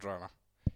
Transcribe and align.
Frontrunner. 0.00 0.28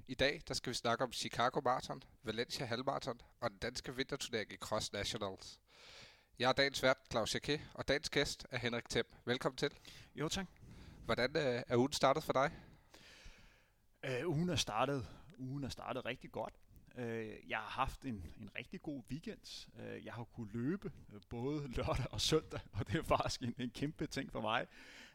I 0.08 0.14
dag 0.14 0.42
der 0.48 0.54
skal 0.54 0.70
vi 0.70 0.74
snakke 0.74 1.04
om 1.04 1.12
Chicago 1.12 1.60
Marathon, 1.64 2.02
Valencia 2.22 2.66
Halvmarathon 2.66 3.20
og 3.40 3.50
den 3.50 3.58
danske 3.58 3.96
vinterturnering 3.96 4.52
i 4.52 4.56
Cross 4.56 4.92
Nationals. 4.92 5.60
Jeg 6.38 6.48
er 6.48 6.52
dagens 6.52 6.82
vært, 6.82 6.96
Claus 7.10 7.34
Jacquet, 7.34 7.60
og 7.74 7.88
dagens 7.88 8.10
gæst 8.10 8.46
er 8.50 8.58
Henrik 8.58 8.88
Thiem. 8.88 9.04
Velkommen 9.24 9.56
til. 9.56 9.70
Jo, 10.14 10.28
tak. 10.28 10.46
Hvordan 11.04 11.36
øh, 11.36 11.62
er 11.68 11.76
ugen 11.76 11.92
startet 11.92 12.24
for 12.24 12.32
dig? 12.32 12.50
Uh, 14.08 14.28
ugen 14.28 14.48
er 14.48 14.56
startet, 14.56 15.06
ugen 15.38 15.64
er 15.64 15.68
startet 15.68 16.04
rigtig 16.04 16.32
godt. 16.32 16.54
Uh, 16.98 17.50
jeg 17.50 17.58
har 17.58 17.70
haft 17.70 18.04
en, 18.04 18.26
en 18.40 18.50
rigtig 18.58 18.82
god 18.82 19.02
weekend. 19.10 19.68
Uh, 19.78 20.04
jeg 20.04 20.12
har 20.12 20.24
kunnet 20.24 20.54
løbe 20.54 20.92
uh, 21.08 21.20
både 21.28 21.68
lørdag 21.68 22.06
og 22.10 22.20
søndag, 22.20 22.60
og 22.78 22.86
det 22.86 22.98
er 22.98 23.02
faktisk 23.02 23.42
en, 23.42 23.54
en 23.58 23.70
kæmpe 23.70 24.06
ting 24.06 24.32
for 24.32 24.40
mig, 24.40 24.66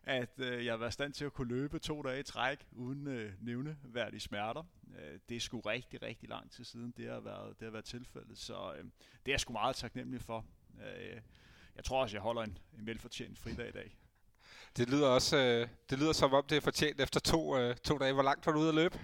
at 0.04 0.30
øh, 0.38 0.66
jeg 0.66 0.74
har 0.74 0.78
været 0.78 0.90
i 0.90 0.94
stand 0.94 1.14
til 1.14 1.26
at 1.26 1.34
kunne 1.34 1.48
løbe 1.48 1.80
to 1.80 2.02
dage 2.02 2.20
i 2.20 2.24
træk 2.24 2.68
uden 2.72 3.08
øh, 3.08 3.34
nævneværdige 3.42 4.20
smerter. 4.20 4.64
Øh, 4.98 5.20
det 5.30 5.38
er 5.38 5.40
sgu 5.40 5.60
rigtig, 5.60 6.02
rigtig 6.02 6.30
lang 6.30 6.52
tid 6.52 6.64
siden, 6.64 6.94
det 6.98 7.10
har 7.10 7.20
været, 7.20 7.60
det 7.60 7.66
har 7.66 7.72
været 7.72 7.86
tilfældet, 7.86 8.38
så 8.38 8.74
øh, 8.78 8.84
det 8.84 9.28
er 9.28 9.32
jeg 9.32 9.40
sgu 9.40 9.54
meget 9.54 9.76
taknemmelig 9.76 10.22
for. 10.22 10.46
Øh, 10.82 11.22
jeg 11.76 11.84
tror 11.84 12.02
også, 12.02 12.16
jeg 12.16 12.22
holder 12.22 12.42
en, 12.42 12.58
en 12.80 12.86
velfortjent 12.86 13.40
fridag 13.40 13.70
i 13.70 13.72
dag. 13.72 13.98
Det 14.78 14.90
lyder 14.90 15.08
også 15.08 15.38
øh, 15.38 15.68
det 15.90 16.00
lyder 16.00 16.14
som 16.14 16.34
om, 16.34 16.46
det 16.50 16.58
er 16.58 16.62
fortjent 16.62 17.02
efter 17.02 17.20
to, 17.20 17.58
øh, 17.58 17.76
to 17.76 17.98
dage. 17.98 18.14
Hvor 18.14 18.24
langt 18.24 18.46
var 18.46 18.52
du 18.52 18.60
ude 18.60 18.70
at 18.70 18.76
løbe? 18.76 19.00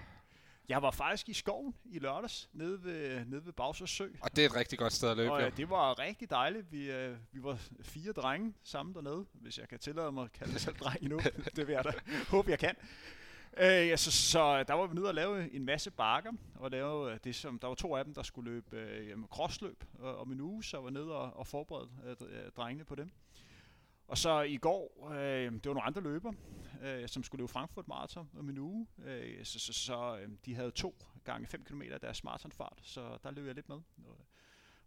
Jeg 0.68 0.82
var 0.82 0.90
faktisk 0.90 1.28
i 1.28 1.32
skoven 1.32 1.74
i 1.84 1.98
lørdags, 1.98 2.48
nede 2.52 2.84
ved, 2.84 3.24
nede 3.24 3.46
ved 3.46 3.52
Bagsers 3.52 3.90
Sø. 3.90 4.08
Og 4.20 4.36
det 4.36 4.44
er 4.44 4.48
et 4.48 4.56
rigtig 4.56 4.78
godt 4.78 4.92
sted 4.92 5.10
at 5.10 5.16
løbe, 5.16 5.32
Og 5.32 5.40
ja, 5.40 5.50
det 5.50 5.70
var 5.70 5.98
rigtig 5.98 6.30
dejligt. 6.30 6.72
Vi, 6.72 6.90
øh, 6.90 7.16
vi 7.32 7.42
var 7.42 7.58
fire 7.82 8.12
drenge 8.12 8.54
sammen 8.64 8.94
dernede, 8.94 9.26
hvis 9.32 9.58
jeg 9.58 9.68
kan 9.68 9.78
tillade 9.78 10.12
mig 10.12 10.24
at 10.24 10.32
kalde 10.32 10.52
mig 10.52 10.60
selv 10.60 10.76
dreng 10.76 11.02
endnu. 11.02 11.20
det 11.56 11.66
vil 11.66 11.72
jeg 11.72 11.84
da 11.84 11.92
håbe, 12.28 12.50
jeg 12.50 12.58
kan. 12.58 12.74
Øh, 13.56 13.88
ja, 13.88 13.96
så, 13.96 14.10
så 14.10 14.62
der 14.62 14.74
var 14.74 14.86
vi 14.86 14.94
nede 14.94 15.08
og 15.08 15.14
lave 15.14 15.54
en 15.54 15.64
masse 15.64 15.90
bakker, 15.90 16.32
og 16.54 16.70
lave 16.70 17.12
øh, 17.12 17.18
det 17.24 17.34
som, 17.34 17.58
der 17.58 17.68
var 17.68 17.74
to 17.74 17.96
af 17.96 18.04
dem, 18.04 18.14
der 18.14 18.22
skulle 18.22 18.50
løbe 18.50 18.76
øh, 18.76 19.08
jamen, 19.08 19.26
crossløb 19.30 19.84
øh, 20.00 20.20
om 20.20 20.32
en 20.32 20.40
uge, 20.40 20.64
så 20.64 20.80
var 20.80 20.90
nede 20.90 21.12
og, 21.16 21.36
og 21.36 21.46
forberedte 21.46 22.24
øh, 22.24 22.44
øh, 22.44 22.50
drengene 22.56 22.84
på 22.84 22.94
dem. 22.94 23.10
Og 24.08 24.18
så 24.18 24.40
i 24.40 24.56
går, 24.56 25.10
øh, 25.12 25.52
det 25.52 25.66
var 25.66 25.74
nogle 25.74 25.82
andre 25.82 26.00
løber, 26.00 26.32
øh, 26.82 27.08
som 27.08 27.22
skulle 27.22 27.40
løbe 27.40 27.52
Frankfurt 27.52 27.88
Marathon 27.88 28.30
om 28.38 28.48
en 28.48 28.58
uge. 28.58 28.86
Øh, 29.04 29.44
så 29.44 29.58
så, 29.58 29.72
så 29.72 30.18
øh, 30.22 30.28
de 30.44 30.54
havde 30.54 30.70
to 30.70 30.94
gange 31.24 31.46
5 31.46 31.64
km 31.64 31.82
af 31.92 32.00
deres 32.00 32.24
maratonfart, 32.24 32.78
så 32.82 33.18
der 33.22 33.30
løb 33.30 33.46
jeg 33.46 33.54
lidt 33.54 33.68
med. 33.68 33.76
Øh, 33.98 34.14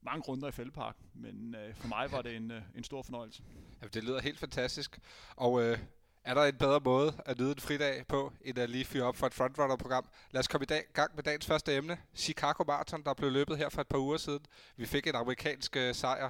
mange 0.01 0.21
runder 0.21 0.47
i 0.47 0.51
Fældepark, 0.51 0.95
men 1.13 1.55
øh, 1.55 1.75
for 1.75 1.87
mig 1.87 2.11
var 2.11 2.21
det 2.21 2.35
en, 2.35 2.51
øh, 2.51 2.61
en 2.75 2.83
stor 2.83 3.01
fornøjelse. 3.01 3.43
Jamen, 3.81 3.91
det 3.93 4.03
lyder 4.03 4.21
helt 4.21 4.39
fantastisk. 4.39 4.99
Og 5.35 5.61
øh, 5.63 5.79
er 6.23 6.33
der 6.33 6.43
en 6.43 6.55
bedre 6.55 6.79
måde 6.79 7.13
at 7.25 7.39
nyde 7.39 7.51
en 7.51 7.59
fridag 7.59 8.07
på, 8.07 8.33
end 8.41 8.57
at 8.57 8.69
lige 8.69 8.85
fyre 8.85 9.03
op 9.03 9.15
for 9.15 9.27
et 9.27 9.33
frontrunner-program? 9.33 10.09
Lad 10.31 10.39
os 10.39 10.47
komme 10.47 10.63
i 10.63 10.65
dag, 10.65 10.83
gang 10.93 11.15
med 11.15 11.23
dagens 11.23 11.45
første 11.45 11.75
emne. 11.75 11.97
Chicago 12.15 12.63
Marathon, 12.67 13.03
der 13.03 13.13
blev 13.13 13.31
løbet 13.31 13.57
her 13.57 13.69
for 13.69 13.81
et 13.81 13.87
par 13.87 13.97
uger 13.97 14.17
siden. 14.17 14.45
Vi 14.75 14.85
fik 14.85 15.07
en 15.07 15.15
amerikansk 15.15 15.75
øh, 15.75 15.95
sejr. 15.95 16.29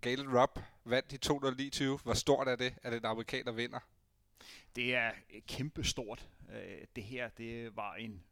Galen 0.00 0.38
Rupp 0.38 0.58
vandt 0.84 1.12
i 1.12 1.18
229. 1.18 1.98
Hvor 2.02 2.14
stort 2.14 2.48
er 2.48 2.56
det, 2.56 2.74
at 2.82 2.94
en 2.94 3.04
amerikaner 3.04 3.52
vinder? 3.52 3.78
Det 4.76 4.94
er 4.94 5.10
øh, 5.34 5.42
kæmpestort. 5.46 5.46
kæmpe 5.48 5.84
stort. 5.84 6.28
Det 6.96 7.04
her, 7.04 7.28
det 7.28 7.76
var 7.76 7.94
en, 7.94 8.22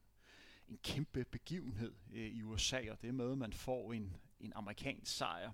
en 0.68 0.78
kæmpe 0.82 1.24
begivenhed 1.24 1.92
øh, 2.12 2.26
i 2.26 2.42
USA, 2.42 2.80
og 2.90 3.02
det 3.02 3.14
med, 3.14 3.32
at 3.32 3.38
man 3.38 3.52
får 3.52 3.92
en, 3.92 4.16
en 4.40 4.52
amerikansk 4.56 5.16
sejr. 5.16 5.50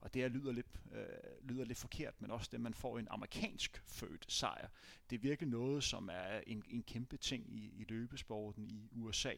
Og 0.00 0.14
det 0.14 0.22
her 0.22 0.28
lyder 0.28 0.52
lidt, 0.52 0.66
øh, 0.92 1.48
lyder 1.48 1.64
lidt 1.64 1.78
forkert, 1.78 2.14
men 2.20 2.30
også 2.30 2.48
det, 2.50 2.56
at 2.56 2.60
man 2.60 2.74
får 2.74 2.98
en 2.98 3.08
amerikansk 3.10 3.82
født 3.86 4.32
sejr. 4.32 4.68
Det 5.10 5.16
er 5.16 5.20
virkelig 5.20 5.50
noget, 5.50 5.84
som 5.84 6.08
er 6.12 6.40
en, 6.46 6.64
en 6.68 6.82
kæmpe 6.82 7.16
ting 7.16 7.52
i, 7.52 7.72
i 7.76 7.84
løbesporten 7.88 8.70
i 8.70 8.88
USA. 8.92 9.32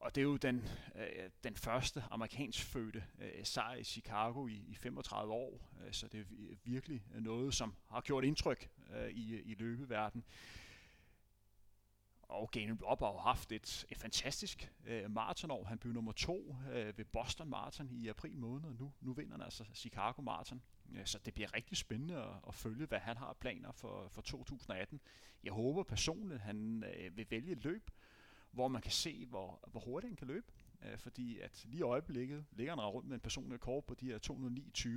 Og 0.00 0.14
det 0.14 0.20
er 0.20 0.24
jo 0.24 0.36
den, 0.36 0.68
øh, 0.94 1.30
den 1.44 1.56
første 1.56 2.04
amerikansk 2.10 2.64
fødte 2.64 3.04
øh, 3.18 3.44
sejr 3.44 3.74
i 3.74 3.84
Chicago 3.84 4.46
i, 4.46 4.64
i 4.68 4.74
35 4.74 5.32
år, 5.32 5.70
øh, 5.86 5.92
så 5.92 6.08
det 6.08 6.20
er 6.20 6.24
virkelig 6.64 7.04
noget, 7.14 7.54
som 7.54 7.74
har 7.88 8.00
gjort 8.00 8.24
indtryk 8.24 8.70
øh, 8.94 9.10
i, 9.10 9.40
i 9.40 9.54
løbeverdenen. 9.54 10.24
Og 12.22 12.50
Galen 12.50 12.78
Robb 12.82 13.00
har 13.00 13.12
jo 13.12 13.18
haft 13.18 13.52
et, 13.52 13.86
et 13.90 13.98
fantastisk 13.98 14.72
øh, 14.86 15.10
maratonår. 15.10 15.64
Han 15.64 15.78
blev 15.78 15.92
nummer 15.92 16.12
to 16.12 16.56
øh, 16.72 16.98
ved 16.98 17.04
Boston 17.04 17.48
Marathon 17.48 17.90
i 17.90 18.08
april 18.08 18.38
måned, 18.38 18.68
og 18.68 18.74
nu, 18.74 18.92
nu 19.00 19.12
vinder 19.12 19.32
han 19.32 19.42
altså 19.42 19.64
Chicago 19.74 20.22
Marathon. 20.22 20.62
Så 21.04 21.18
det 21.18 21.34
bliver 21.34 21.54
rigtig 21.54 21.76
spændende 21.76 22.16
at, 22.16 22.34
at 22.48 22.54
følge, 22.54 22.86
hvad 22.86 22.98
han 22.98 23.16
har 23.16 23.32
planer 23.40 23.72
for, 23.72 24.08
for 24.08 24.22
2018. 24.22 25.00
Jeg 25.44 25.52
håber 25.52 25.82
personligt, 25.82 26.34
at 26.34 26.40
han 26.40 26.84
øh, 26.84 27.16
vil 27.16 27.26
vælge 27.30 27.54
løb, 27.54 27.90
hvor 28.50 28.68
man 28.68 28.82
kan 28.82 28.92
se, 28.92 29.26
hvor, 29.26 29.60
hvor 29.66 29.80
hurtigt 29.80 30.10
han 30.10 30.16
kan 30.16 30.26
løbe. 30.26 30.46
Øh, 30.84 30.98
fordi 30.98 31.38
at 31.38 31.64
lige 31.64 31.78
i 31.78 31.82
øjeblikket 31.82 32.44
ligger 32.52 32.76
han 32.76 32.80
rundt 32.80 33.08
med 33.08 33.14
en 33.14 33.20
personlig 33.20 33.54
rekord 33.54 33.86
på 33.86 33.94
de 33.94 34.06
her 34.06 34.18
209.20. 34.30 34.88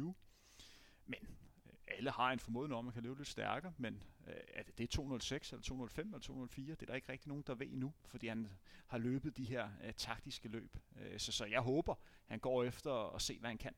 Men 1.06 1.19
øh, 1.66 1.74
alle 1.88 2.12
har 2.12 2.31
en 2.31 2.40
formodning 2.40 2.75
om, 2.75 2.80
at 2.80 2.86
man 2.86 2.94
kan 2.94 3.03
løbe 3.03 3.19
lidt 3.19 3.30
stærkere, 3.30 3.74
men 3.78 4.03
øh, 4.28 4.34
er 4.47 4.64
det, 4.64 4.78
det 4.78 4.84
er 4.84 4.88
206 4.88 5.52
eller 5.52 5.64
205 5.64 6.08
eller 6.08 6.19
204, 6.19 6.75
det 6.75 6.81
er 6.81 6.86
der 6.86 6.96
ikke 6.96 7.12
rigtig 7.12 7.28
nogen, 7.28 7.44
der 7.47 7.56
ved 7.56 7.68
endnu, 7.68 7.94
fordi 8.06 8.28
han 8.28 8.50
har 8.88 8.97
løbet 8.97 9.38
de 9.38 9.46
her 9.46 9.70
øh, 9.84 9.94
taktiske 9.94 10.50
løb. 10.50 10.78
Øh, 11.02 11.20
så, 11.20 11.31
så 11.31 11.46
jeg 11.46 11.62
håber, 11.62 11.96
han 12.25 12.40
går 12.40 12.64
efter 12.64 12.91
og 12.91 13.22
se, 13.22 13.40
hvad 13.40 13.50
han 13.50 13.58
kan. 13.58 13.75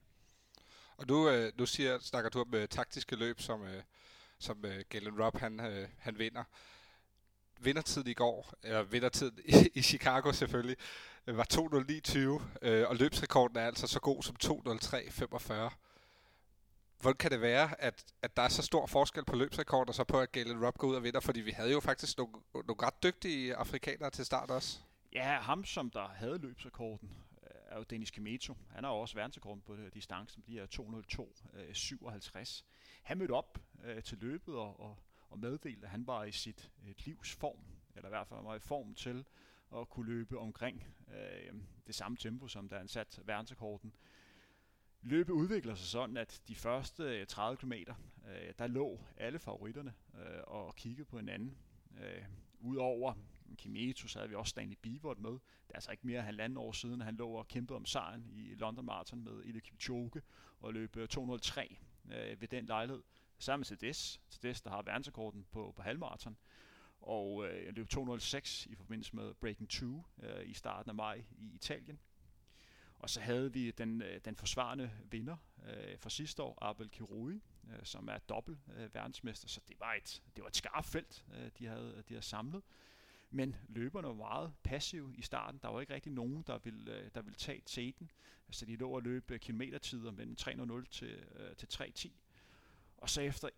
Og 0.97 1.05
nu, 1.07 1.29
øh, 1.29 1.51
nu 1.57 1.65
siger, 1.65 1.99
snakker 1.99 2.29
du 2.29 2.41
om 2.41 2.53
øh, 2.53 2.67
taktiske 2.67 3.15
løb, 3.15 3.41
som, 3.41 3.63
øh, 3.63 3.83
som 4.39 4.65
øh, 4.65 4.83
Galen 4.89 5.23
Rupp 5.23 5.37
han, 5.37 5.59
øh, 5.59 5.89
han 5.97 6.19
vinder 6.19 6.43
vindertid 7.59 8.07
i 8.07 8.13
går, 8.13 8.53
eller 8.63 8.83
vindertid 8.83 9.31
i, 9.45 9.69
i 9.73 9.81
Chicago 9.81 10.31
selvfølgelig, 10.31 10.77
øh, 11.27 11.37
var 11.37 11.47
2.09.20, 11.53 12.67
øh, 12.67 12.89
og 12.89 12.95
løbsrekorden 12.95 13.57
er 13.57 13.65
altså 13.65 13.87
så 13.87 13.99
god 13.99 14.23
som 14.23 14.35
2.03.45. 14.43 15.75
Hvordan 17.01 17.17
kan 17.17 17.31
det 17.31 17.41
være, 17.41 17.81
at, 17.81 18.05
at 18.21 18.37
der 18.37 18.43
er 18.43 18.49
så 18.49 18.61
stor 18.61 18.85
forskel 18.85 19.25
på 19.25 19.35
løbsrekorder, 19.35 19.93
så 19.93 20.03
på 20.03 20.19
at 20.19 20.31
Galen 20.31 20.65
Rupp 20.65 20.77
går 20.77 20.87
ud 20.87 20.95
og 20.95 21.03
vinder? 21.03 21.19
Fordi 21.19 21.41
vi 21.41 21.51
havde 21.51 21.71
jo 21.71 21.79
faktisk 21.79 22.17
nogle, 22.17 22.33
nogle 22.53 22.85
ret 22.85 23.03
dygtige 23.03 23.55
afrikanere 23.55 24.09
til 24.09 24.25
start 24.25 24.51
også. 24.51 24.79
Ja, 25.13 25.39
ham 25.41 25.65
som 25.65 25.89
der 25.89 26.07
havde 26.07 26.37
løbsrekorden, 26.37 27.09
øh, 27.43 27.49
er 27.67 27.77
jo 27.77 27.83
Dennis 27.83 28.11
Kemeto. 28.11 28.57
Han 28.71 28.83
har 28.83 28.91
også 28.91 29.15
verdensrekorden 29.15 29.61
på 29.61 29.75
øh, 29.75 29.93
distancen, 29.93 30.43
de 30.47 30.59
er 30.59 30.65
202,57. 30.65 32.63
Han 33.03 33.17
mødte 33.17 33.31
op 33.31 33.59
øh, 33.83 34.03
til 34.03 34.17
løbet 34.17 34.55
og, 34.55 34.79
og, 34.79 34.97
og 35.29 35.39
meddelte, 35.39 35.85
at 35.85 35.91
han 35.91 36.07
var 36.07 36.23
i 36.23 36.31
sit 36.31 36.71
et 36.87 37.05
livs 37.05 37.35
form, 37.35 37.59
eller 37.95 38.09
i 38.09 38.11
hvert 38.11 38.27
fald 38.27 38.43
var 38.43 38.55
i 38.55 38.59
form 38.59 38.95
til 38.95 39.25
at 39.75 39.89
kunne 39.89 40.05
løbe 40.05 40.39
omkring 40.39 40.83
øh, 41.07 41.53
det 41.87 41.95
samme 41.95 42.17
tempo, 42.17 42.47
som 42.47 42.69
da 42.69 42.77
han 42.77 42.87
satte 42.87 43.27
verdensrekorden. 43.27 43.95
Løbet 45.01 45.33
udvikler 45.33 45.75
sig 45.75 45.87
sådan, 45.87 46.17
at 46.17 46.41
de 46.47 46.55
første 46.55 47.03
øh, 47.03 47.27
30 47.27 47.57
km, 47.57 47.73
øh, 47.73 48.53
der 48.59 48.67
lå 48.67 48.99
alle 49.17 49.39
favoritterne 49.39 49.93
øh, 50.13 50.41
og 50.47 50.75
kiggede 50.75 51.05
på 51.05 51.17
hinanden. 51.17 51.57
Øh, 51.99 52.23
Udover 52.59 53.13
Kimeto, 53.57 54.07
så 54.07 54.19
havde 54.19 54.29
vi 54.29 54.35
også 54.35 54.49
Stanley 54.49 54.77
Bivort 54.81 55.19
med. 55.19 55.31
Det 55.31 55.69
er 55.69 55.75
altså 55.75 55.91
ikke 55.91 56.07
mere 56.07 56.19
end 56.19 56.25
halvanden 56.25 56.57
år 56.57 56.71
siden, 56.71 57.01
han 57.01 57.15
lå 57.15 57.29
og 57.29 57.47
kæmpede 57.47 57.75
om 57.75 57.85
sejren 57.85 58.25
i 58.29 58.55
London 58.55 58.85
Marathon 58.85 59.23
med 59.23 59.33
Eliud 59.33 59.61
Kipchoge 59.61 60.21
og 60.59 60.73
løb 60.73 60.97
øh, 60.97 61.07
203 61.07 61.77
øh, 62.05 62.41
ved 62.41 62.47
den 62.47 62.65
lejlighed. 62.65 63.03
Sammen 63.39 63.59
med 63.59 63.65
Cedes. 63.65 64.21
Cedes, 64.29 64.61
der 64.61 64.69
har 64.69 64.81
verdensrekorden 64.81 65.45
på, 65.51 65.73
på 65.75 65.81
halvmarathon, 65.81 66.37
og 67.01 67.47
øh, 67.47 67.75
løb 67.75 67.89
206 67.89 68.65
i 68.65 68.75
forbindelse 68.75 69.15
med 69.15 69.33
Breaking 69.33 69.69
2 69.69 70.03
øh, 70.23 70.49
i 70.49 70.53
starten 70.53 70.89
af 70.89 70.95
maj 70.95 71.23
i 71.37 71.55
Italien. 71.55 71.99
Og 72.99 73.09
så 73.09 73.21
havde 73.21 73.53
vi 73.53 73.71
den, 73.71 74.01
øh, 74.01 74.21
den 74.25 74.35
forsvarende 74.35 74.91
vinder 75.11 75.37
øh, 75.65 75.99
fra 75.99 76.09
sidste 76.09 76.43
år, 76.43 76.57
Abel 76.61 76.89
Kirui, 76.89 77.41
øh, 77.69 77.79
som 77.83 78.07
er 78.07 78.17
dobbelt 78.17 78.59
øh, 78.75 78.95
verdensmester, 78.95 79.47
så 79.47 79.61
det 79.67 79.79
var 79.79 79.93
et, 79.93 80.23
det 80.35 80.41
var 80.43 80.47
et 80.47 80.55
skarpt 80.55 80.87
felt, 80.87 81.25
øh, 81.33 81.51
de, 81.59 81.65
havde, 81.65 82.03
de 82.07 82.13
havde 82.13 82.25
samlet. 82.25 82.63
Men 83.29 83.55
løberne 83.69 84.07
var 84.07 84.13
meget 84.13 84.53
passive 84.63 85.15
i 85.15 85.21
starten. 85.21 85.59
Der 85.63 85.67
var 85.67 85.81
ikke 85.81 85.93
rigtig 85.93 86.11
nogen, 86.11 86.43
der 86.47 86.57
ville, 86.57 86.93
øh, 86.93 87.09
der 87.15 87.21
ville 87.21 87.35
tage 87.35 87.61
teten. 87.65 88.11
Så 88.51 88.65
de 88.65 88.75
lå 88.75 88.89
og 88.89 89.01
løbe 89.01 89.33
øh, 89.33 89.39
kilometertider 89.39 90.11
mellem 90.11 90.35
3.00 90.39 90.89
til, 90.91 91.23
øh, 91.35 91.55
til 91.55 91.67
3.10. 91.73 92.11
Og 92.97 93.09
så 93.09 93.21
efter 93.21 93.49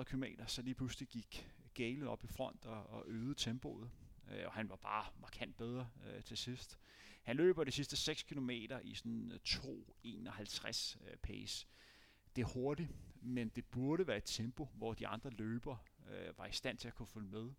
31-32 0.00 0.04
km, 0.04 0.24
så 0.46 0.62
lige 0.62 0.74
pludselig 0.74 1.08
gik 1.08 1.50
Gale 1.74 2.08
op 2.08 2.24
i 2.24 2.26
front 2.26 2.66
og, 2.66 2.86
og 2.86 3.04
øgede 3.06 3.34
tempoet. 3.34 3.90
Øh, 4.30 4.46
og 4.46 4.52
han 4.52 4.68
var 4.68 4.76
bare 4.76 5.06
markant 5.20 5.56
bedre 5.56 5.88
øh, 6.06 6.22
til 6.22 6.36
sidst. 6.36 6.78
Han 7.22 7.36
løber 7.36 7.64
de 7.64 7.70
sidste 7.72 7.96
6 7.96 8.22
km 8.22 8.50
i 8.82 8.94
sådan 8.94 9.32
øh, 9.32 9.38
2.51 9.46 10.98
øh, 11.08 11.16
pace. 11.16 11.66
Det 12.36 12.42
er 12.42 12.46
hurtigt, 12.46 12.88
men 13.22 13.48
det 13.48 13.64
burde 13.64 14.06
være 14.06 14.16
et 14.16 14.24
tempo, 14.24 14.68
hvor 14.74 14.94
de 14.94 15.06
andre 15.06 15.30
løber 15.30 15.76
øh, 16.10 16.38
var 16.38 16.46
i 16.46 16.52
stand 16.52 16.78
til 16.78 16.88
at 16.88 16.94
kunne 16.94 17.06
følge 17.06 17.28
med. 17.28 17.50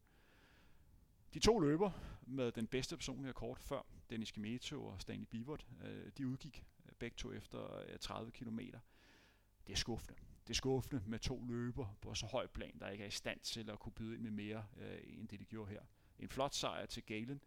De 1.33 1.39
to 1.39 1.59
løber 1.59 1.91
med 2.21 2.51
den 2.51 2.68
bedste 2.68 2.97
personlige 2.97 3.29
rekord 3.29 3.59
før, 3.59 3.81
Dennis 4.09 4.31
Kimeto 4.31 4.85
og 4.85 5.01
Stanley 5.01 5.25
Bivot, 5.25 5.68
øh, 5.83 6.12
de 6.18 6.27
udgik 6.27 6.65
øh, 6.85 6.91
begge 7.00 7.15
to 7.15 7.33
efter 7.33 7.77
øh, 7.77 8.00
30 8.00 8.31
km. 8.31 8.59
Det 9.68 9.73
er 9.73 9.77
skuffende. 9.77 10.15
Det 10.47 10.49
er 10.49 10.53
skuffende 10.53 11.03
med 11.05 11.19
to 11.19 11.43
løber 11.45 11.97
på 12.01 12.13
så 12.13 12.25
høj 12.25 12.47
plan, 12.47 12.79
der 12.79 12.89
ikke 12.89 13.03
er 13.03 13.07
i 13.07 13.11
stand 13.11 13.39
til 13.39 13.69
at 13.69 13.79
kunne 13.79 13.93
byde 13.93 14.13
ind 14.13 14.21
med 14.21 14.31
mere, 14.31 14.65
øh, 14.77 14.99
end 15.05 15.27
det 15.27 15.39
de 15.39 15.45
gjorde 15.45 15.71
her. 15.71 15.81
en 16.19 16.29
flot 16.29 16.53
sejr 16.53 16.85
til 16.85 17.03
Galen, 17.03 17.41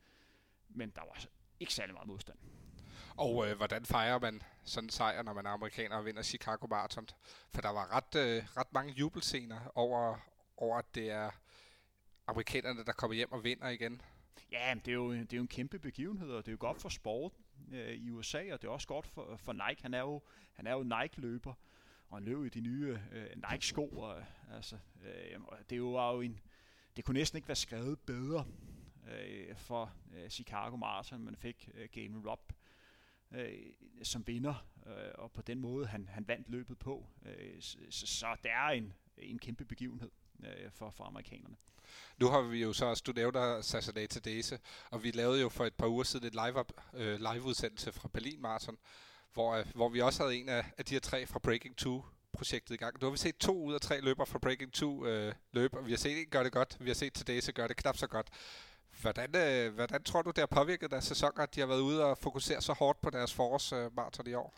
men 0.69 0.91
der 0.91 1.01
var 1.01 1.27
ikke 1.61 1.75
særlig 1.75 1.95
meget 1.95 2.09
modstand. 2.09 2.39
Og 3.17 3.49
øh, 3.49 3.57
hvordan 3.57 3.85
fejrer 3.85 4.19
man 4.19 4.43
sådan 4.65 4.87
en 4.87 4.91
sejr, 4.91 5.23
når 5.23 5.33
man 5.33 5.47
er 5.47 5.51
amerikaner 5.51 5.97
og 5.97 6.05
vinder 6.05 6.23
Chicago 6.23 6.67
Marathon? 6.67 7.09
For 7.51 7.61
der 7.61 7.71
var 7.71 7.97
ret, 7.97 8.15
øh, 8.15 8.45
ret 8.57 8.73
mange 8.73 8.93
jubelscener 8.93 9.73
over, 9.75 10.19
over, 10.57 10.79
at 10.79 10.95
det 10.95 11.11
er 11.11 11.31
amerikanerne, 12.27 12.85
der 12.85 12.93
kommer 12.93 13.15
hjem 13.15 13.33
og 13.33 13.45
vinder 13.45 13.69
igen. 13.69 14.03
Ja, 14.53 14.75
det 14.85 14.89
er, 14.89 14.95
jo, 14.95 15.13
det 15.13 15.33
er 15.33 15.37
jo 15.37 15.43
en 15.43 15.49
kæmpe 15.49 15.79
begivenhed, 15.79 16.31
og 16.31 16.47
det 16.47 16.49
er 16.49 16.53
jo 16.53 16.59
godt 16.61 16.81
for 16.81 16.89
sporten 16.89 17.45
øh, 17.73 17.95
i 17.95 18.11
USA, 18.11 18.53
og 18.53 18.63
det 18.63 18.69
er 18.69 18.73
også 18.73 18.89
godt 18.89 19.07
for, 19.07 19.37
for 19.37 19.53
Nike. 19.53 19.83
Han 19.83 19.95
er 19.95 20.01
jo, 20.01 20.23
han 20.53 20.67
er 20.67 20.73
jo 20.73 20.83
Nike-løber, 20.83 21.55
og 22.15 22.21
han 22.21 22.25
løb 22.25 22.45
i 22.45 22.49
de 22.49 22.61
nye 22.61 22.99
øh, 23.13 23.27
Nike-sko. 23.51 23.89
Og, 23.89 24.25
altså, 24.53 24.77
øh, 25.05 25.41
det 25.71 25.77
er 25.77 26.13
jo 26.13 26.21
en, 26.21 26.41
det 26.97 27.05
kunne 27.05 27.19
næsten 27.19 27.37
ikke 27.37 27.49
være 27.49 27.57
skrevet 27.57 27.99
bedre 27.99 28.47
øh, 29.13 29.57
for 29.57 29.93
øh, 30.15 30.29
Chicago 30.29 30.77
Marathon, 30.77 31.25
man 31.25 31.37
fik 31.37 31.69
øh, 31.75 31.89
Game 31.93 32.31
Rob 32.31 32.53
øh, 33.31 33.53
som 34.03 34.27
vinder, 34.27 34.67
øh, 34.87 35.13
og 35.15 35.33
på 35.33 35.43
den 35.43 35.61
måde 35.61 35.87
han, 35.87 36.09
han 36.09 36.29
vandt 36.29 36.49
løbet 36.49 36.79
på. 36.79 37.07
Øh, 37.27 37.61
så, 37.61 38.07
så 38.07 38.37
det 38.43 38.51
er 38.51 38.69
en, 38.69 38.93
en 39.19 39.39
kæmpe 39.39 39.65
begivenhed 39.65 40.11
øh, 40.45 40.71
for, 40.71 40.91
for 40.91 41.05
amerikanerne. 41.05 41.57
Nu 42.19 42.29
har 42.29 42.41
vi 42.41 42.63
jo 42.63 42.73
så 42.73 42.85
også, 42.85 43.03
du 43.07 43.13
nævner 43.13 43.61
Saturday 43.61 44.07
to 44.07 44.57
og 44.91 45.03
vi 45.03 45.11
lavede 45.11 45.41
jo 45.41 45.49
for 45.49 45.65
et 45.65 45.75
par 45.75 45.87
uger 45.87 46.05
siden 46.05 46.27
et 46.27 46.35
live, 46.35 46.65
øh, 46.95 47.21
live-udsendelse 47.21 47.93
fra 47.93 48.09
Berlin 48.09 48.41
Marathon, 48.41 48.79
hvor, 49.35 49.55
øh, 49.55 49.67
hvor 49.75 49.89
vi 49.89 50.01
også 50.01 50.23
havde 50.23 50.37
en 50.37 50.49
af, 50.49 50.65
af 50.79 50.85
de 50.85 50.95
her 50.95 51.01
tre 51.01 51.27
fra 51.27 51.39
Breaking 51.39 51.77
2 51.77 52.05
projektet 52.33 52.75
i 52.75 52.77
gang. 52.77 53.01
Nu 53.01 53.07
har 53.07 53.11
vi 53.11 53.19
set 53.19 53.37
to 53.37 53.63
ud 53.63 53.75
af 53.75 53.81
tre 53.81 54.01
løber 54.01 54.25
fra 54.25 54.39
Breaking 54.39 54.73
2 54.73 55.07
øh, 55.07 55.35
løb, 55.53 55.75
og 55.75 55.87
vi 55.87 55.93
har 55.93 55.97
set 55.97 56.19
en 56.19 56.27
gøre 56.27 56.45
det 56.45 56.53
godt, 56.53 56.77
vi 56.81 56.87
har 56.87 56.95
set 56.95 57.13
Tadese 57.13 57.53
gøre 57.53 57.69
det 57.69 57.77
knap 57.77 57.97
så 57.97 58.07
godt. 58.07 58.31
Hvordan, 59.01 59.37
øh, 59.37 59.75
hvordan 59.75 60.03
tror 60.03 60.23
du, 60.23 60.31
det 60.31 60.39
har 60.39 60.47
påvirket 60.47 60.91
deres 60.91 61.05
sæson, 61.05 61.33
at 61.41 61.55
de 61.55 61.61
har 61.61 61.67
været 61.67 61.81
ude 61.81 62.05
og 62.05 62.19
fokusere 62.19 62.63
så 62.63 62.73
hårdt 62.73 63.01
på 63.01 63.11
deres 63.11 63.35
forårsmarathon 63.35 64.27
øh, 64.27 64.31
i 64.31 64.35
år? 64.35 64.55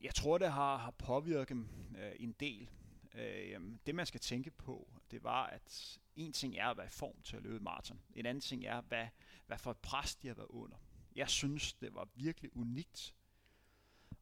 Jeg 0.00 0.14
tror, 0.14 0.38
det 0.38 0.52
har, 0.52 0.76
har 0.76 0.90
påvirket 0.90 1.48
dem 1.48 1.68
øh, 1.98 2.12
en 2.18 2.32
del. 2.40 2.70
Øh, 3.14 3.60
det 3.86 3.94
man 3.94 4.06
skal 4.06 4.20
tænke 4.20 4.50
på, 4.50 4.88
det 5.10 5.24
var, 5.24 5.46
at 5.46 5.98
en 6.16 6.32
ting 6.32 6.56
er 6.56 6.66
at 6.66 6.76
være 6.76 6.86
i 6.86 6.90
form 6.90 7.22
til 7.24 7.36
at 7.36 7.42
løbe 7.42 7.64
maraton. 7.64 8.00
En 8.14 8.26
anden 8.26 8.40
ting 8.40 8.64
er, 8.64 8.80
hvad, 8.80 9.06
hvad 9.46 9.58
for 9.58 9.70
et 9.70 9.76
pres 9.76 10.14
de 10.14 10.28
har 10.28 10.34
været 10.34 10.48
under. 10.48 10.76
Jeg 11.16 11.28
synes, 11.28 11.72
det 11.72 11.94
var 11.94 12.08
virkelig 12.14 12.56
unikt 12.56 13.14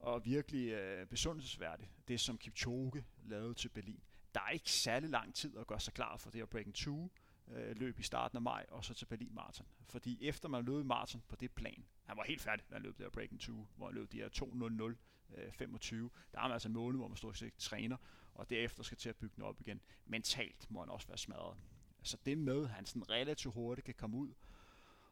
og 0.04 0.24
virkelig 0.24 0.68
øh, 0.68 1.06
besundelsesværdigt, 1.06 1.90
det 2.08 2.20
som 2.20 2.38
Kipchoge 2.38 3.04
lavede 3.24 3.54
til 3.54 3.68
Berlin. 3.68 4.02
Der 4.34 4.40
er 4.40 4.50
ikke 4.50 4.70
særlig 4.70 5.10
lang 5.10 5.34
tid 5.34 5.56
at 5.56 5.66
gøre 5.66 5.80
sig 5.80 5.94
klar 5.94 6.16
for 6.16 6.30
det 6.30 6.40
her 6.40 6.46
Breaking 6.46 6.74
2 6.74 7.12
øh, 7.48 7.76
løb 7.76 7.98
i 7.98 8.02
starten 8.02 8.36
af 8.36 8.42
maj, 8.42 8.66
og 8.68 8.84
så 8.84 8.94
til 8.94 9.06
Berlin 9.06 9.34
Marathon. 9.34 9.66
Fordi 9.88 10.28
efter 10.28 10.48
man 10.48 10.64
løb 10.64 10.84
maraton 10.86 11.22
på 11.28 11.36
det 11.36 11.52
plan, 11.52 11.84
han 12.04 12.16
var 12.16 12.24
helt 12.24 12.40
færdig, 12.40 12.64
da 12.70 12.74
han 12.74 12.82
løb 12.82 12.98
det 12.98 13.04
her 13.04 13.10
Breaking 13.10 13.40
2, 13.40 13.66
hvor 13.76 13.86
han 13.86 13.94
løb 13.94 14.12
de 14.12 14.16
her 14.16 14.28
2.00 14.28 15.40
øh, 15.40 15.52
25. 15.52 16.10
Der 16.32 16.38
har 16.38 16.48
man 16.48 16.52
altså 16.52 16.68
en 16.68 16.74
måned, 16.74 16.98
hvor 16.98 17.08
man 17.08 17.16
står 17.16 17.32
set 17.32 17.54
træner, 17.58 17.96
og 18.34 18.50
derefter 18.50 18.82
skal 18.82 18.98
til 18.98 19.08
at 19.08 19.16
bygge 19.16 19.34
den 19.36 19.44
op 19.44 19.60
igen. 19.60 19.80
Mentalt 20.06 20.70
må 20.70 20.80
han 20.80 20.88
også 20.88 21.06
være 21.06 21.18
smadret. 21.18 21.56
Så 22.02 22.16
det 22.26 22.38
med, 22.38 22.64
at 22.64 22.70
han 22.70 22.86
sådan 22.86 23.10
relativt 23.10 23.54
hurtigt 23.54 23.84
kan 23.84 23.94
komme 23.94 24.16
ud 24.16 24.32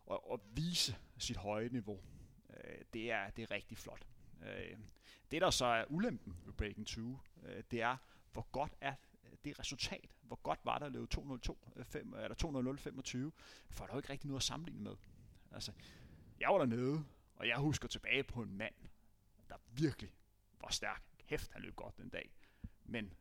og, 0.06 0.30
og 0.30 0.40
vise 0.54 0.96
sit 1.18 1.36
høje 1.36 1.68
niveau, 1.68 2.00
øh, 2.50 2.84
det, 2.92 3.10
er, 3.10 3.30
det 3.30 3.42
er 3.42 3.50
rigtig 3.50 3.78
flot. 3.78 4.06
Øh, 4.42 4.78
det, 5.30 5.40
der 5.40 5.50
så 5.50 5.64
er 5.64 5.84
ulempen 5.88 6.36
ved 6.44 6.52
Breaking 6.52 6.86
2, 6.86 7.18
øh, 7.42 7.62
det 7.70 7.82
er, 7.82 7.96
hvor 8.32 8.46
godt 8.52 8.72
er 8.80 8.94
det 9.44 9.58
resultat. 9.58 10.14
Hvor 10.22 10.36
godt 10.42 10.60
var 10.64 10.78
der 10.78 10.86
at 10.86 10.92
løbe 10.92 11.06
202, 11.06 11.68
5, 11.82 12.14
eller 12.14 12.34
2.00.25, 13.30 13.30
for 13.70 13.84
der 13.84 13.92
er 13.92 13.96
jo 13.96 13.98
ikke 13.98 14.10
rigtig 14.10 14.28
noget 14.28 14.40
at 14.40 14.44
sammenligne 14.44 14.82
med. 14.82 14.96
Altså, 15.52 15.72
jeg 16.40 16.48
var 16.48 16.58
dernede, 16.58 17.04
og 17.34 17.48
jeg 17.48 17.56
husker 17.56 17.88
tilbage 17.88 18.22
på 18.22 18.42
en 18.42 18.56
mand, 18.56 18.74
der 19.48 19.56
virkelig 19.68 20.12
var 20.60 20.70
stærk. 20.70 21.02
Hæft, 21.24 21.52
han 21.52 21.62
løb 21.62 21.76
godt 21.76 21.98
den 21.98 22.08
dag. 22.08 22.30
Men 22.84 23.12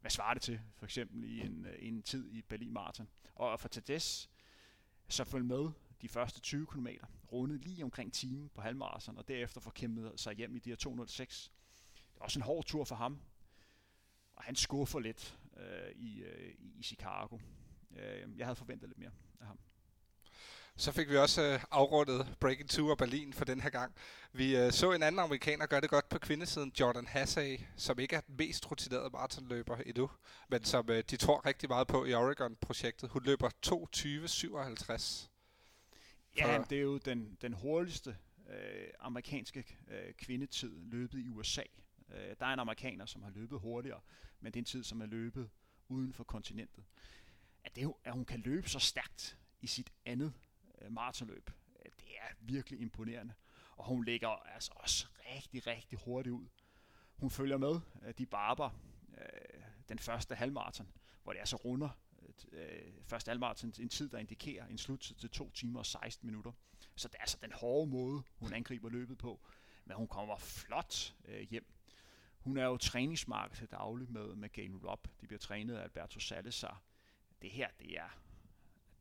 hvad 0.00 0.10
svarer 0.10 0.34
det 0.34 0.42
til, 0.42 0.60
for 0.76 0.84
eksempel 0.84 1.24
i 1.24 1.40
en, 1.40 1.66
øh, 1.66 1.74
en 1.78 2.02
tid 2.02 2.30
i 2.30 2.42
Berlin 2.42 2.72
Marathon? 2.72 3.08
Og 3.34 3.60
for 3.60 3.68
Tades, 3.68 4.30
så 5.08 5.24
følg 5.24 5.44
med 5.44 5.70
de 6.02 6.08
første 6.08 6.40
20 6.40 6.66
km, 6.66 6.86
rundet 7.32 7.64
lige 7.64 7.84
omkring 7.84 8.12
timen 8.12 8.48
på 8.54 8.60
halvmarathon, 8.60 9.18
og 9.18 9.28
derefter 9.28 9.60
får 9.60 9.70
kæmpet 9.70 10.12
sig 10.16 10.34
hjem 10.34 10.56
i 10.56 10.58
de 10.58 10.70
her 10.70 10.76
206. 10.76 11.52
Det 11.94 12.20
er 12.20 12.24
også 12.24 12.38
en 12.38 12.42
hård 12.42 12.64
tur 12.64 12.84
for 12.84 12.96
ham, 12.96 13.20
og 14.36 14.42
han 14.42 14.56
skuffer 14.56 14.98
lidt 14.98 15.38
øh, 15.56 15.92
i, 15.94 16.22
øh, 16.22 16.54
i 16.58 16.82
Chicago. 16.82 17.38
Øh, 17.96 18.38
jeg 18.38 18.46
havde 18.46 18.56
forventet 18.56 18.88
lidt 18.88 18.98
mere 18.98 19.10
af 19.40 19.46
ham. 19.46 19.58
Så 20.76 20.92
fik 20.92 21.08
vi 21.08 21.16
også 21.16 21.42
øh, 21.42 21.60
afrundet 21.70 22.36
Breaking 22.40 22.70
2 22.70 22.86
og 22.86 22.98
Berlin 22.98 23.32
for 23.32 23.44
den 23.44 23.60
her 23.60 23.70
gang. 23.70 23.94
Vi 24.32 24.56
øh, 24.56 24.72
så 24.72 24.92
en 24.92 25.02
anden 25.02 25.18
amerikaner 25.18 25.66
gøre 25.66 25.80
det 25.80 25.90
godt 25.90 26.08
på 26.08 26.18
kvindesiden, 26.18 26.72
Jordan 26.80 27.06
Hassay, 27.06 27.60
som 27.76 27.98
ikke 27.98 28.16
er 28.16 28.20
den 28.20 28.36
mest 28.38 28.70
rutinerede 28.70 29.10
maratonløber 29.10 29.76
endnu, 29.76 30.10
men 30.48 30.64
som 30.64 30.90
øh, 30.90 31.04
de 31.10 31.16
tror 31.16 31.46
rigtig 31.46 31.68
meget 31.68 31.86
på 31.86 32.04
i 32.04 32.14
Oregon-projektet. 32.14 33.10
Hun 33.10 33.22
løber 33.24 33.50
2.20.57. 33.66 35.28
Ja, 36.38 36.64
det 36.70 36.78
er 36.78 36.82
jo 36.82 36.98
den, 36.98 37.38
den 37.42 37.52
hurtigste 37.52 38.16
øh, 38.48 38.88
amerikanske 39.00 39.64
øh, 39.88 40.12
kvindetid 40.14 40.80
løbet 40.80 41.18
i 41.18 41.28
USA. 41.28 41.62
Øh, 42.10 42.36
der 42.40 42.46
er 42.46 42.52
en 42.52 42.58
amerikaner, 42.58 43.06
som 43.06 43.22
har 43.22 43.30
løbet 43.30 43.60
hurtigere, 43.60 44.00
men 44.40 44.52
det 44.52 44.58
er 44.58 44.60
en 44.60 44.64
tid, 44.64 44.84
som 44.84 45.00
er 45.00 45.06
løbet 45.06 45.50
uden 45.88 46.12
for 46.12 46.24
kontinentet. 46.24 46.84
At, 47.64 47.76
det, 47.76 47.92
at 48.04 48.12
hun 48.12 48.24
kan 48.24 48.40
løbe 48.40 48.68
så 48.68 48.78
stærkt 48.78 49.38
i 49.60 49.66
sit 49.66 49.92
andet 50.04 50.32
øh, 50.82 50.92
maratonløb, 50.92 51.50
øh, 51.78 51.90
det 52.00 52.08
er 52.20 52.34
virkelig 52.40 52.80
imponerende. 52.80 53.34
Og 53.76 53.84
hun 53.84 54.04
ligger 54.04 54.28
altså 54.28 54.72
også 54.76 55.06
rigtig, 55.34 55.66
rigtig 55.66 55.98
hurtigt 55.98 56.32
ud. 56.32 56.46
Hun 57.16 57.30
følger 57.30 57.56
med 57.56 57.80
øh, 58.02 58.14
de 58.18 58.26
barber 58.26 58.70
øh, 59.18 59.62
den 59.88 59.98
første 59.98 60.34
halvmarathon, 60.34 60.88
hvor 61.22 61.32
det 61.32 61.40
altså 61.40 61.56
runder 61.56 61.88
Øh, 62.52 62.62
øh, 62.62 62.92
første 63.04 63.28
halvmarathon 63.28 63.72
en 63.80 63.88
tid, 63.88 64.08
der 64.08 64.18
indikerer 64.18 64.66
en 64.66 64.78
sluttid 64.78 65.16
til 65.16 65.30
2 65.30 65.50
timer 65.50 65.78
og 65.78 65.86
16 65.86 66.26
minutter. 66.26 66.52
Så 66.96 67.08
det 67.08 67.14
er 67.14 67.20
altså 67.20 67.38
den 67.42 67.52
hårde 67.52 67.90
måde, 67.90 68.22
hun 68.36 68.52
angriber 68.52 68.88
løbet 68.88 69.18
på. 69.18 69.40
Men 69.84 69.96
hun 69.96 70.08
kommer 70.08 70.36
flot 70.36 71.14
øh, 71.24 71.40
hjem. 71.50 71.66
Hun 72.40 72.56
er 72.56 72.64
jo 72.64 72.76
træningsmarked 72.76 73.56
til 73.56 73.66
daglig 73.70 74.10
med, 74.10 74.34
med 74.34 74.48
Gain 74.48 74.76
Rob. 74.76 75.08
De 75.20 75.26
bliver 75.26 75.38
trænet 75.38 75.76
af 75.76 75.82
Alberto 75.82 76.20
Salazar. 76.20 76.82
Det 77.42 77.50
her, 77.50 77.68
det 77.78 77.98
er, 77.98 78.08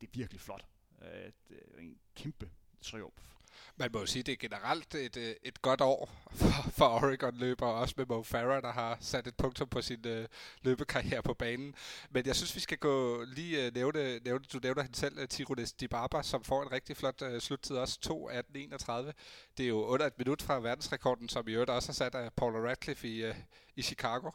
det 0.02 0.08
er 0.08 0.12
virkelig 0.14 0.42
flot. 0.42 0.68
Øh, 1.02 1.32
det 1.50 1.60
er 1.76 1.80
en 1.80 2.00
kæmpe 2.16 2.52
triumf. 2.82 3.37
Man 3.76 3.90
må 3.94 4.00
jo 4.00 4.06
sige, 4.06 4.20
at 4.20 4.26
det 4.26 4.32
er 4.34 4.38
generelt 4.38 4.96
et, 4.96 5.18
øh, 5.18 5.36
et 5.44 5.62
godt 5.62 5.82
år 5.82 6.10
for, 6.32 6.70
for 6.78 6.86
Oregon-løber, 6.86 7.66
også 7.66 7.94
med 7.98 8.06
Mo 8.06 8.24
Farah, 8.24 8.62
der 8.62 8.72
har 8.72 8.98
sat 9.02 9.28
et 9.28 9.36
punktum 9.36 9.68
på 9.68 9.82
sin 9.82 10.08
øh, 10.08 10.28
løbekarriere 10.62 11.24
på 11.24 11.34
banen. 11.34 11.76
Men 12.10 12.26
jeg 12.26 12.36
synes, 12.36 12.56
vi 12.56 12.60
skal 12.60 12.78
gå 12.78 13.24
lige 13.24 13.66
øh, 13.66 13.74
nævne, 13.74 14.20
nævne, 14.20 14.46
du 14.54 14.60
nævner 14.64 14.82
hende 14.82 14.98
selv, 14.98 15.20
øh, 15.20 15.28
Tirunes 15.28 15.74
Dibaba, 15.74 16.22
som 16.22 16.44
får 16.44 16.64
en 16.64 16.72
rigtig 16.72 16.98
flot 16.98 17.22
øh, 17.22 17.42
sluttid, 17.42 17.76
også 17.76 18.00
2 18.00 18.30
31 18.56 19.14
Det 19.58 19.64
er 19.64 19.68
jo 19.68 19.86
under 19.86 20.06
et 20.06 20.18
minut 20.18 20.42
fra 20.42 20.60
verdensrekorden, 20.60 21.30
som 21.30 21.48
i 21.48 21.52
øvrigt 21.52 21.70
også 21.70 21.90
har 21.90 21.94
sat 21.94 22.16
af 22.16 22.34
Paula 22.34 22.70
Radcliffe 22.70 23.08
i, 23.08 23.24
øh, 23.24 23.36
i 23.76 23.82
Chicago. 23.82 24.32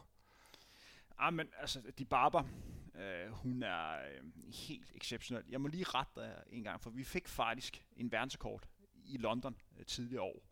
Ah, 1.17 1.33
men 1.33 1.49
altså, 1.59 1.81
Dibaba, 1.97 2.39
øh, 2.95 3.31
hun 3.31 3.63
er 3.63 3.91
øh, 3.91 4.53
helt 4.53 4.91
exceptionel. 4.95 5.43
Jeg 5.49 5.61
må 5.61 5.67
lige 5.67 5.83
rette 5.83 6.11
dig 6.15 6.43
en 6.47 6.63
gang, 6.63 6.81
for 6.81 6.89
vi 6.89 7.03
fik 7.03 7.27
faktisk 7.27 7.83
en 7.97 8.11
verdensrekord 8.11 8.61
i 9.05 9.17
London 9.17 9.55
øh, 9.79 9.85
tidligere 9.85 10.21
år, 10.21 10.43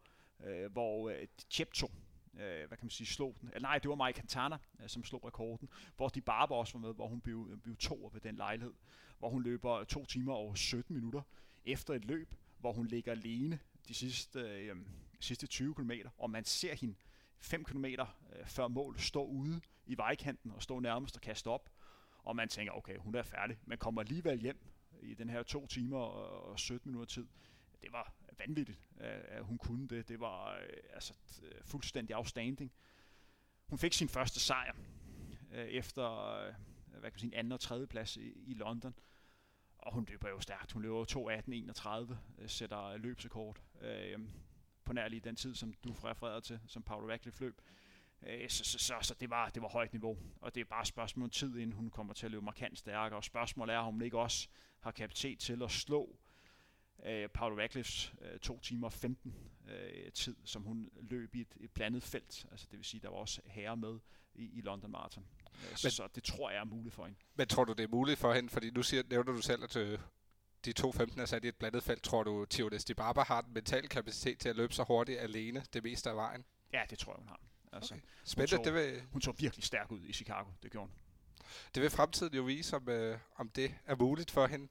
øh, 0.44 0.72
hvor 0.72 1.10
øh, 1.10 1.28
Chepto, 1.50 1.92
øh, 2.34 2.68
hvad 2.68 2.78
kan 2.78 2.86
man 2.86 2.90
sige, 2.90 3.08
slog 3.08 3.36
den. 3.42 3.50
Eller 3.54 3.68
nej, 3.68 3.78
det 3.78 3.90
var 3.90 4.06
Mike 4.06 4.18
Cantana, 4.18 4.58
øh, 4.80 4.90
som 4.90 5.04
slog 5.04 5.26
rekorden, 5.26 5.70
hvor 5.98 6.10
de 6.10 6.22
Barber 6.22 6.56
også 6.56 6.74
var 6.74 6.80
med, 6.80 6.94
hvor 6.94 7.08
hun 7.08 7.22
blev, 7.22 7.48
øh, 7.52 7.58
blev 7.58 7.76
to 7.76 8.10
ved 8.14 8.22
den 8.22 8.36
lejlighed, 8.36 8.74
hvor 9.20 9.30
hun 9.30 9.44
løber 9.44 9.84
to 9.84 10.06
timer 10.06 10.34
og 10.34 10.58
17 10.58 10.96
minutter 10.96 11.22
efter 11.66 11.94
et 11.94 12.06
løb, 12.06 12.36
hvor 12.60 12.74
hun 12.74 12.88
ligger 12.88 13.12
alene 13.12 13.60
de 13.88 13.94
sidste, 13.94 14.40
øh, 14.40 14.76
sidste 15.20 15.48
20 15.48 15.76
km, 15.76 15.92
og 16.18 16.30
man 16.30 16.46
ser 16.46 16.76
hende 16.76 16.96
5 17.40 17.64
km 17.64 17.86
øh, 17.86 17.98
før 18.46 18.68
mål 18.68 19.00
stå 19.00 19.26
ude 19.26 19.62
i 19.86 19.98
vejkanten 19.98 20.52
og 20.52 20.64
stå 20.64 20.80
nærmest 20.80 21.16
og 21.16 21.22
kaste 21.22 21.48
op, 21.48 21.70
og 22.24 22.36
man 22.36 22.50
tænker, 22.50 22.74
okay, 22.74 22.98
hun 22.98 23.16
er 23.16 23.24
færdig, 23.24 23.58
men 23.66 23.78
kommer 23.78 24.02
alligevel 24.02 24.40
hjem 24.40 24.60
i 25.02 25.14
den 25.14 25.30
her 25.30 25.44
to 25.44 25.68
timer 25.68 25.98
og 25.98 26.60
17 26.60 26.92
minutter 26.92 27.14
tid. 27.14 27.28
Det 27.82 27.92
var 27.92 28.14
vanvittigt, 28.48 28.80
at 28.98 29.44
hun 29.44 29.58
kunne 29.58 29.88
det. 29.88 30.10
Det 30.10 30.20
var 30.20 30.56
øh, 30.56 30.70
altså 30.94 31.14
fuldstændig 31.66 32.16
outstanding. 32.16 32.72
Hun 33.70 33.80
fik 33.80 33.94
sin 33.94 34.10
første 34.10 34.40
sejr 34.40 34.76
øh, 35.52 35.66
efter 35.66 36.36
øh, 36.36 36.54
hvad 36.92 37.12
kan 37.12 37.14
man 37.14 37.20
sige, 37.20 37.38
anden 37.38 37.54
og 37.54 37.60
tredje 37.60 37.88
plads 37.88 38.18
i, 38.18 38.34
i 38.46 38.54
London. 38.54 38.94
Og 39.78 39.94
hun 39.94 40.06
løber 40.10 40.30
jo 40.30 40.40
stærkt. 40.40 40.72
Hun 40.72 40.82
løber 40.82 41.06
2.18.31, 42.38 42.42
øh, 42.42 42.50
sætter 42.50 42.98
løbsrekord 42.98 43.62
øh, 43.82 44.20
på 44.86 44.94
nærlig 44.94 45.24
den 45.24 45.36
tid, 45.36 45.56
som 45.56 45.74
du 45.74 45.92
refererede 45.92 46.42
til, 46.42 46.60
som 46.68 46.84
Paul 46.84 47.12
Radcliffe 47.12 47.42
løb. 47.42 47.62
Øh, 48.24 48.50
så, 48.50 48.64
så, 48.64 48.80
så, 48.80 48.96
så 49.02 49.14
det, 49.20 49.30
var, 49.30 49.50
det 49.50 49.62
var 49.62 49.70
højt 49.70 49.94
niveau, 49.94 50.18
og 50.42 50.56
det 50.56 50.62
er 50.62 50.66
bare 50.66 50.86
spørgsmål 50.86 51.24
om 51.24 51.30
tid, 51.30 51.58
inden 51.58 51.76
hun 51.76 51.90
kommer 51.90 52.14
til 52.14 52.26
at 52.26 52.32
løbe 52.32 52.46
markant 52.46 52.78
stærkere, 52.78 53.18
og 53.18 53.24
spørgsmålet 53.24 53.76
er, 53.76 53.80
om 53.80 53.94
hun 53.94 54.02
ikke 54.02 54.20
også 54.20 54.48
har 54.80 54.92
kapacitet 54.92 55.40
til 55.40 55.64
at 55.64 55.72
slå 55.72 56.20
øh, 57.06 57.30
Paul 57.30 57.62
Radcliffe's 57.62 58.14
øh, 58.26 58.40
2 58.40 58.60
timer 58.60 58.90
15 58.90 59.36
øh, 59.70 60.12
tid, 60.12 60.36
som 60.46 60.64
hun 60.64 60.90
løb 61.02 61.36
i 61.36 61.42
et, 61.42 61.56
et 61.60 61.72
blandet 61.72 62.04
felt. 62.04 62.46
Altså 62.52 62.68
det 62.72 62.78
vil 62.78 62.86
sige, 62.86 63.02
der 63.02 63.10
var 63.10 63.18
også 63.18 63.42
herre 63.46 63.78
med 63.78 64.00
i, 64.36 64.58
i 64.58 64.62
London 64.62 64.92
Marathon. 64.92 65.26
Øh, 65.54 65.70
men, 65.70 65.92
så 65.92 66.08
det 66.16 66.24
tror 66.24 66.50
jeg 66.50 66.60
er 66.60 66.64
muligt 66.64 66.96
for 66.96 67.06
hende. 67.06 67.20
Men 67.36 67.48
tror 67.48 67.64
du, 67.64 67.74
det 67.74 67.84
er 67.84 67.88
muligt 67.88 68.20
for 68.20 68.34
hende? 68.34 68.50
Fordi 68.50 68.70
nu 68.70 68.84
siger, 68.84 69.04
nævner 69.10 69.34
du 69.34 69.42
selv, 69.42 69.64
at 69.64 69.76
øh, 69.76 70.00
de 70.66 70.74
to 70.74 70.92
15 70.92 71.20
er 71.20 71.26
sat 71.26 71.46
i 71.46 71.48
et 71.48 71.56
blandet 71.56 71.84
felt. 71.84 72.04
Tror 72.04 72.24
du, 72.24 72.46
Theo 72.46 72.70
Destibaba 72.70 73.22
har 73.22 73.42
den 73.42 73.54
mentale 73.54 73.88
kapacitet 73.88 74.40
til 74.40 74.50
at 74.50 74.56
løbe 74.56 74.74
så 74.74 74.84
hurtigt 74.84 75.20
alene 75.20 75.64
det 75.74 75.84
meste 75.84 76.10
af 76.10 76.16
vejen? 76.16 76.46
Ja, 76.74 76.82
det 76.90 77.00
tror 77.00 77.14
jeg, 77.14 77.18
hun 77.18 77.28
har. 77.28 77.40
Altså, 77.74 77.94
okay. 77.94 78.04
Spændende, 78.24 78.58
hun, 78.58 78.66
så, 78.66 78.72
det 78.72 78.94
vil... 78.94 79.02
hun 79.12 79.22
så 79.22 79.32
virkelig 79.32 79.64
stærk 79.64 79.92
ud 79.92 80.06
i 80.06 80.14
Chicago, 80.14 80.50
det 80.64 80.72
gjorde 80.72 80.88
hun. 80.88 80.96
Det 81.76 81.84
vil 81.84 81.90
fremtiden 81.90 82.34
jo 82.34 82.44
vise, 82.44 82.76
om, 82.76 82.90
øh, 82.90 83.20
om 83.36 83.50
det 83.50 83.76
er 83.86 83.96
muligt 83.96 84.32
for 84.32 84.48
hende. 84.48 84.68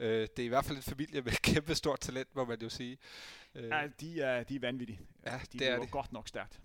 Øh, 0.00 0.28
det 0.36 0.38
er 0.38 0.44
i 0.44 0.48
hvert 0.48 0.64
fald 0.64 0.76
en 0.76 0.82
familie 0.82 1.22
med 1.22 1.32
kæmpe 1.52 1.74
stort 1.74 2.00
talent, 2.00 2.36
må 2.36 2.44
man 2.44 2.58
jo 2.62 2.68
sige. 2.68 2.98
Øh, 3.54 3.68
ja, 3.68 3.88
de 4.00 4.20
er, 4.20 4.42
de 4.42 4.56
er 4.56 4.60
vanvittige. 4.60 5.00
Ja, 5.26 5.40
de 5.52 5.58
det 5.58 5.68
er 5.68 5.78
det. 5.78 5.90
godt 5.90 6.12
nok 6.12 6.28
stærkt. 6.28 6.60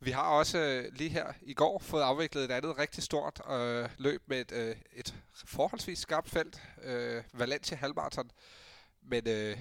Vi 0.00 0.10
har 0.10 0.22
også 0.22 0.58
øh, 0.58 0.92
lige 0.94 1.10
her 1.10 1.32
i 1.42 1.54
går 1.54 1.78
fået 1.78 2.02
afviklet 2.02 2.44
et 2.44 2.50
andet 2.50 2.78
rigtig 2.78 3.02
stort 3.02 3.40
øh, 3.50 3.88
løb 3.98 4.22
med 4.26 4.40
et, 4.40 4.52
øh, 4.52 4.76
et 4.92 5.14
forholdsvis 5.34 5.98
skarpt 5.98 6.30
felt. 6.30 6.62
Øh, 6.82 7.22
Valencia 7.32 7.76
Halmarathon. 7.76 8.30
Men 9.02 9.28
øh, 9.28 9.58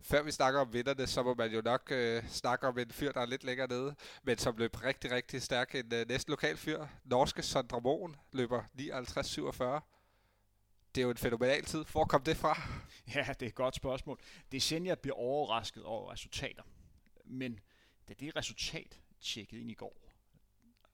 før 0.00 0.22
vi 0.22 0.30
snakker 0.30 0.60
om 0.60 0.72
vinderne, 0.72 1.06
så 1.06 1.22
må 1.22 1.34
man 1.34 1.50
jo 1.50 1.62
nok 1.64 1.88
øh, 1.90 2.28
snakke 2.28 2.66
om 2.66 2.78
en 2.78 2.90
fyr, 2.90 3.12
der 3.12 3.20
er 3.20 3.26
lidt 3.26 3.44
længere 3.44 3.68
nede, 3.68 3.94
men 4.22 4.38
som 4.38 4.56
løb 4.56 4.82
rigtig, 4.84 5.10
rigtig 5.10 5.42
stærk. 5.42 5.74
En 5.74 5.94
øh, 5.94 6.08
næsten 6.08 6.30
lokal 6.30 6.56
fyr, 6.56 6.86
norske 7.04 7.42
Sondre 7.42 7.80
Moen, 7.80 8.16
løber 8.32 8.62
59-47 8.78 9.95
det 10.96 11.02
er 11.02 11.04
jo 11.04 11.10
en 11.10 11.16
fænomenal 11.16 11.64
tid. 11.64 11.84
Hvor 11.92 12.04
kom 12.04 12.22
det 12.22 12.36
fra? 12.36 12.60
Ja, 13.14 13.26
det 13.28 13.42
er 13.42 13.46
et 13.46 13.54
godt 13.54 13.74
spørgsmål. 13.74 14.20
Det 14.50 14.56
er 14.56 14.60
sjældent, 14.60 14.88
jeg 14.88 14.98
bliver 14.98 15.16
overrasket 15.16 15.84
over 15.84 16.12
resultater. 16.12 16.62
Men 17.24 17.60
da 18.08 18.14
det 18.14 18.36
resultat 18.36 19.00
tjekkede 19.20 19.60
ind 19.60 19.70
i 19.70 19.74
går, 19.74 20.12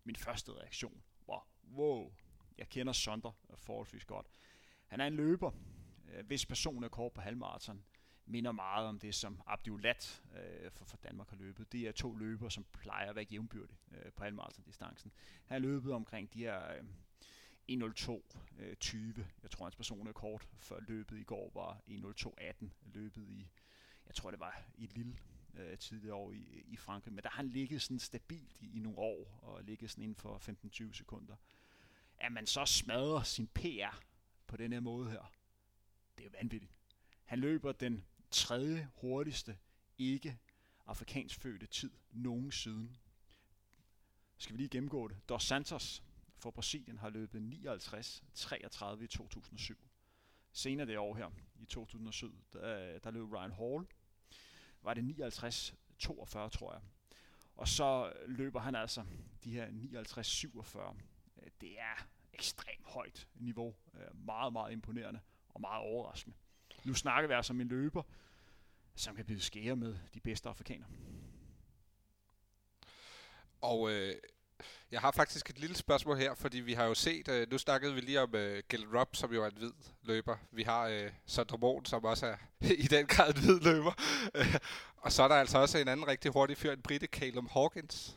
min 0.05 0.17
første 0.17 0.53
reaktion 0.53 1.03
var, 1.27 1.47
wow, 1.75 2.13
jeg 2.59 2.69
kender 2.69 2.93
Sonder 2.93 3.33
forholdsvis 3.55 4.05
godt. 4.05 4.27
Han 4.87 5.01
er 5.01 5.07
en 5.07 5.15
løber, 5.15 5.51
øh, 6.13 6.27
hvis 6.27 6.47
person 6.47 6.85
er 6.85 6.89
kort 6.89 7.13
på 7.13 7.21
halvmarathon, 7.21 7.85
minder 8.27 8.53
meget 8.53 8.87
om 8.87 8.99
det, 8.99 9.15
som 9.15 9.43
Abdulat 9.47 10.23
øh, 10.37 10.71
for, 10.71 10.85
for 10.85 10.97
Danmark 10.97 11.31
har 11.31 11.37
løbet. 11.37 11.73
Det 11.73 11.81
er 11.89 11.93
to 11.93 12.15
løbere, 12.15 12.51
som 12.51 12.65
plejer 12.73 13.11
at 13.11 13.17
være 13.17 13.27
jævnbyrde 13.31 13.73
øh, 13.93 14.13
på 14.13 14.25
halvmarathon-distancen. 14.25 15.13
Han 15.45 15.55
har 15.55 15.59
løbet 15.59 15.93
omkring 15.93 16.35
de 16.35 16.39
her 16.39 16.73
øh, 16.73 16.85
1.02.20. 17.77 18.75
20. 18.81 19.15
Øh, 19.19 19.27
jeg 19.43 19.51
tror, 19.51 19.65
hans 19.65 19.77
personlige 19.77 20.15
kort 20.15 20.49
før 20.59 20.81
løbet 20.89 21.19
i 21.19 21.23
går 21.23 21.51
var 21.55 21.81
1.02.18. 21.89 22.67
Løbet 22.85 23.29
i, 23.29 23.49
jeg 24.07 24.15
tror, 24.15 24.31
det 24.31 24.41
var 24.41 24.63
i 24.75 24.87
Lille 24.87 25.19
øh, 25.55 25.79
tidligere 25.79 26.15
år 26.15 26.33
i, 26.33 26.63
i 26.67 26.77
Frankrig. 26.77 27.15
Men 27.15 27.23
der 27.23 27.31
har 27.31 27.37
han 27.37 27.49
ligget 27.49 27.83
sådan 27.83 27.99
stabilt 27.99 28.57
i, 28.61 28.77
i 28.77 28.79
nogle 28.79 28.99
år, 28.99 29.39
og 29.43 29.65
ligget 29.65 29.91
sådan 29.91 30.05
inden 30.05 30.17
for 30.17 30.39
15-20 30.39 30.93
sekunder. 30.93 31.37
At 32.19 32.33
man 32.33 32.47
så 32.47 32.67
smadrer 32.67 33.23
sin 33.23 33.47
PR 33.47 34.03
på 34.47 34.57
den 34.57 34.73
her 34.73 34.81
måde 34.81 35.11
her, 35.11 35.33
det 36.19 36.27
er 36.27 36.31
vanvittigt. 36.31 36.73
Han 37.25 37.39
løber 37.39 37.73
den 37.73 38.05
tredje 38.31 38.89
hurtigste 38.95 39.59
ikke 39.99 40.39
afrikansk 40.87 41.41
fødte 41.41 41.67
tid 41.67 41.91
nogensinde. 42.11 42.93
Skal 44.39 44.53
vi 44.53 44.59
lige 44.59 44.69
gennemgå 44.69 45.09
det. 45.09 45.29
Dos 45.29 45.45
Santos, 45.45 46.03
for 46.43 46.51
Brasilien 46.51 46.99
har 46.99 47.11
løbet 47.11 47.41
59-33 47.41 49.03
i 49.03 49.07
2007. 49.07 49.89
Senere 50.53 50.87
det 50.87 50.99
år 50.99 51.15
her, 51.15 51.31
i 51.61 51.65
2007, 51.65 52.45
der, 52.53 52.99
der 52.99 53.11
løb 53.11 53.33
Ryan 53.33 53.53
Hall, 53.53 53.87
var 54.83 54.95
det 54.95 55.03
59-42, 55.21 56.49
tror 56.49 56.73
jeg. 56.73 56.83
Og 57.57 57.69
så 57.69 58.13
løber 58.27 58.61
han 58.61 58.75
altså 58.75 59.05
de 59.45 59.51
her 59.51 59.67
59-47. 59.67 60.97
Det 61.61 61.81
er 61.81 62.07
ekstremt 62.33 62.87
højt 62.87 63.29
niveau. 63.35 63.75
Meget, 64.15 64.53
meget 64.53 64.73
imponerende 64.73 65.21
og 65.49 65.61
meget 65.61 65.83
overraskende. 65.83 66.37
Nu 66.85 66.95
snakker 66.95 67.29
vi 67.29 67.35
altså 67.35 67.53
om 67.53 67.61
en 67.61 67.69
løber, 67.69 68.03
som 68.95 69.17
kan 69.17 69.25
blive 69.25 69.41
skære 69.41 69.77
med 69.77 69.99
de 70.15 70.21
bedste 70.21 70.49
afrikanere. 70.49 70.89
Og 73.61 73.91
øh, 73.93 74.15
jeg 74.93 75.01
har 75.01 75.11
faktisk 75.11 75.51
et 75.51 75.59
lille 75.59 75.77
spørgsmål 75.77 76.17
her, 76.17 76.35
fordi 76.35 76.61
vi 76.61 76.73
har 76.73 76.85
jo 76.85 76.95
set, 76.95 77.29
øh, 77.29 77.51
nu 77.51 77.59
snakkede 77.59 77.95
vi 77.95 78.01
lige 78.01 78.21
om 78.21 78.35
øh, 78.35 78.63
Gil 78.69 78.87
Rupp, 78.97 79.17
som 79.17 79.33
jo 79.33 79.43
er 79.43 79.47
en 79.47 79.57
hvid 79.57 79.73
løber. 80.03 80.37
Vi 80.53 80.63
har 80.63 80.87
øh, 80.87 81.11
Sondre 81.27 81.59
Mohn, 81.59 81.85
som 81.85 82.05
også 82.05 82.27
er 82.27 82.37
i 82.85 82.87
den 82.87 83.07
grad 83.07 83.35
en 83.35 83.41
hvid 83.41 83.61
løber. 83.61 83.93
og 85.05 85.13
så 85.13 85.23
er 85.23 85.29
der 85.29 85.35
altså 85.35 85.59
også 85.59 85.79
en 85.79 85.89
anden 85.89 86.09
rigtig 86.09 86.33
hurtig 86.33 86.57
fyr, 86.57 86.73
en 86.73 86.83
brite, 86.83 87.07
Calum 87.07 87.49
Hawkins. 87.53 88.17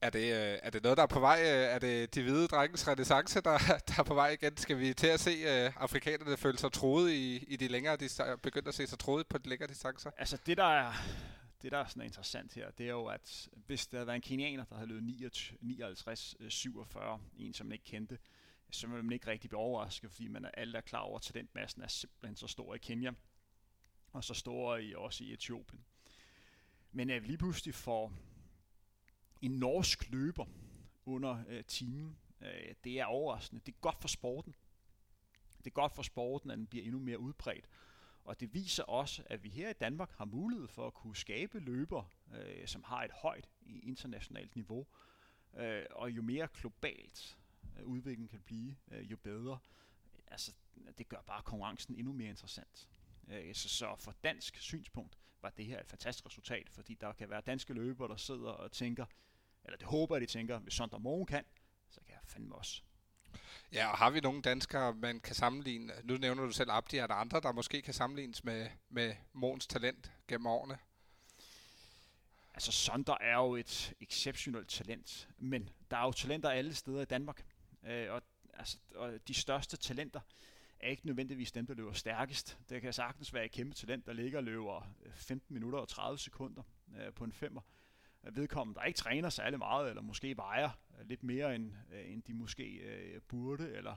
Er 0.00 0.10
det, 0.10 0.32
øh, 0.32 0.58
er 0.62 0.70
det 0.70 0.82
noget, 0.82 0.96
der 0.96 1.02
er 1.02 1.06
på 1.06 1.20
vej? 1.20 1.40
Øh, 1.42 1.74
er 1.74 1.78
det 1.78 2.14
de 2.14 2.22
hvide 2.22 2.48
drengens 2.48 2.88
renaissance, 2.88 3.40
der, 3.40 3.58
der 3.88 3.94
er 3.98 4.02
på 4.02 4.14
vej 4.14 4.28
igen? 4.28 4.56
Skal 4.56 4.78
vi 4.78 4.94
til 4.94 5.06
at 5.06 5.20
se 5.20 5.30
øh, 5.30 5.72
afrikanerne 5.76 6.36
føle 6.36 6.58
sig 6.58 6.72
troede 6.72 7.16
i, 7.16 7.36
i 7.36 7.56
de 7.56 7.68
længere 7.68 7.96
distancer, 7.96 8.36
begynde 8.36 8.68
at 8.68 8.74
se 8.74 8.86
sig 8.86 8.98
troede 8.98 9.24
på 9.24 9.38
de 9.38 9.48
længere 9.48 9.68
distancer? 9.68 10.10
Altså 10.18 10.38
det, 10.46 10.56
der 10.56 10.64
er 10.64 10.92
det, 11.66 11.72
der 11.72 11.78
er 11.78 11.86
sådan 11.86 12.02
interessant 12.02 12.54
her, 12.54 12.70
det 12.70 12.86
er 12.86 12.90
jo, 12.90 13.06
at 13.06 13.48
hvis 13.66 13.86
der 13.86 13.96
havde 13.96 14.06
været 14.06 14.16
en 14.16 14.22
kenianer, 14.22 14.64
der 14.64 14.74
havde 14.74 14.88
løbet 14.88 15.54
59-47, 15.62 17.20
en 17.36 17.54
som 17.54 17.66
man 17.66 17.72
ikke 17.72 17.84
kendte, 17.84 18.18
så 18.70 18.86
ville 18.86 19.02
man 19.02 19.12
ikke 19.12 19.26
rigtig 19.26 19.50
blive 19.50 19.60
overrasket, 19.60 20.10
fordi 20.10 20.28
man 20.28 20.44
er 20.44 20.50
alle 20.50 20.78
er 20.78 20.82
klar 20.82 21.00
over, 21.00 21.16
at 21.16 21.22
talentmassen 21.22 21.82
er 21.82 21.88
simpelthen 21.88 22.36
så 22.36 22.46
stor 22.46 22.74
i 22.74 22.78
Kenya, 22.78 23.12
og 24.12 24.24
så 24.24 24.34
stor 24.34 24.76
i, 24.76 24.94
også 24.94 25.24
i 25.24 25.32
Etiopien. 25.32 25.84
Men 26.92 27.10
at 27.10 27.22
vi 27.22 27.26
lige 27.26 27.38
pludselig 27.38 27.74
får 27.74 28.12
en 29.42 29.50
norsk 29.50 30.10
løber 30.10 30.46
under 31.04 31.44
øh, 31.48 31.64
timen, 31.64 32.18
øh, 32.40 32.74
det 32.84 33.00
er 33.00 33.04
overraskende. 33.04 33.62
Det 33.66 33.74
er 33.74 33.78
godt 33.80 34.00
for 34.00 34.08
sporten. 34.08 34.54
Det 35.58 35.66
er 35.66 35.74
godt 35.74 35.92
for 35.92 36.02
sporten, 36.02 36.50
at 36.50 36.58
den 36.58 36.66
bliver 36.66 36.84
endnu 36.84 36.98
mere 36.98 37.18
udbredt. 37.18 37.68
Og 38.26 38.40
det 38.40 38.54
viser 38.54 38.82
også, 38.82 39.22
at 39.26 39.44
vi 39.44 39.48
her 39.48 39.70
i 39.70 39.72
Danmark 39.72 40.10
har 40.10 40.24
mulighed 40.24 40.68
for 40.68 40.86
at 40.86 40.94
kunne 40.94 41.16
skabe 41.16 41.60
løber, 41.60 42.12
øh, 42.34 42.66
som 42.66 42.82
har 42.82 43.04
et 43.04 43.10
højt 43.10 43.48
internationalt 43.66 44.54
niveau. 44.54 44.86
Øh, 45.56 45.84
og 45.90 46.10
jo 46.10 46.22
mere 46.22 46.48
globalt 46.54 47.38
øh, 47.78 47.84
udviklingen 47.84 48.28
kan 48.28 48.40
blive, 48.40 48.76
øh, 48.90 49.10
jo 49.10 49.16
bedre. 49.16 49.58
Altså, 50.26 50.52
det 50.98 51.08
gør 51.08 51.22
bare 51.26 51.42
konkurrencen 51.42 51.94
endnu 51.94 52.12
mere 52.12 52.28
interessant. 52.28 52.88
Øh, 53.28 53.54
så, 53.54 53.68
så 53.68 53.96
for 53.98 54.14
dansk 54.24 54.56
synspunkt 54.56 55.18
var 55.42 55.50
det 55.50 55.66
her 55.66 55.80
et 55.80 55.86
fantastisk 55.86 56.26
resultat, 56.26 56.68
fordi 56.68 56.94
der 56.94 57.12
kan 57.12 57.30
være 57.30 57.40
danske 57.40 57.74
løbere, 57.74 58.08
der 58.08 58.16
sidder 58.16 58.50
og 58.50 58.72
tænker, 58.72 59.06
eller 59.64 59.76
det 59.76 59.86
håber 59.86 60.16
jeg, 60.16 60.20
de 60.20 60.26
tænker, 60.26 60.58
hvis 60.58 60.74
Sondre 60.74 61.00
Mogen 61.00 61.26
kan, 61.26 61.44
så 61.88 62.00
kan 62.00 62.14
jeg 62.14 62.20
fandme 62.24 62.54
også. 62.54 62.82
Ja, 63.72 63.90
og 63.90 63.98
har 63.98 64.10
vi 64.10 64.20
nogle 64.20 64.42
danskere, 64.42 64.94
man 64.94 65.20
kan 65.20 65.34
sammenligne? 65.34 65.92
Nu 66.04 66.16
nævner 66.16 66.44
du 66.44 66.52
selv 66.52 66.70
Abdi, 66.70 66.96
er 66.96 67.06
der 67.06 67.14
andre, 67.14 67.40
der 67.40 67.52
måske 67.52 67.82
kan 67.82 67.94
sammenlignes 67.94 68.44
med, 68.44 68.68
med 68.88 69.14
Måns 69.32 69.66
talent 69.66 70.12
gennem 70.28 70.46
årene? 70.46 70.78
Altså, 72.54 72.72
Sonder 72.72 73.16
er 73.20 73.36
jo 73.36 73.56
et 73.56 73.94
exceptionelt 74.00 74.68
talent, 74.68 75.28
men 75.38 75.68
der 75.90 75.96
er 75.96 76.02
jo 76.02 76.12
talenter 76.12 76.50
alle 76.50 76.74
steder 76.74 77.02
i 77.02 77.04
Danmark. 77.04 77.44
Øh, 77.86 78.12
og, 78.12 78.22
altså, 78.54 78.78
og 78.94 79.28
de 79.28 79.34
største 79.34 79.76
talenter 79.76 80.20
er 80.80 80.88
ikke 80.88 81.06
nødvendigvis 81.06 81.52
dem, 81.52 81.66
der 81.66 81.74
løber 81.74 81.92
stærkest. 81.92 82.58
Det 82.68 82.82
kan 82.82 82.92
sagtens 82.92 83.34
være 83.34 83.44
et 83.44 83.52
kæmpe 83.52 83.74
talent, 83.74 84.06
der 84.06 84.12
ligger 84.12 84.38
og 84.38 84.44
løber 84.44 84.76
øh, 85.04 85.12
15 85.14 85.54
minutter 85.54 85.78
og 85.78 85.88
30 85.88 86.18
sekunder 86.18 86.62
øh, 86.98 87.12
på 87.12 87.24
en 87.24 87.32
femmer 87.32 87.60
vedkommende, 88.32 88.80
der 88.80 88.84
ikke 88.84 88.96
træner 88.96 89.30
særlig 89.30 89.58
meget, 89.58 89.88
eller 89.88 90.02
måske 90.02 90.36
vejer 90.36 90.70
øh, 90.98 91.08
lidt 91.08 91.22
mere, 91.22 91.54
end, 91.54 91.72
øh, 91.92 92.12
end 92.12 92.22
de 92.22 92.34
måske 92.34 92.64
øh, 92.64 93.20
burde, 93.20 93.72
eller, 93.72 93.96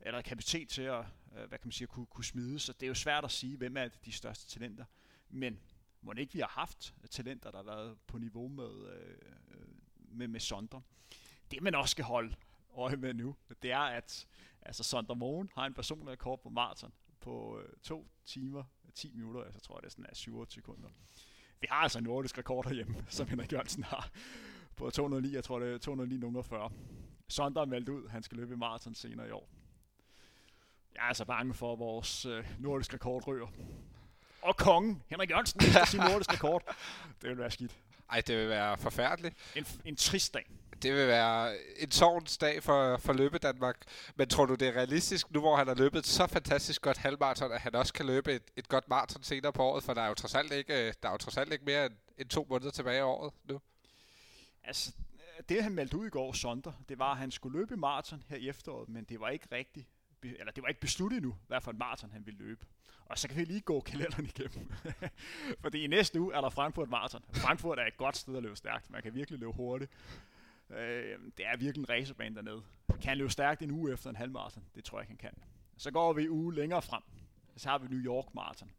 eller 0.00 0.22
kapacitet 0.22 0.68
til 0.68 0.82
at, 0.82 1.04
øh, 1.32 1.48
hvad 1.48 1.58
kan 1.58 1.66
man 1.66 1.72
sige, 1.72 1.88
kunne, 1.88 2.06
kunne 2.06 2.24
smide. 2.24 2.58
Så 2.58 2.72
det 2.72 2.82
er 2.82 2.88
jo 2.88 2.94
svært 2.94 3.24
at 3.24 3.30
sige, 3.30 3.56
hvem 3.56 3.76
er 3.76 3.88
de 3.88 4.12
største 4.12 4.48
talenter. 4.48 4.84
Men 5.28 5.60
må 6.02 6.12
ikke 6.12 6.32
vi 6.32 6.40
har 6.40 6.48
haft 6.48 6.94
talenter, 7.10 7.50
der 7.50 7.58
har 7.58 7.64
været 7.64 7.98
på 8.06 8.18
niveau 8.18 8.48
med, 8.48 8.92
øh, 8.92 9.18
øh, 9.50 9.68
med, 9.96 10.28
med 10.28 10.40
Sondre. 10.40 10.82
Det 11.50 11.62
man 11.62 11.74
også 11.74 11.92
skal 11.92 12.04
holde 12.04 12.36
øje 12.74 12.96
med 12.96 13.14
nu, 13.14 13.36
det 13.62 13.72
er, 13.72 13.78
at 13.78 14.28
altså 14.62 14.82
Sondre 14.82 15.16
Mogen 15.16 15.50
har 15.54 15.66
en 15.66 15.74
personlig 15.74 16.08
rekord 16.08 16.42
på 16.42 16.50
maraton 16.50 16.92
på 17.20 17.60
øh, 17.60 17.68
2 17.82 18.08
timer, 18.24 18.64
10 18.94 19.12
minutter, 19.12 19.44
altså 19.44 19.60
tror 19.60 19.76
jeg 19.76 19.82
det 19.82 19.86
er 19.86 19.90
sådan 19.90 20.06
er 20.08 20.14
7 20.14 20.46
sekunder 20.48 20.88
vi 21.60 21.66
har 21.70 21.76
altså 21.76 21.98
en 21.98 22.04
nordisk 22.04 22.38
rekord 22.38 22.66
herhjemme, 22.66 23.04
som 23.08 23.28
Henrik 23.28 23.52
Jørgensen 23.52 23.84
har 23.84 24.10
på 24.76 24.90
209, 24.90 25.34
jeg 25.34 25.44
tror 25.44 25.58
det 25.58 25.74
er 25.74 25.78
209 25.78 26.42
40. 26.42 26.70
Sonder 27.28 27.60
er 27.60 27.66
meldt 27.66 27.88
ud, 27.88 28.08
han 28.08 28.22
skal 28.22 28.38
løbe 28.38 28.54
i 28.54 28.56
maraton 28.56 28.94
senere 28.94 29.28
i 29.28 29.30
år. 29.30 29.48
Jeg 30.94 31.00
er 31.00 31.04
altså 31.08 31.24
bange 31.24 31.54
for, 31.54 31.72
at 31.72 31.78
vores 31.78 32.26
øh, 32.26 32.44
nordiske 32.58 32.94
rekord 32.94 33.26
ryger. 33.26 33.46
Og 34.42 34.56
kongen, 34.56 35.02
Henrik 35.08 35.30
Jørgensen, 35.30 35.60
skal 35.70 35.86
sige 35.86 36.04
nordisk 36.04 36.32
rekord. 36.32 36.76
Det 37.22 37.30
vil 37.30 37.38
være 37.38 37.50
skidt. 37.50 37.76
Ej, 38.10 38.20
det 38.20 38.38
vil 38.38 38.48
være 38.48 38.78
forfærdeligt. 38.78 39.34
En, 39.56 39.66
en 39.84 39.96
trist 39.96 40.34
dag. 40.34 40.50
Det 40.82 40.94
vil 40.94 41.06
være 41.06 41.56
en 41.76 41.90
sovens 41.90 42.38
dag 42.38 42.62
for, 42.62 42.96
for 42.96 43.12
løbe 43.12 43.38
Danmark. 43.38 43.76
Men 44.16 44.28
tror 44.28 44.46
du, 44.46 44.54
det 44.54 44.68
er 44.68 44.72
realistisk, 44.72 45.30
nu 45.30 45.40
hvor 45.40 45.56
han 45.56 45.66
har 45.66 45.74
løbet 45.74 46.06
så 46.06 46.26
fantastisk 46.26 46.82
godt 46.82 46.96
halvmarathon, 46.96 47.52
at 47.52 47.60
han 47.60 47.74
også 47.74 47.92
kan 47.92 48.06
løbe 48.06 48.32
et, 48.34 48.42
et 48.56 48.68
godt 48.68 48.88
maraton 48.88 49.22
senere 49.22 49.52
på 49.52 49.62
året? 49.62 49.84
For 49.84 49.94
der 49.94 50.02
er 50.02 50.08
jo 50.08 50.14
trods 50.14 50.34
alt 50.34 50.52
ikke, 50.52 50.86
øh, 50.86 50.92
der 51.02 51.08
er 51.08 51.12
jo 51.12 51.18
trods 51.18 51.36
alt 51.36 51.52
ikke 51.52 51.64
mere 51.64 51.86
end, 51.86 51.94
end 52.18 52.28
to 52.28 52.46
måneder 52.50 52.70
tilbage 52.70 52.98
i 52.98 53.02
året 53.02 53.32
nu. 53.44 53.60
Altså, 54.64 54.92
det 55.48 55.62
han 55.62 55.72
meldte 55.74 55.96
ud 55.96 56.06
i 56.06 56.10
går, 56.10 56.32
Sonder, 56.32 56.72
det 56.88 56.98
var, 56.98 57.12
at 57.12 57.18
han 57.18 57.30
skulle 57.30 57.58
løbe 57.58 57.76
maraton 57.76 58.22
her 58.28 58.36
i 58.36 58.48
efteråret, 58.48 58.88
men 58.88 59.04
det 59.04 59.20
var 59.20 59.28
ikke 59.28 59.46
rigtigt, 59.52 59.86
eller 60.22 60.52
det 60.52 60.62
var 60.62 60.68
ikke 60.68 60.80
besluttet 60.80 61.16
endnu, 61.16 61.36
hvad 61.46 61.60
for 61.60 61.70
en 61.70 61.78
maraton 61.78 62.10
han 62.12 62.26
ville 62.26 62.38
løbe. 62.38 62.66
Og 63.10 63.18
så 63.18 63.28
kan 63.28 63.36
vi 63.36 63.44
lige 63.44 63.60
gå 63.60 63.80
kalenderen 63.80 64.24
igennem. 64.24 64.72
Fordi 65.62 65.84
i 65.84 65.86
næste 65.86 66.20
uge 66.20 66.34
er 66.34 66.40
der 66.40 66.50
Frankfurt 66.50 66.88
Marathon. 66.88 67.24
Frankfurt 67.32 67.78
er 67.78 67.86
et 67.86 67.96
godt 67.96 68.16
sted 68.16 68.36
at 68.36 68.42
løbe 68.42 68.56
stærkt. 68.56 68.90
Man 68.90 69.02
kan 69.02 69.14
virkelig 69.14 69.38
løbe 69.38 69.52
hurtigt. 69.52 69.90
Øh, 70.70 71.18
det 71.36 71.46
er 71.46 71.56
virkelig 71.56 71.82
en 71.82 71.88
racerbane 71.88 72.34
dernede. 72.34 72.62
Kan 72.88 73.08
han 73.08 73.18
løbe 73.18 73.30
stærkt 73.30 73.62
en 73.62 73.70
uge 73.70 73.92
efter 73.92 74.10
en 74.10 74.16
halvmarathon? 74.16 74.64
Det 74.74 74.84
tror 74.84 74.98
jeg 74.98 75.10
ikke, 75.10 75.22
han 75.22 75.32
kan. 75.32 75.42
Så 75.76 75.90
går 75.90 76.12
vi 76.12 76.22
en 76.22 76.28
uge 76.28 76.54
længere 76.54 76.82
frem. 76.82 77.02
Så 77.56 77.68
har 77.68 77.78
vi 77.78 77.88
New 77.88 78.04
York 78.04 78.34
Marathon. 78.34 78.70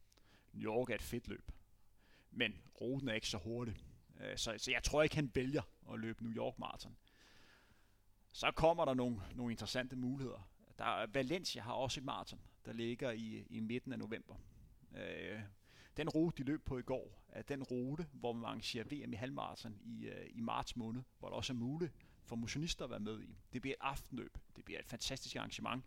New 0.54 0.74
York 0.74 0.90
er 0.90 0.96
et 0.96 1.02
fedt 1.02 1.28
løb. 1.28 1.52
Men 2.32 2.54
ruten 2.82 3.10
er 3.10 3.14
ikke 3.14 3.28
så 3.28 3.38
hurtig. 3.38 3.76
Øh, 4.20 4.38
så, 4.38 4.56
så 4.58 4.72
jeg 4.72 4.84
tror 4.84 5.04
ikke, 5.04 5.16
han 5.16 5.32
vælger 5.34 5.62
at 5.94 6.00
løbe 6.00 6.24
New 6.24 6.34
York 6.34 6.60
Marathon. 6.60 6.98
Så 8.32 8.52
kommer 8.52 8.86
der 8.86 8.94
nogle, 8.94 9.22
nogle 9.36 9.54
interessante 9.54 9.96
muligheder. 9.96 10.50
Der, 10.78 11.08
Valencia 11.14 11.62
har 11.62 11.74
også 11.74 12.00
et 12.00 12.04
maraton, 12.04 12.40
der 12.66 12.74
ligger 12.74 13.12
i, 13.12 13.46
i 13.50 13.60
midten 13.60 13.92
af 13.94 14.00
november. 14.00 14.36
Øh, 14.98 15.42
den 16.02 16.10
rute, 16.10 16.44
de 16.44 16.48
løb 16.48 16.66
på 16.66 16.78
i 16.78 16.82
går, 16.82 17.24
er 17.30 17.42
den 17.42 17.64
rute, 17.64 18.08
hvor 18.14 18.34
man 18.34 18.46
arrangerer 18.46 18.84
VM 18.84 19.14
i 19.14 19.16
halvmarathon 19.16 19.78
i, 19.82 20.06
øh, 20.08 20.30
i 20.30 20.42
marts 20.42 20.76
måned, 20.76 21.02
hvor 21.20 21.28
det 21.28 21.36
også 21.36 21.54
er 21.54 21.58
muligt 21.58 21.94
for 22.24 22.36
motionister 22.36 22.86
at 22.86 22.92
være 22.92 23.00
med 23.00 23.22
i. 23.22 23.38
Det 23.54 23.62
bliver 23.62 23.76
et 23.76 23.82
aftenløb. 23.82 24.38
Det 24.56 24.66
bliver 24.66 24.80
et 24.80 24.86
fantastisk 24.86 25.36
arrangement. 25.36 25.86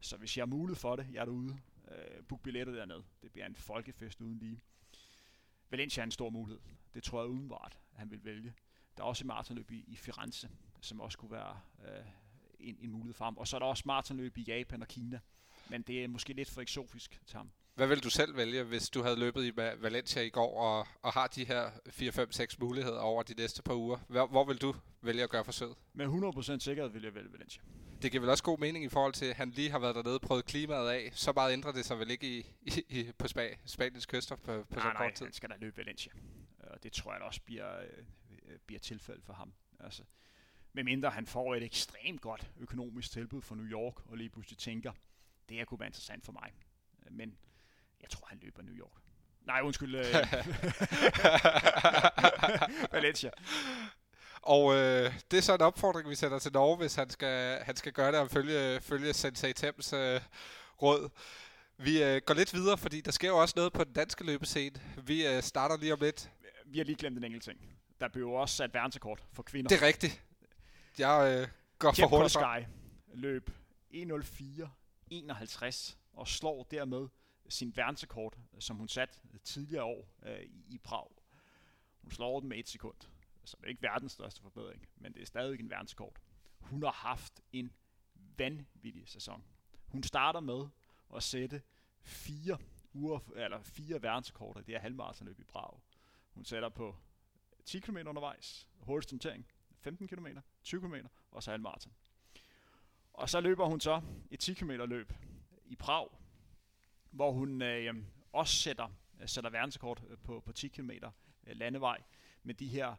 Så 0.00 0.16
hvis 0.16 0.36
jeg 0.36 0.42
har 0.42 0.46
mulighed 0.46 0.76
for 0.76 0.96
det, 0.96 1.06
jeg 1.12 1.20
er 1.20 1.24
derude, 1.24 1.58
Øh, 1.90 2.24
book 2.28 2.42
billetter 2.42 2.72
dernede. 2.72 3.04
Det 3.22 3.32
bliver 3.32 3.46
en 3.46 3.56
folkefest 3.56 4.20
uden 4.20 4.38
lige. 4.38 4.60
Valencia 5.70 6.00
er 6.00 6.04
en 6.04 6.10
stor 6.10 6.30
mulighed. 6.30 6.60
Det 6.94 7.02
tror 7.02 7.20
jeg 7.20 7.30
udenbart, 7.30 7.78
at 7.92 7.98
han 7.98 8.10
vil 8.10 8.24
vælge. 8.24 8.54
Der 8.96 9.02
er 9.02 9.06
også 9.06 9.22
et 9.22 9.26
maratonløb 9.26 9.70
i, 9.70 9.84
i 9.86 9.96
Firenze, 9.96 10.50
som 10.80 11.00
også 11.00 11.18
kunne 11.18 11.30
være 11.30 11.60
øh, 11.84 12.06
en, 12.60 12.76
en 12.80 12.90
mulighed 12.90 13.14
for 13.14 13.24
ham. 13.24 13.38
Og 13.38 13.48
så 13.48 13.56
er 13.56 13.58
der 13.58 13.66
også 13.66 13.82
maratonløb 13.86 14.38
i 14.38 14.42
Japan 14.42 14.82
og 14.82 14.88
Kina. 14.88 15.20
Men 15.70 15.82
det 15.82 16.04
er 16.04 16.08
måske 16.08 16.32
lidt 16.32 16.50
for 16.50 16.60
eksotisk 16.60 17.20
til 17.26 17.36
ham. 17.36 17.50
Hvad 17.76 17.86
vil 17.86 18.02
du 18.04 18.10
selv 18.10 18.36
vælge, 18.36 18.62
hvis 18.62 18.90
du 18.90 19.02
havde 19.02 19.18
løbet 19.18 19.44
i 19.44 19.56
Valencia 19.56 20.22
i 20.22 20.30
går 20.30 20.60
og, 20.60 20.86
og 21.02 21.12
har 21.12 21.26
de 21.26 21.44
her 21.44 21.70
4, 21.90 22.12
5, 22.12 22.32
6 22.32 22.58
muligheder 22.58 22.98
over 22.98 23.22
de 23.22 23.34
næste 23.34 23.62
par 23.62 23.74
uger? 23.74 23.98
Hvor, 24.08 24.26
hvor 24.26 24.44
vil 24.44 24.60
du 24.60 24.74
vælge 25.02 25.22
at 25.22 25.30
gøre 25.30 25.44
forsøget? 25.44 25.76
Med 25.92 26.06
100% 26.06 26.58
sikkerhed 26.58 26.92
vil 26.92 27.02
jeg 27.02 27.14
vælge 27.14 27.32
Valencia. 27.32 27.62
Det 28.02 28.10
giver 28.10 28.20
vel 28.20 28.30
også 28.30 28.44
god 28.44 28.58
mening 28.58 28.84
i 28.84 28.88
forhold 28.88 29.12
til, 29.12 29.26
at 29.26 29.36
han 29.36 29.50
lige 29.50 29.70
har 29.70 29.78
været 29.78 29.94
dernede 29.94 30.14
og 30.14 30.20
prøvet 30.20 30.44
klimaet 30.44 30.88
af. 30.88 31.10
Så 31.12 31.32
meget 31.32 31.52
ændrer 31.52 31.72
det 31.72 31.84
sig 31.84 31.98
vel 31.98 32.10
ikke 32.10 32.38
i, 32.38 32.46
i, 32.62 32.84
i 32.88 33.12
på 33.18 33.28
Spa, 33.28 33.48
Spaniens 33.66 34.06
kyster 34.06 34.36
på, 34.36 34.64
på 34.70 34.74
nej, 34.74 34.82
så 34.82 34.98
kort 34.98 35.12
tid? 35.14 35.24
Nej, 35.24 35.28
han 35.28 35.32
skal 35.32 35.50
da 35.50 35.54
løbe 35.60 35.76
Valencia. 35.76 36.12
Og 36.58 36.82
det 36.82 36.92
tror 36.92 37.12
jeg 37.12 37.22
også 37.22 37.40
bliver, 37.44 37.80
øh, 37.80 38.58
bliver 38.66 38.80
tilfældet 38.80 39.24
for 39.24 39.32
ham. 39.32 39.52
Altså, 39.80 40.02
medmindre 40.72 41.10
han 41.10 41.26
får 41.26 41.54
et 41.54 41.62
ekstremt 41.62 42.20
godt 42.20 42.50
økonomisk 42.60 43.10
tilbud 43.10 43.42
fra 43.42 43.54
New 43.54 43.66
York, 43.66 44.06
og 44.06 44.16
lige 44.16 44.30
pludselig 44.30 44.58
tænker, 44.58 44.92
det 45.48 45.56
her 45.56 45.64
kunne 45.64 45.80
være 45.80 45.88
interessant 45.88 46.24
for 46.24 46.32
mig. 46.32 46.52
Men 47.10 47.36
jeg 48.06 48.18
tror, 48.18 48.26
han 48.28 48.38
løber 48.42 48.62
New 48.62 48.74
York. 48.74 48.92
Nej, 49.46 49.60
undskyld. 49.60 49.94
Øh, 49.94 50.04
Valencia. 52.92 53.30
Og 54.42 54.74
øh, 54.74 55.14
det 55.30 55.36
er 55.36 55.42
så 55.42 55.54
en 55.54 55.60
opfordring, 55.60 56.08
vi 56.08 56.14
sætter 56.14 56.38
til 56.38 56.52
Norge, 56.52 56.76
hvis 56.76 56.94
han 56.94 57.10
skal, 57.10 57.62
han 57.62 57.76
skal 57.76 57.92
gøre 57.92 58.12
det 58.12 58.20
og 58.20 58.30
følge, 58.30 58.80
følge 58.80 59.12
Sensei 59.12 59.52
Temps 59.52 59.92
øh, 59.92 60.20
råd. 60.82 61.08
Vi 61.78 62.02
øh, 62.02 62.20
går 62.26 62.34
lidt 62.34 62.54
videre, 62.54 62.78
fordi 62.78 63.00
der 63.00 63.10
sker 63.10 63.28
jo 63.28 63.36
også 63.36 63.52
noget 63.56 63.72
på 63.72 63.84
den 63.84 63.92
danske 63.92 64.24
løbescene. 64.24 64.80
Vi 65.02 65.26
øh, 65.26 65.42
starter 65.42 65.76
lige 65.76 65.92
om 65.92 66.00
lidt. 66.00 66.30
Vi 66.66 66.78
har 66.78 66.84
lige 66.84 66.96
glemt 66.96 67.18
en 67.18 67.24
enkelt 67.24 67.44
ting. 67.44 67.60
Der 68.00 68.08
blev 68.08 68.28
også 68.28 68.56
sat 68.56 68.74
verdensrekord 68.74 69.20
for 69.32 69.42
kvinder. 69.42 69.68
Det 69.68 69.82
er 69.82 69.86
rigtigt. 69.86 70.22
Jeg 70.98 71.38
øh, 71.40 71.48
går 71.78 71.92
Kjem 71.92 72.08
for 72.08 72.16
hurtigt 72.16 72.32
Sky 72.32 72.66
løb 73.16 73.50
1.04.51 73.94 75.96
og 76.12 76.28
slår 76.28 76.66
dermed 76.70 77.08
sin 77.48 77.76
verdensrekord, 77.76 78.38
som 78.58 78.76
hun 78.76 78.88
satte 78.88 79.18
tidligere 79.44 79.84
år 79.84 80.08
øh, 80.22 80.42
i, 80.42 80.64
i 80.68 80.78
Prag. 80.78 81.08
Hun 82.02 82.10
slår 82.10 82.40
den 82.40 82.48
med 82.48 82.58
et 82.58 82.68
sekund. 82.68 82.96
Så 83.44 83.56
det 83.56 83.64
er 83.64 83.68
ikke 83.68 83.82
verdens 83.82 84.12
største 84.12 84.42
forbedring, 84.42 84.88
men 84.96 85.14
det 85.14 85.22
er 85.22 85.26
stadig 85.26 85.60
en 85.60 85.70
verdensrekord. 85.70 86.16
Hun 86.60 86.82
har 86.82 86.92
haft 86.92 87.40
en 87.52 87.72
vanvittig 88.38 89.08
sæson. 89.08 89.44
Hun 89.86 90.02
starter 90.02 90.40
med 90.40 90.68
at 91.16 91.22
sætte 91.22 91.62
fire, 92.02 92.58
uger, 92.92 93.18
eller 93.36 93.62
fire 93.62 94.02
verdensrekorder 94.02 94.60
i 94.60 94.62
det 94.62 94.74
her 94.74 94.80
halvmarathonløb 94.80 95.40
i 95.40 95.44
Prag. 95.44 95.80
Hun 96.30 96.44
sætter 96.44 96.68
på 96.68 96.96
10 97.64 97.80
km 97.80 97.96
undervejs, 97.96 98.68
hurtigst 98.78 99.26
15 99.80 100.08
km, 100.08 100.26
20 100.62 100.80
km 100.80 100.94
og 101.30 101.42
så 101.42 101.50
halvmarathon. 101.50 101.92
Og 103.12 103.30
så 103.30 103.40
løber 103.40 103.66
hun 103.66 103.80
så 103.80 104.02
et 104.30 104.40
10 104.40 104.54
km 104.54 104.70
løb 104.70 105.12
i 105.64 105.76
Prag, 105.76 106.08
hvor 107.16 107.32
hun 107.32 107.62
øh, 107.62 107.94
også 108.32 108.56
sætter, 108.56 108.88
øh, 109.20 109.28
sætter 109.28 109.50
verdensrekord 109.50 110.02
øh, 110.08 110.18
på, 110.18 110.40
på 110.40 110.52
10 110.52 110.68
km 110.68 110.90
øh, 111.46 111.56
landevej 111.56 112.02
med 112.42 112.54
de 112.54 112.68
her 112.68 112.94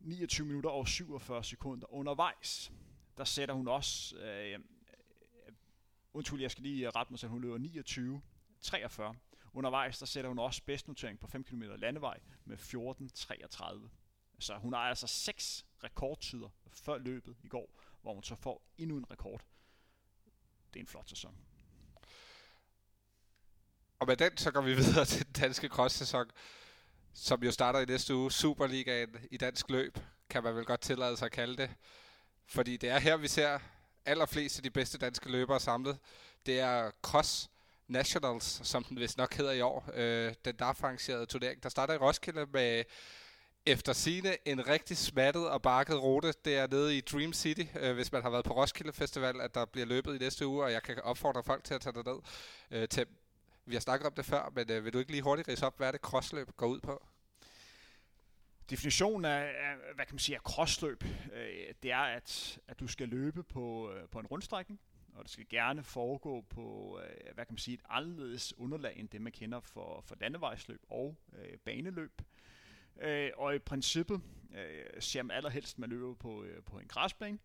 29 0.00 0.46
minutter 0.46 0.70
og 0.70 0.88
47 0.88 1.44
sekunder 1.44 1.94
undervejs. 1.94 2.72
Der 3.16 3.24
sætter 3.24 3.54
hun 3.54 3.68
også, 3.68 4.16
øh, 4.16 4.60
undskyld, 6.12 6.40
jeg 6.40 6.50
skal 6.50 6.62
lige 6.62 6.90
rette 6.90 7.12
mig, 7.12 7.18
så 7.18 7.26
hun 7.26 7.40
løber 7.40 7.58
29 7.58 8.22
43. 8.60 9.14
Undervejs, 9.52 9.98
der 9.98 10.06
sætter 10.06 10.28
hun 10.28 10.38
også 10.38 10.62
bedstnotering 10.62 11.18
på 11.18 11.26
5 11.26 11.44
km 11.44 11.62
landevej 11.62 12.20
med 12.44 12.56
14.33. 12.56 13.88
Så 14.38 14.56
hun 14.56 14.72
har 14.72 14.80
altså 14.80 15.06
seks 15.06 15.66
rekordtider 15.84 16.48
før 16.72 16.98
løbet 16.98 17.36
i 17.42 17.48
går, 17.48 17.80
hvor 18.02 18.14
hun 18.14 18.22
så 18.22 18.34
får 18.34 18.62
endnu 18.78 18.96
en 18.96 19.10
rekord. 19.10 19.44
Det 20.74 20.80
er 20.80 20.82
en 20.82 20.86
flot 20.86 21.08
sæson. 21.08 21.43
Og 23.98 24.06
med 24.06 24.16
den, 24.16 24.36
så 24.36 24.50
går 24.50 24.60
vi 24.60 24.74
videre 24.74 25.04
til 25.14 25.26
den 25.26 25.32
danske 25.32 25.68
cross-sæson, 25.68 26.30
som 27.14 27.42
jo 27.42 27.50
starter 27.50 27.80
i 27.80 27.84
næste 27.84 28.14
uge. 28.14 28.32
Superligaen 28.32 29.16
i 29.30 29.36
dansk 29.36 29.70
løb, 29.70 29.98
kan 30.30 30.42
man 30.42 30.56
vel 30.56 30.64
godt 30.64 30.80
tillade 30.80 31.16
sig 31.16 31.26
at 31.26 31.32
kalde 31.32 31.56
det. 31.56 31.70
Fordi 32.46 32.76
det 32.76 32.90
er 32.90 32.98
her, 32.98 33.16
vi 33.16 33.28
ser 33.28 33.58
allerflest 34.06 34.58
af 34.58 34.62
de 34.62 34.70
bedste 34.70 34.98
danske 34.98 35.30
løbere 35.30 35.60
samlet. 35.60 35.98
Det 36.46 36.60
er 36.60 36.90
Cross 37.02 37.50
Nationals, 37.88 38.60
som 38.62 38.84
den 38.84 39.00
vist 39.00 39.18
nok 39.18 39.34
hedder 39.34 39.52
i 39.52 39.60
år. 39.60 39.90
Øh, 39.94 40.34
den 40.44 40.56
der 40.58 40.64
arrangerede 40.64 41.26
turnering, 41.26 41.62
der 41.62 41.68
starter 41.68 41.94
i 41.94 41.96
Roskilde 41.96 42.46
med 42.52 42.84
efter 43.66 43.92
sine 43.92 44.48
en 44.48 44.68
rigtig 44.68 44.96
smattet 44.96 45.48
og 45.48 45.62
bakket 45.62 46.02
rute. 46.02 46.34
Det 46.44 46.56
er 46.56 46.66
nede 46.66 46.96
i 46.96 47.00
Dream 47.00 47.32
City, 47.32 47.62
øh, 47.80 47.94
hvis 47.94 48.12
man 48.12 48.22
har 48.22 48.30
været 48.30 48.44
på 48.44 48.52
Roskilde 48.52 48.92
Festival, 48.92 49.40
at 49.40 49.54
der 49.54 49.64
bliver 49.64 49.86
løbet 49.86 50.14
i 50.14 50.18
næste 50.18 50.46
uge, 50.46 50.64
og 50.64 50.72
jeg 50.72 50.82
kan 50.82 51.00
opfordre 51.02 51.42
folk 51.42 51.64
til 51.64 51.74
at 51.74 51.80
tage 51.80 51.92
det 51.92 52.06
ned. 52.06 52.16
Øh, 52.70 52.88
til, 52.88 53.06
vi 53.66 53.74
har 53.74 53.80
snakket 53.80 54.06
om 54.06 54.14
det 54.14 54.24
før, 54.24 54.50
men 54.54 54.70
øh, 54.70 54.84
vil 54.84 54.92
du 54.92 54.98
ikke 54.98 55.10
lige 55.10 55.22
hurtigt 55.22 55.48
rise 55.48 55.66
op, 55.66 55.76
hvad 55.76 55.88
er 55.88 55.92
det 55.92 56.00
crossløb 56.00 56.50
går 56.56 56.66
ud 56.66 56.80
på? 56.80 57.06
Definitionen 58.70 59.24
af, 59.24 59.40
af 59.40 59.94
hvad 59.94 60.06
kan 60.06 60.14
man 60.14 60.18
sige, 60.18 60.36
af 60.36 60.42
crossløb, 60.42 61.04
øh, 61.32 61.74
det 61.82 61.92
er, 61.92 61.98
at, 61.98 62.58
at 62.68 62.80
du 62.80 62.86
skal 62.86 63.08
løbe 63.08 63.42
på, 63.42 63.92
øh, 63.92 64.08
på 64.08 64.18
en 64.18 64.26
rundstrækning, 64.26 64.80
og 65.14 65.24
det 65.24 65.30
skal 65.30 65.46
gerne 65.50 65.82
foregå 65.82 66.40
på, 66.40 66.98
øh, 67.04 67.34
hvad 67.34 67.44
kan 67.44 67.52
man 67.52 67.58
sige, 67.58 67.74
et 67.74 67.82
anderledes 67.88 68.58
underlag 68.58 68.96
end 68.96 69.08
det, 69.08 69.20
man 69.20 69.32
kender 69.32 69.60
for, 69.60 70.00
for 70.06 70.16
landevejsløb 70.20 70.82
og 70.88 71.16
øh, 71.32 71.58
baneløb. 71.58 72.22
Øh, 73.00 73.30
og 73.36 73.54
i 73.54 73.58
princippet 73.58 74.22
øh, 74.54 75.02
ser 75.02 75.22
man 75.22 75.36
allerhelst, 75.36 75.78
man 75.78 75.90
løber 75.90 76.14
på, 76.14 76.44
øh, 76.44 76.62
på 76.62 76.78
en 76.78 76.88
græsbane, 76.88 77.38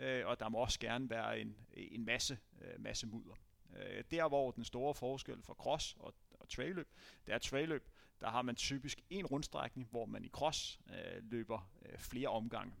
øh, 0.00 0.26
og 0.26 0.40
der 0.40 0.48
må 0.48 0.58
også 0.58 0.80
gerne 0.80 1.10
være 1.10 1.40
en, 1.40 1.56
en 1.72 2.04
masse, 2.04 2.38
øh, 2.60 2.80
masse 2.80 3.06
mudder. 3.06 3.34
Øh, 3.76 4.04
der 4.10 4.28
hvor 4.28 4.50
den 4.50 4.64
store 4.64 4.94
forskel 4.94 5.42
for 5.42 5.54
cross 5.54 5.96
og, 5.98 6.14
og 6.30 6.48
trailløb, 6.48 6.88
det 7.26 7.34
er 7.34 7.38
trailløb, 7.38 7.88
der 8.20 8.30
har 8.30 8.42
man 8.42 8.56
typisk 8.56 9.00
en 9.10 9.26
rundstrækning, 9.26 9.88
hvor 9.90 10.06
man 10.06 10.24
i 10.24 10.28
cross 10.28 10.80
øh, 10.90 11.30
løber 11.30 11.70
øh, 11.82 11.98
flere 11.98 12.28
omgange. 12.28 12.74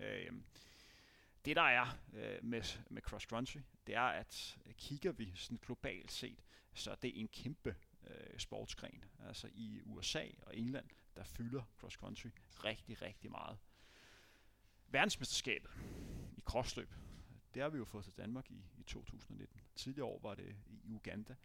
Øh, 0.00 0.32
det 1.44 1.56
der 1.56 1.62
er 1.62 1.98
øh, 2.12 2.44
med, 2.44 2.62
med 2.90 3.02
cross 3.02 3.24
country, 3.24 3.60
det 3.86 3.94
er, 3.94 4.00
at 4.00 4.58
øh, 4.66 4.74
kigger 4.74 5.12
vi 5.12 5.32
sådan 5.34 5.58
globalt 5.58 6.12
set, 6.12 6.44
så 6.74 6.96
det 7.02 7.08
er 7.08 7.20
en 7.20 7.28
kæmpe 7.28 7.76
øh, 8.06 8.38
sportsgren. 8.38 9.04
Altså 9.26 9.48
i 9.54 9.80
USA 9.84 10.24
og 10.42 10.56
England, 10.56 10.88
der 11.16 11.24
fylder 11.24 11.62
cross 11.80 11.96
country 11.96 12.28
rigtig, 12.64 13.02
rigtig 13.02 13.30
meget. 13.30 13.58
Verdensmesterskabet 14.86 15.70
i 16.36 16.40
crossløb, 16.40 16.94
det 17.54 17.62
har 17.62 17.68
vi 17.68 17.78
jo 17.78 17.84
fået 17.84 18.04
til 18.04 18.12
Danmark 18.16 18.50
i, 18.50 18.64
i 18.78 18.82
2019. 18.82 19.60
Tidligere 19.74 20.06
år 20.06 20.18
var 20.18 20.34
det 20.34 20.56
i 20.66 20.92
Uganda. 20.92 21.36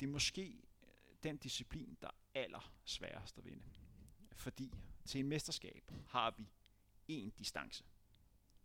Det 0.00 0.06
er 0.06 0.10
måske 0.10 0.46
øh, 0.82 0.88
den 1.22 1.36
disciplin, 1.36 1.96
der 2.02 2.08
er 2.08 2.40
aller 2.40 2.72
sværest 2.84 3.38
at 3.38 3.44
vinde. 3.44 3.62
Fordi 4.32 4.72
til 5.04 5.20
en 5.20 5.28
mesterskab 5.28 5.92
har 6.08 6.34
vi 6.38 6.48
en 7.08 7.30
distance. 7.30 7.84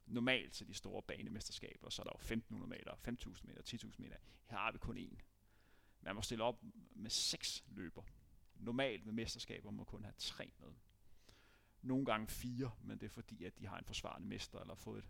Normalt 0.05 0.53
til 0.53 0.67
de 0.67 0.73
store 0.73 1.01
banemesterskaber, 1.01 1.89
så 1.89 2.01
er 2.01 2.03
der 2.03 2.11
jo 2.15 2.17
1500 2.17 2.69
meter, 2.69 2.95
5000 2.95 3.47
meter, 3.47 3.61
10.000 3.61 3.93
meter. 3.97 4.17
Her 4.47 4.57
har 4.57 4.71
vi 4.71 4.77
kun 4.77 4.97
en. 4.97 5.21
Man 6.01 6.15
må 6.15 6.21
stille 6.21 6.43
op 6.43 6.63
med 6.91 7.09
seks 7.09 7.63
løber. 7.67 8.03
Normalt 8.55 9.05
med 9.05 9.13
mesterskaber 9.13 9.71
må 9.71 9.83
kun 9.83 10.03
have 10.03 10.13
tre 10.17 10.51
med. 10.59 10.73
Nogle 11.81 12.05
gange 12.05 12.27
fire, 12.27 12.71
men 12.81 12.99
det 12.99 13.05
er 13.05 13.09
fordi, 13.09 13.43
at 13.43 13.59
de 13.59 13.67
har 13.67 13.77
en 13.77 13.85
forsvarende 13.85 14.27
mester, 14.27 14.59
eller 14.59 14.75
fået 14.75 14.99
et 14.99 15.09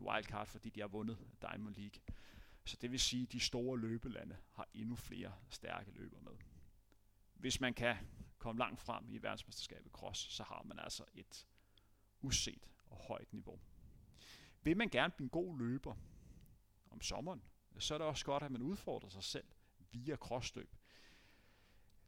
wildcard, 0.00 0.46
fordi 0.46 0.70
de 0.70 0.80
har 0.80 0.88
vundet 0.88 1.18
Diamond 1.42 1.74
League. 1.74 2.00
Så 2.64 2.76
det 2.80 2.90
vil 2.90 3.00
sige, 3.00 3.22
at 3.22 3.32
de 3.32 3.40
store 3.40 3.78
løbelande 3.78 4.36
har 4.52 4.68
endnu 4.74 4.96
flere 4.96 5.34
stærke 5.48 5.90
løber 5.90 6.20
med. 6.20 6.32
Hvis 7.34 7.60
man 7.60 7.74
kan 7.74 7.96
komme 8.38 8.58
langt 8.58 8.80
frem 8.80 9.08
i 9.08 9.22
verdensmesterskabet 9.22 9.92
cross, 9.92 10.20
så 10.20 10.42
har 10.42 10.62
man 10.62 10.78
altså 10.78 11.04
et 11.14 11.46
uset 12.20 12.68
og 12.86 12.96
højt 12.96 13.32
niveau. 13.32 13.60
Vil 14.62 14.76
man 14.76 14.88
gerne 14.88 15.12
blive 15.16 15.24
en 15.24 15.30
god 15.30 15.58
løber 15.58 15.94
om 16.90 17.00
sommeren, 17.00 17.42
så 17.78 17.94
er 17.94 17.98
det 17.98 18.06
også 18.06 18.24
godt, 18.24 18.42
at 18.42 18.52
man 18.52 18.62
udfordrer 18.62 19.08
sig 19.08 19.24
selv 19.24 19.46
via 19.92 20.16
crossløb. 20.16 20.76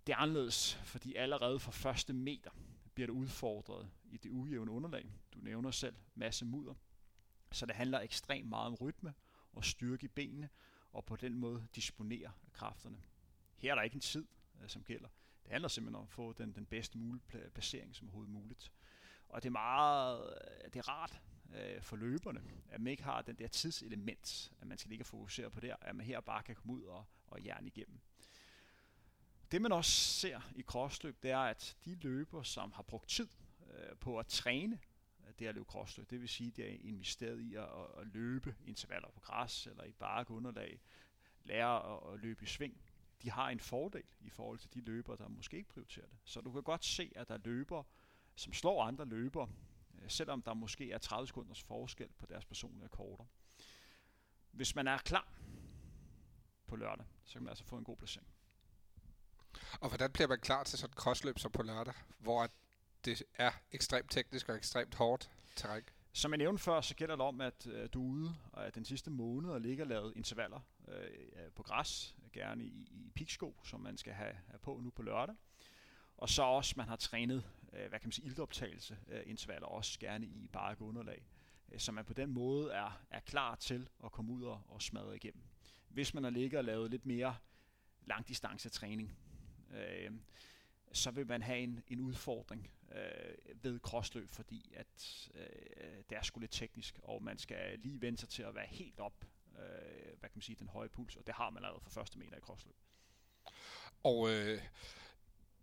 Det 0.07 0.13
er 0.13 0.17
anderledes, 0.17 0.75
fordi 0.75 1.15
allerede 1.15 1.61
fra 1.61 1.73
første 1.73 2.13
meter 2.13 2.51
bliver 2.95 3.07
du 3.07 3.13
udfordret 3.13 3.91
i 4.05 4.17
det 4.17 4.31
ujævne 4.31 4.71
underlag. 4.71 5.13
Du 5.35 5.39
nævner 5.39 5.71
selv 5.71 5.95
masse 6.15 6.45
mudder. 6.45 6.75
Så 7.53 7.67
det 7.67 7.75
handler 7.75 8.01
ekstremt 8.01 8.49
meget 8.49 8.67
om 8.67 8.75
rytme 8.75 9.15
og 9.53 9.65
styrke 9.65 10.05
i 10.05 10.09
benene, 10.09 10.49
og 10.93 11.05
på 11.05 11.17
den 11.17 11.35
måde 11.35 11.67
disponere 11.75 12.33
kræfterne. 12.53 13.03
Her 13.57 13.71
er 13.71 13.75
der 13.75 13.83
ikke 13.83 13.95
en 13.95 14.01
tid, 14.01 14.27
øh, 14.63 14.69
som 14.69 14.85
gælder. 14.85 15.09
Det 15.43 15.53
handler 15.53 15.69
simpelthen 15.69 15.97
om 15.97 16.03
at 16.03 16.11
få 16.11 16.33
den, 16.33 16.53
den 16.53 16.67
bedste 16.67 16.99
mulige 16.99 17.23
placering 17.55 17.97
som 17.97 18.09
overhovedet 18.09 18.33
muligt. 18.33 18.73
Og 19.29 19.43
det 19.43 19.49
er 19.49 19.53
meget, 19.53 20.21
øh, 20.21 20.73
det 20.73 20.77
er 20.77 20.89
rart 20.89 21.21
øh, 21.55 21.83
for 21.83 21.97
løberne, 21.97 22.43
at 22.69 22.81
man 22.81 22.91
ikke 22.91 23.03
har 23.03 23.23
den 23.23 23.37
der 23.37 23.49
tidselement, 23.49 24.53
at 24.61 24.67
man 24.67 24.79
skal 24.79 24.89
ligge 24.89 25.03
og 25.03 25.07
fokusere 25.07 25.51
på 25.51 25.61
der, 25.61 25.77
at 25.81 25.97
man 25.97 26.07
her 26.07 26.21
bare 26.21 26.43
kan 26.43 26.55
komme 26.55 26.73
ud 26.73 26.83
og, 26.83 27.05
og 27.27 27.45
jern 27.45 27.67
igennem. 27.67 28.01
Det 29.53 29.63
man 29.63 29.73
også 29.73 29.91
ser 29.91 30.41
i 30.55 30.63
crossløb, 30.63 31.23
det 31.23 31.31
er, 31.31 31.39
at 31.39 31.77
de 31.85 31.95
løber, 31.95 32.43
som 32.43 32.73
har 32.73 32.83
brugt 32.83 33.09
tid 33.09 33.29
øh, 33.71 33.97
på 33.97 34.19
at 34.19 34.27
træne 34.27 34.79
øh, 35.31 35.39
det 35.39 35.47
at 35.47 35.55
løbe 35.55 35.67
crossløb, 35.67 36.11
det 36.11 36.21
vil 36.21 36.29
sige, 36.29 36.49
at 36.49 36.57
det 36.57 36.71
er 36.71 36.79
investeret 36.81 37.41
i 37.41 37.55
at, 37.55 37.69
at 37.99 38.07
løbe 38.07 38.57
intervaller 38.67 39.11
på 39.11 39.21
græs 39.21 39.67
eller 39.67 39.85
i 39.85 39.93
underlag, 40.29 40.81
lære 41.45 41.95
at, 41.95 42.15
at 42.15 42.21
løbe 42.21 42.45
i 42.45 42.47
sving, 42.47 42.81
de 43.23 43.31
har 43.31 43.49
en 43.49 43.61
fordel 43.61 44.05
i 44.21 44.31
forhold 44.31 44.59
til 44.59 44.75
de 44.75 44.81
løbere, 44.81 45.17
der 45.17 45.29
måske 45.29 45.57
ikke 45.57 45.69
prioriterer 45.69 46.07
det. 46.07 46.19
Så 46.25 46.41
du 46.41 46.53
kan 46.53 46.63
godt 46.63 46.85
se, 46.85 47.13
at 47.17 47.29
der 47.29 47.35
er 47.35 47.39
løbere, 47.45 47.85
som 48.35 48.53
slår 48.53 48.85
andre 48.85 49.05
løbere, 49.05 49.49
øh, 50.03 50.11
selvom 50.11 50.43
der 50.43 50.55
måske 50.55 50.93
er 50.93 50.99
30 50.99 51.27
sekunders 51.27 51.63
forskel 51.63 52.09
på 52.19 52.27
deres 52.27 52.45
personlige 52.45 52.85
rekorder. 52.85 53.25
Hvis 54.51 54.75
man 54.75 54.89
er 54.89 54.99
klar 54.99 55.33
på 56.67 56.77
lørdag, 56.77 57.07
så 57.25 57.33
kan 57.33 57.43
man 57.43 57.49
altså 57.49 57.65
få 57.65 57.77
en 57.77 57.85
god 57.85 57.97
placering. 57.97 58.29
Og 59.81 59.89
hvordan 59.89 60.13
bliver 60.13 60.29
man 60.29 60.41
klar 60.41 60.65
til 60.65 60.79
sådan 60.79 60.93
et 60.93 60.99
crossløb 60.99 61.39
som 61.39 61.53
på 61.53 61.63
lørdag, 61.63 61.95
hvor 62.19 62.49
det 63.05 63.23
er 63.35 63.51
ekstremt 63.73 64.11
teknisk 64.11 64.49
og 64.49 64.57
ekstremt 64.57 64.95
hårdt 64.95 65.31
terræn? 65.57 65.83
Som 66.13 66.33
jeg 66.33 66.39
nævnte 66.39 66.63
før, 66.63 66.81
så 66.81 66.95
gælder 66.95 67.17
det 67.17 67.25
om, 67.25 67.41
at 67.41 67.67
øh, 67.67 67.89
du 67.93 68.03
er 68.03 68.11
ude 68.11 68.37
og 68.53 68.67
at 68.67 68.75
den 68.75 68.85
sidste 68.85 69.11
måned 69.11 69.51
og 69.51 69.61
ligger 69.61 69.85
lavet 69.85 70.13
intervaller 70.17 70.61
øh, 70.89 70.95
øh, 71.33 71.53
på 71.55 71.63
græs, 71.63 72.17
gerne 72.33 72.65
i, 72.65 72.89
i 72.91 73.11
piksko, 73.15 73.61
som 73.65 73.81
man 73.81 73.97
skal 73.97 74.13
have, 74.13 74.35
have 74.47 74.59
på 74.59 74.81
nu 74.83 74.91
på 74.91 75.03
lørdag. 75.03 75.35
Og 76.17 76.29
så 76.29 76.43
også, 76.43 76.75
man 76.77 76.89
har 76.89 76.97
trænet, 76.97 77.45
øh, 77.73 77.89
hvad 77.89 77.99
kan 77.99 78.07
man 78.07 78.13
sige, 78.13 78.27
iltoptagelse 78.27 78.99
øh, 79.09 79.23
intervaller, 79.27 79.67
også 79.67 79.99
gerne 79.99 80.27
i 80.27 80.49
bare 80.53 80.83
underlag. 80.83 81.27
Øh, 81.73 81.81
så 81.81 81.93
man 81.93 82.05
på 82.05 82.15
den 82.15 82.31
måde 82.31 82.73
er, 82.73 83.01
er 83.11 83.21
klar 83.21 83.55
til 83.55 83.89
at 84.05 84.13
komme 84.13 84.33
ud 84.33 84.43
og, 84.43 84.63
og 84.69 84.83
smadre 84.83 85.17
igennem. 85.17 85.43
Hvis 85.89 86.15
man 86.15 86.25
har 86.25 86.31
ligget 86.31 86.59
og 86.59 86.65
lavet 86.65 86.91
lidt 86.91 87.07
mere 87.07 87.37
langdistancetræning, 88.07 89.19
øh, 89.75 90.11
så 90.93 91.11
vil 91.11 91.27
man 91.27 91.43
have 91.43 91.59
en, 91.59 91.83
en 91.89 92.01
udfordring 92.01 92.71
øh, 92.95 93.65
ved 93.65 93.81
crossløb, 93.81 94.31
fordi 94.31 94.73
at 94.77 95.29
øh, 95.35 96.03
det 96.11 96.19
er 96.19 96.23
sgu 96.23 96.41
lidt 96.41 96.53
teknisk, 96.53 96.99
og 97.03 97.23
man 97.23 97.39
skal 97.39 97.79
lige 97.79 98.01
vente 98.01 98.21
sig 98.21 98.29
til 98.29 98.43
at 98.43 98.55
være 98.55 98.67
helt 98.67 99.01
op, 99.01 99.25
øh, 99.59 100.19
hvad 100.21 100.29
kan 100.29 100.33
man 100.35 100.43
sige, 100.43 100.57
den 100.57 100.69
høje 100.69 100.89
puls, 100.89 101.17
og 101.17 101.27
det 101.27 101.35
har 101.35 101.51
man 101.51 101.65
allerede 101.65 101.83
for 101.83 101.91
første 101.91 102.19
meter 102.19 102.37
i 102.37 102.41
crossløb. 102.41 102.77
Og 104.03 104.31
øh, 104.31 104.63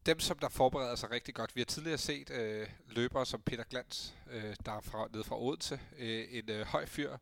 dem, 0.06 0.20
som 0.20 0.40
der 0.40 0.50
forbereder 0.50 0.96
sig 0.96 1.12
rigtig 1.12 1.36
godt, 1.36 1.56
vi 1.56 1.62
har 1.62 1.66
tidligere 1.66 1.98
set 1.98 2.30
øh, 2.30 2.70
løbere 2.88 3.26
som 3.26 3.42
Peter 3.42 3.64
Glans, 3.64 4.16
øh, 4.30 4.56
der 4.66 4.72
er 4.72 4.82
fra, 4.82 5.08
nede 5.14 5.24
fra 5.24 5.42
Odense, 5.42 5.80
øh, 5.98 6.26
en 6.30 6.50
øh, 6.50 6.66
høj 6.66 6.86
fyr, 6.86 7.18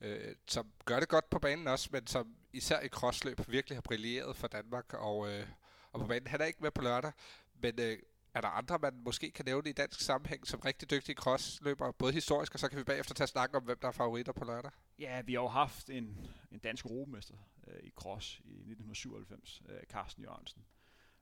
øh, 0.00 0.34
som 0.46 0.72
gør 0.84 1.00
det 1.00 1.08
godt 1.08 1.30
på 1.30 1.38
banen 1.38 1.66
også, 1.66 1.88
men 1.92 2.06
som 2.06 2.36
især 2.52 2.80
i 2.80 2.88
crossløb 2.88 3.40
virkelig 3.48 3.76
har 3.76 3.82
brilleret 3.82 4.36
for 4.36 4.48
Danmark, 4.48 4.94
og, 4.94 5.32
øh, 5.32 5.46
og 5.92 6.00
på 6.00 6.06
banen, 6.06 6.26
han 6.26 6.40
er 6.40 6.44
ikke 6.44 6.62
med 6.62 6.70
på 6.70 6.82
lørdag, 6.82 7.12
men 7.54 7.80
øh, 7.80 7.98
er 8.34 8.40
der 8.40 8.48
andre, 8.48 8.78
man 8.78 9.00
måske 9.04 9.30
kan 9.30 9.44
nævne 9.44 9.70
i 9.70 9.72
dansk 9.72 10.00
sammenhæng 10.00 10.46
som 10.46 10.60
rigtig 10.60 10.90
dygtige 10.90 11.16
crossløbere, 11.16 11.92
både 11.92 12.12
historisk, 12.12 12.54
og 12.54 12.60
så 12.60 12.68
kan 12.68 12.78
vi 12.78 12.84
bagefter 12.84 13.14
tage 13.14 13.26
snak 13.26 13.56
om, 13.56 13.62
hvem 13.62 13.78
der 13.82 13.88
er 13.88 13.92
favoritter 13.92 14.32
på 14.32 14.44
lørdag? 14.44 14.70
Ja, 14.98 15.20
vi 15.20 15.34
har 15.34 15.40
jo 15.40 15.48
haft 15.48 15.90
en, 15.90 16.26
en 16.50 16.58
dansk 16.58 16.84
europamester 16.84 17.36
øh, 17.66 17.80
i 17.82 17.90
cross 17.90 18.38
i 18.44 18.52
1997, 18.52 19.62
øh, 19.68 19.82
Carsten 19.82 20.22
Jørgensen. 20.22 20.64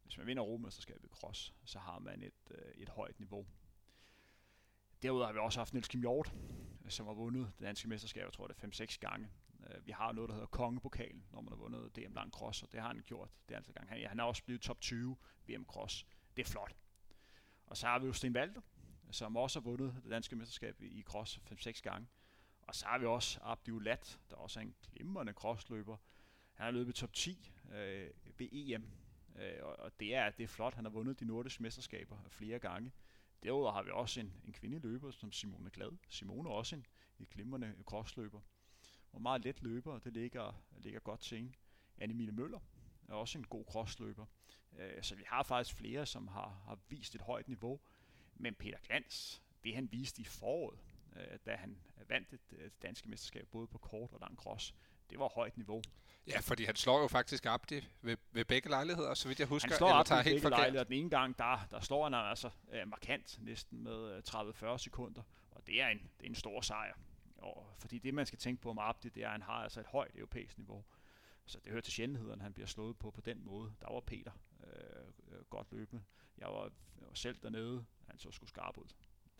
Hvis 0.02 0.18
man 0.18 0.26
vinder 0.26 0.42
europamesterskabet 0.42 1.04
i 1.04 1.08
cross, 1.12 1.54
så 1.64 1.78
har 1.78 1.98
man 1.98 2.22
et, 2.22 2.32
øh, 2.50 2.72
et 2.74 2.88
højt 2.88 3.18
niveau. 3.18 3.46
Derudover 5.02 5.26
har 5.26 5.32
vi 5.32 5.38
også 5.38 5.60
haft 5.60 5.72
Niels 5.72 5.88
Kim 5.88 6.00
Hjort, 6.00 6.32
øh, 6.84 6.90
som 6.90 7.06
har 7.06 7.14
vundet 7.14 7.52
det 7.58 7.66
danske 7.66 7.88
mesterskab, 7.88 8.24
jeg 8.24 8.32
tror 8.32 8.46
det 8.46 8.56
er 8.62 8.84
5-6 8.84 8.98
gange. 9.00 9.28
Øh, 9.66 9.86
vi 9.86 9.92
har 9.92 10.12
noget, 10.12 10.28
der 10.28 10.34
hedder 10.34 10.46
Kongepokalen, 10.46 11.24
når 11.32 11.40
man 11.40 11.52
har 11.52 11.56
vundet 11.56 11.96
DM 11.96 12.14
Lang 12.14 12.32
Cross, 12.32 12.62
og 12.62 12.72
det 12.72 12.80
har 12.80 12.88
han 12.88 13.02
gjort 13.06 13.30
det 13.48 13.54
er 13.54 13.58
altså 13.58 13.72
gang. 13.72 13.88
Han, 13.88 14.06
han 14.08 14.20
er 14.20 14.24
også 14.24 14.44
blevet 14.44 14.60
top 14.60 14.80
20 14.80 15.16
VM 15.48 15.64
Cross. 15.64 16.06
Det 16.36 16.46
er 16.46 16.50
flot. 16.50 16.76
Og 17.66 17.76
så 17.76 17.86
har 17.86 17.98
vi 17.98 18.06
jo 18.06 18.12
Sten 18.12 18.34
Valter, 18.34 18.60
som 19.10 19.36
også 19.36 19.60
har 19.60 19.64
vundet 19.64 20.00
det 20.02 20.10
danske 20.10 20.36
mesterskab 20.36 20.82
i 20.82 21.02
cross 21.02 21.40
5-6 21.52 21.80
gange. 21.82 22.08
Og 22.62 22.74
så 22.74 22.86
har 22.86 22.98
vi 22.98 23.06
også 23.06 23.38
Abdi 23.42 23.70
Ulat, 23.70 24.20
der 24.30 24.36
også 24.36 24.60
er 24.60 24.62
en 24.62 24.74
glimrende 24.82 25.32
crossløber. 25.32 25.96
Han 26.54 26.64
har 26.64 26.70
løbet 26.70 26.94
top 26.94 27.12
10 27.12 27.52
øh, 27.72 28.10
ved 28.38 28.48
EM, 28.52 28.90
øh, 29.36 29.58
og 29.62 30.00
det 30.00 30.14
er, 30.14 30.30
det 30.30 30.44
er 30.44 30.48
flot. 30.48 30.74
Han 30.74 30.84
har 30.84 30.90
vundet 30.90 31.20
de 31.20 31.24
nordiske 31.24 31.62
mesterskaber 31.62 32.18
flere 32.28 32.58
gange. 32.58 32.92
Derudover 33.42 33.72
har 33.72 33.82
vi 33.82 33.90
også 33.90 34.20
en, 34.20 34.32
en 34.44 34.52
kvindelig 34.52 34.90
løber 34.90 35.10
som 35.10 35.32
Simone 35.32 35.70
Glad. 35.70 35.92
Simone 36.08 36.48
er 36.48 36.52
også 36.52 36.76
en, 36.76 36.86
en 37.18 37.26
glimrende 37.30 37.74
crossløber. 37.84 38.40
Og 39.16 39.22
meget 39.22 39.44
let 39.44 39.62
løber, 39.62 39.92
og 39.92 40.04
det 40.04 40.12
ligger, 40.12 40.62
ligger 40.78 41.00
godt 41.00 41.20
til 41.20 41.38
en. 41.38 41.54
Annemile 41.98 42.32
Møller 42.32 42.58
er 43.08 43.14
også 43.14 43.38
en 43.38 43.44
god 43.44 43.64
crossløber. 43.64 44.26
Øh, 44.78 45.02
så 45.02 45.14
vi 45.14 45.24
har 45.26 45.42
faktisk 45.42 45.76
flere, 45.76 46.06
som 46.06 46.28
har, 46.28 46.62
har 46.66 46.78
vist 46.88 47.14
et 47.14 47.20
højt 47.20 47.48
niveau. 47.48 47.80
Men 48.34 48.54
Peter 48.54 48.78
Glans, 48.86 49.42
det 49.64 49.74
han 49.74 49.92
viste 49.92 50.22
i 50.22 50.24
foråret, 50.24 50.78
øh, 51.16 51.38
da 51.46 51.56
han 51.56 51.78
vandt 52.08 52.30
det, 52.30 52.82
danske 52.82 53.08
mesterskab 53.08 53.48
både 53.50 53.66
på 53.66 53.78
kort 53.78 54.12
og 54.12 54.20
lang 54.20 54.36
cross, 54.36 54.74
det 55.10 55.18
var 55.18 55.28
højt 55.28 55.56
niveau. 55.56 55.82
Ja, 56.26 56.40
fordi 56.40 56.64
han 56.64 56.76
slår 56.76 57.00
jo 57.00 57.08
faktisk 57.08 57.46
Abdi 57.46 57.88
ved, 58.02 58.16
ved 58.32 58.44
begge 58.44 58.68
lejligheder, 58.68 59.14
så 59.14 59.28
vidt 59.28 59.40
jeg 59.40 59.48
husker. 59.48 59.68
Han 59.70 59.76
slår 59.76 59.88
Abdi 59.88 60.14
ved 60.14 60.24
begge 60.24 60.50
lejligheder. 60.50 60.84
Den 60.84 60.92
ene 60.92 61.10
gang, 61.10 61.38
der, 61.38 61.66
der 61.70 61.80
slår 61.80 62.04
han 62.04 62.14
altså 62.14 62.50
øh, 62.72 62.88
markant, 62.88 63.38
næsten 63.42 63.82
med 63.82 64.22
30-40 64.28 64.66
øh, 64.66 64.78
sekunder. 64.78 65.22
Og 65.50 65.66
det 65.66 65.82
er 65.82 65.88
en, 65.88 65.98
det 65.98 66.26
er 66.26 66.28
en 66.28 66.34
stor 66.34 66.60
sejr. 66.60 66.94
Og 67.36 67.74
fordi 67.78 67.98
det, 67.98 68.14
man 68.14 68.26
skal 68.26 68.38
tænke 68.38 68.62
på 68.62 68.70
om 68.70 68.78
Abdi, 68.78 69.08
det 69.08 69.22
er, 69.22 69.26
at 69.26 69.32
han 69.32 69.42
har 69.42 69.52
altså 69.52 69.80
et 69.80 69.86
højt 69.86 70.16
europæisk 70.16 70.58
niveau. 70.58 70.84
Så 71.44 71.60
det 71.60 71.70
hører 71.70 71.82
til 71.82 71.92
sjældenhederne, 71.92 72.42
han 72.42 72.52
bliver 72.52 72.66
slået 72.66 72.98
på 72.98 73.10
på 73.10 73.20
den 73.20 73.44
måde. 73.44 73.74
Der 73.80 73.92
var 73.92 74.00
Peter 74.00 74.32
øh, 74.64 75.06
øh 75.28 75.44
godt 75.44 75.72
løbende. 75.72 76.04
Jeg 76.38 76.48
var, 76.48 76.62
jeg 77.00 77.08
var 77.08 77.14
selv 77.14 77.38
dernede, 77.42 77.86
han 78.06 78.18
så 78.18 78.30
sgu 78.30 78.46
skarp 78.46 78.78
ud. 78.78 78.88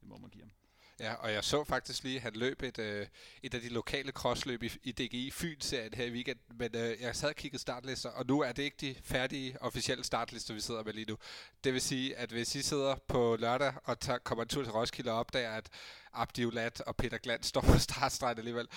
Det 0.01 0.09
må 0.09 0.19
man 0.19 0.31
give 0.31 0.43
ham. 0.43 0.53
Ja, 1.01 1.15
og 1.15 1.33
jeg 1.33 1.45
så 1.45 1.65
faktisk 1.65 2.05
lige, 2.05 2.17
at 2.17 2.23
han 2.23 2.33
løb 2.33 2.63
et, 2.63 2.79
øh, 2.79 3.07
et 3.43 3.55
af 3.55 3.61
de 3.61 3.69
lokale 3.69 4.13
crossløb 4.13 4.63
i, 4.63 4.73
i 4.83 4.93
DGI 4.93 5.31
Fyn-serien 5.31 5.95
her 5.95 6.05
i 6.05 6.11
weekend, 6.11 6.39
men 6.59 6.77
øh, 6.77 7.01
jeg 7.01 7.17
sad 7.17 7.29
og 7.29 7.35
kiggede 7.35 7.61
startlister, 7.61 8.11
og 8.11 8.27
nu 8.27 8.41
er 8.41 8.53
det 8.53 8.63
ikke 8.63 8.77
de 8.81 8.95
færdige 9.03 9.63
officielle 9.63 10.05
startlister, 10.05 10.55
vi 10.55 10.61
sidder 10.61 10.85
med 10.85 10.93
lige 10.93 11.11
nu. 11.11 11.19
Det 11.65 11.73
vil 11.73 11.81
sige, 11.81 12.17
at 12.17 12.31
hvis 12.31 12.55
I 12.55 12.63
sidder 12.63 12.95
på 13.09 13.37
lørdag 13.37 13.73
og 13.85 14.01
tager, 14.01 14.19
kommer 14.19 14.43
en 14.43 14.49
tur 14.49 14.63
til 14.63 14.73
Roskilde 14.73 15.11
og 15.11 15.19
opdager, 15.19 15.51
at 15.51 15.69
Abdi 16.13 16.45
Ulat 16.45 16.81
og 16.81 16.97
Peter 16.97 17.19
Glans 17.19 17.47
står 17.47 17.61
på 17.61 17.79
startstregen 17.79 18.39
alligevel, 18.39 18.69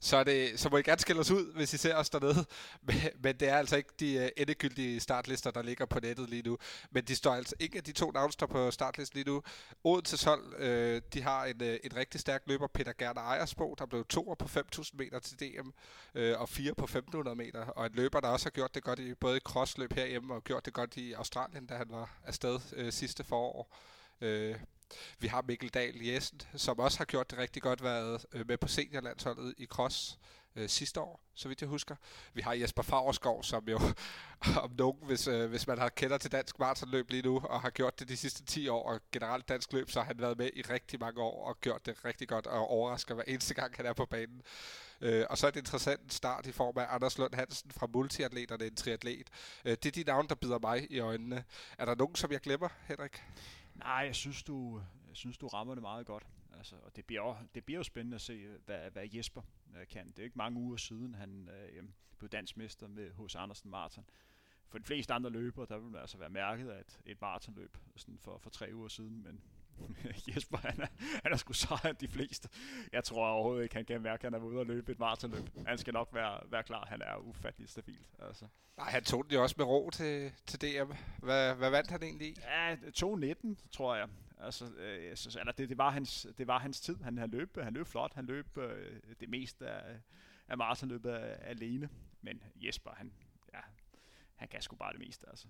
så, 0.00 0.16
er 0.16 0.24
det, 0.24 0.60
så 0.60 0.68
må 0.68 0.76
I 0.76 0.82
gerne 0.82 1.00
skille 1.00 1.20
os 1.20 1.30
ud, 1.30 1.52
hvis 1.54 1.74
I 1.74 1.76
ser 1.76 1.94
os 1.94 2.10
dernede. 2.10 2.46
Men, 2.88 2.96
men 3.22 3.36
det 3.36 3.48
er 3.48 3.56
altså 3.56 3.76
ikke 3.76 3.90
de 4.00 4.14
øh, 4.14 4.28
endegyldige 4.36 5.00
startlister, 5.00 5.50
der 5.50 5.62
ligger 5.62 5.86
på 5.86 6.00
nettet 6.00 6.30
lige 6.30 6.42
nu. 6.42 6.58
Men 6.90 7.04
de 7.04 7.16
står 7.16 7.34
altså 7.34 7.54
ikke, 7.60 7.80
de 7.80 7.92
to 7.92 8.10
navne 8.10 8.32
står 8.32 8.46
på 8.46 8.70
startlisten 8.70 9.16
lige 9.16 9.30
nu. 9.30 9.42
Odense 9.84 10.28
hold, 10.28 10.54
øh, 10.58 11.02
de 11.14 11.22
har 11.22 11.44
en, 11.44 11.62
uh, 11.62 11.68
en 11.68 11.96
rigtig 11.96 12.20
stærk 12.20 12.42
løber, 12.46 12.66
Peter 12.66 12.92
Gerner 12.98 13.20
Ejersbo, 13.20 13.74
der 13.78 13.86
blev 13.86 14.04
to 14.04 14.34
på 14.38 14.44
5.000 14.44 14.90
meter 14.94 15.18
til 15.18 15.40
DM, 15.40 15.68
øh, 16.14 16.40
og 16.40 16.48
fire 16.48 16.74
på 16.74 16.84
1.500 16.84 17.34
meter. 17.34 17.66
Og 17.66 17.86
en 17.86 17.92
løber, 17.92 18.20
der 18.20 18.28
også 18.28 18.46
har 18.46 18.50
gjort 18.50 18.74
det 18.74 18.82
godt 18.82 18.98
i 18.98 19.14
både 19.14 19.36
i 19.36 19.40
crossløb 19.40 19.92
herhjemme, 19.92 20.34
og 20.34 20.44
gjort 20.44 20.64
det 20.64 20.72
godt 20.72 20.96
i 20.96 21.12
Australien, 21.12 21.66
da 21.66 21.74
han 21.74 21.86
var 21.90 22.18
afsted 22.24 22.60
øh, 22.72 22.92
sidste 22.92 23.24
forår. 23.24 23.76
Øh, 24.20 24.56
vi 25.18 25.26
har 25.26 25.42
Mikkel 25.42 25.68
Dahl 25.68 26.06
Jessen, 26.06 26.40
som 26.56 26.78
også 26.78 26.98
har 26.98 27.04
gjort 27.04 27.30
det 27.30 27.38
rigtig 27.38 27.62
godt, 27.62 27.82
været 27.82 28.26
øh, 28.32 28.48
med 28.48 28.58
på 28.58 28.68
seniorlandsholdet 28.68 29.54
i 29.58 29.66
cross 29.66 30.18
øh, 30.58 30.68
sidste 30.68 31.00
år, 31.00 31.20
så 31.34 31.48
vidt 31.48 31.60
jeg 31.60 31.68
husker. 31.68 31.96
Vi 32.34 32.42
har 32.42 32.52
Jesper 32.52 32.82
Fagerskov, 32.82 33.42
som 33.42 33.68
jo 33.68 33.80
om 34.64 34.70
nogen, 34.78 34.98
hvis, 35.06 35.26
øh, 35.26 35.50
hvis 35.50 35.66
man 35.66 35.78
har 35.78 35.88
kender 35.88 36.18
til 36.18 36.32
dansk 36.32 36.58
maratonløb 36.58 37.10
lige 37.10 37.22
nu, 37.22 37.38
og 37.38 37.60
har 37.60 37.70
gjort 37.70 37.98
det 38.00 38.08
de 38.08 38.16
sidste 38.16 38.44
10 38.44 38.68
år, 38.68 38.92
og 38.92 39.00
generelt 39.12 39.48
dansk 39.48 39.72
løb, 39.72 39.90
så 39.90 40.00
har 40.00 40.06
han 40.06 40.20
været 40.20 40.38
med 40.38 40.50
i 40.54 40.62
rigtig 40.62 41.00
mange 41.00 41.22
år, 41.22 41.48
og 41.48 41.60
gjort 41.60 41.86
det 41.86 42.04
rigtig 42.04 42.28
godt, 42.28 42.46
og 42.46 42.66
overrasker 42.68 43.14
hver 43.14 43.24
eneste 43.26 43.54
gang, 43.54 43.76
han 43.76 43.86
er 43.86 43.92
på 43.92 44.06
banen. 44.06 44.42
Øh, 45.00 45.26
og 45.30 45.38
så 45.38 45.46
er 45.46 45.50
det 45.50 45.60
interessant 45.60 46.12
start 46.12 46.46
i 46.46 46.52
form 46.52 46.78
af 46.78 46.86
Anders 46.88 47.18
Lund 47.18 47.34
Hansen 47.34 47.70
fra 47.70 47.86
Multiatleterne, 47.86 48.66
en 48.66 48.76
triatlet. 48.76 49.26
Øh, 49.64 49.76
det 49.82 49.86
er 49.86 49.90
de 49.90 50.04
navne, 50.04 50.28
der 50.28 50.34
bider 50.34 50.58
mig 50.58 50.86
i 50.90 50.98
øjnene. 50.98 51.44
Er 51.78 51.84
der 51.84 51.94
nogen, 51.94 52.14
som 52.14 52.32
jeg 52.32 52.40
glemmer, 52.40 52.68
Henrik? 52.88 53.22
Nej, 53.78 53.94
jeg 53.94 54.14
synes, 54.14 54.42
du, 54.42 54.82
jeg 55.08 55.16
synes, 55.16 55.38
du 55.38 55.46
rammer 55.46 55.74
det 55.74 55.82
meget 55.82 56.06
godt. 56.06 56.26
Altså, 56.56 56.76
og 56.82 56.96
det 56.96 57.04
bliver, 57.04 57.22
jo, 57.22 57.36
det 57.54 57.64
bliver 57.64 57.78
jo 57.78 57.82
spændende 57.82 58.14
at 58.14 58.20
se, 58.20 58.48
hvad, 58.64 58.90
hvad 58.90 59.08
Jesper 59.12 59.42
øh, 59.76 59.86
kan. 59.86 60.06
Det 60.06 60.18
er 60.18 60.24
ikke 60.24 60.38
mange 60.38 60.60
uger 60.60 60.76
siden, 60.76 61.14
han 61.14 61.48
øh, 61.48 61.84
blev 62.18 62.28
dansmester 62.28 62.88
med 62.88 63.12
hos 63.12 63.34
Andersen 63.34 63.70
Martin. 63.70 64.04
For 64.68 64.78
de 64.78 64.84
fleste 64.84 65.14
andre 65.14 65.30
løbere, 65.30 65.66
der 65.68 65.78
vil 65.78 65.96
altså 65.96 66.18
være 66.18 66.30
mærket 66.30 66.68
af 66.68 66.80
et, 66.80 67.00
et 67.06 67.20
maratonløb 67.20 67.76
sådan 67.96 68.18
for, 68.18 68.38
for 68.38 68.50
tre 68.50 68.70
uger 68.74 68.88
siden, 68.88 69.22
men 69.22 69.42
Jesper, 70.28 70.58
han 70.58 70.80
er, 70.80 70.86
han 71.22 71.32
er 71.32 71.36
sgu 71.36 71.52
sejere 71.52 71.92
de 71.92 72.08
fleste. 72.08 72.48
Jeg 72.92 73.04
tror 73.04 73.26
overhovedet 73.26 73.62
ikke, 73.62 73.74
han 73.74 73.84
kan 73.84 74.02
mærke, 74.02 74.26
at 74.26 74.32
han 74.32 74.40
er 74.42 74.46
ude 74.46 74.58
og 74.58 74.66
løbe 74.66 74.92
et 74.92 74.98
maratonløb. 74.98 75.48
Han 75.66 75.78
skal 75.78 75.92
nok 75.92 76.08
være, 76.12 76.40
være 76.50 76.62
klar. 76.62 76.86
Han 76.86 77.02
er 77.02 77.16
ufattelig 77.16 77.68
stabil. 77.68 78.06
Altså. 78.18 78.46
Nej, 78.76 78.90
han 78.90 79.04
tog 79.04 79.24
den 79.24 79.32
jo 79.32 79.42
også 79.42 79.54
med 79.58 79.66
ro 79.66 79.90
til, 79.90 80.32
til 80.46 80.60
DM. 80.60 80.92
Hvad, 81.18 81.54
hvad 81.54 81.70
vandt 81.70 81.90
han 81.90 82.02
egentlig 82.02 82.28
i? 82.28 82.36
Ja, 82.40 82.74
2.19, 82.74 83.70
tror 83.72 83.94
jeg. 83.94 84.08
Altså, 84.40 84.64
øh, 84.64 85.16
så, 85.16 85.38
eller 85.40 85.52
det, 85.52 85.68
det, 85.68 85.78
var 85.78 85.90
hans, 85.90 86.26
det 86.38 86.46
var 86.46 86.58
hans 86.58 86.80
tid. 86.80 86.96
Han, 87.02 87.18
han, 87.18 87.30
løb, 87.30 87.58
han 87.62 87.72
løb 87.72 87.86
flot. 87.86 88.14
Han 88.14 88.26
løb 88.26 88.58
øh, 88.58 89.00
det 89.20 89.28
meste 89.28 89.66
af, 89.66 90.00
af 90.48 90.58
maratonløbet 90.58 91.10
alene. 91.40 91.88
Men 92.22 92.42
Jesper, 92.56 92.90
han, 92.90 93.12
ja, 93.54 93.60
han 94.38 94.48
kan 94.48 94.62
sgu 94.62 94.76
bare 94.76 94.92
det 94.92 95.00
meste. 95.00 95.26
Altså. 95.30 95.46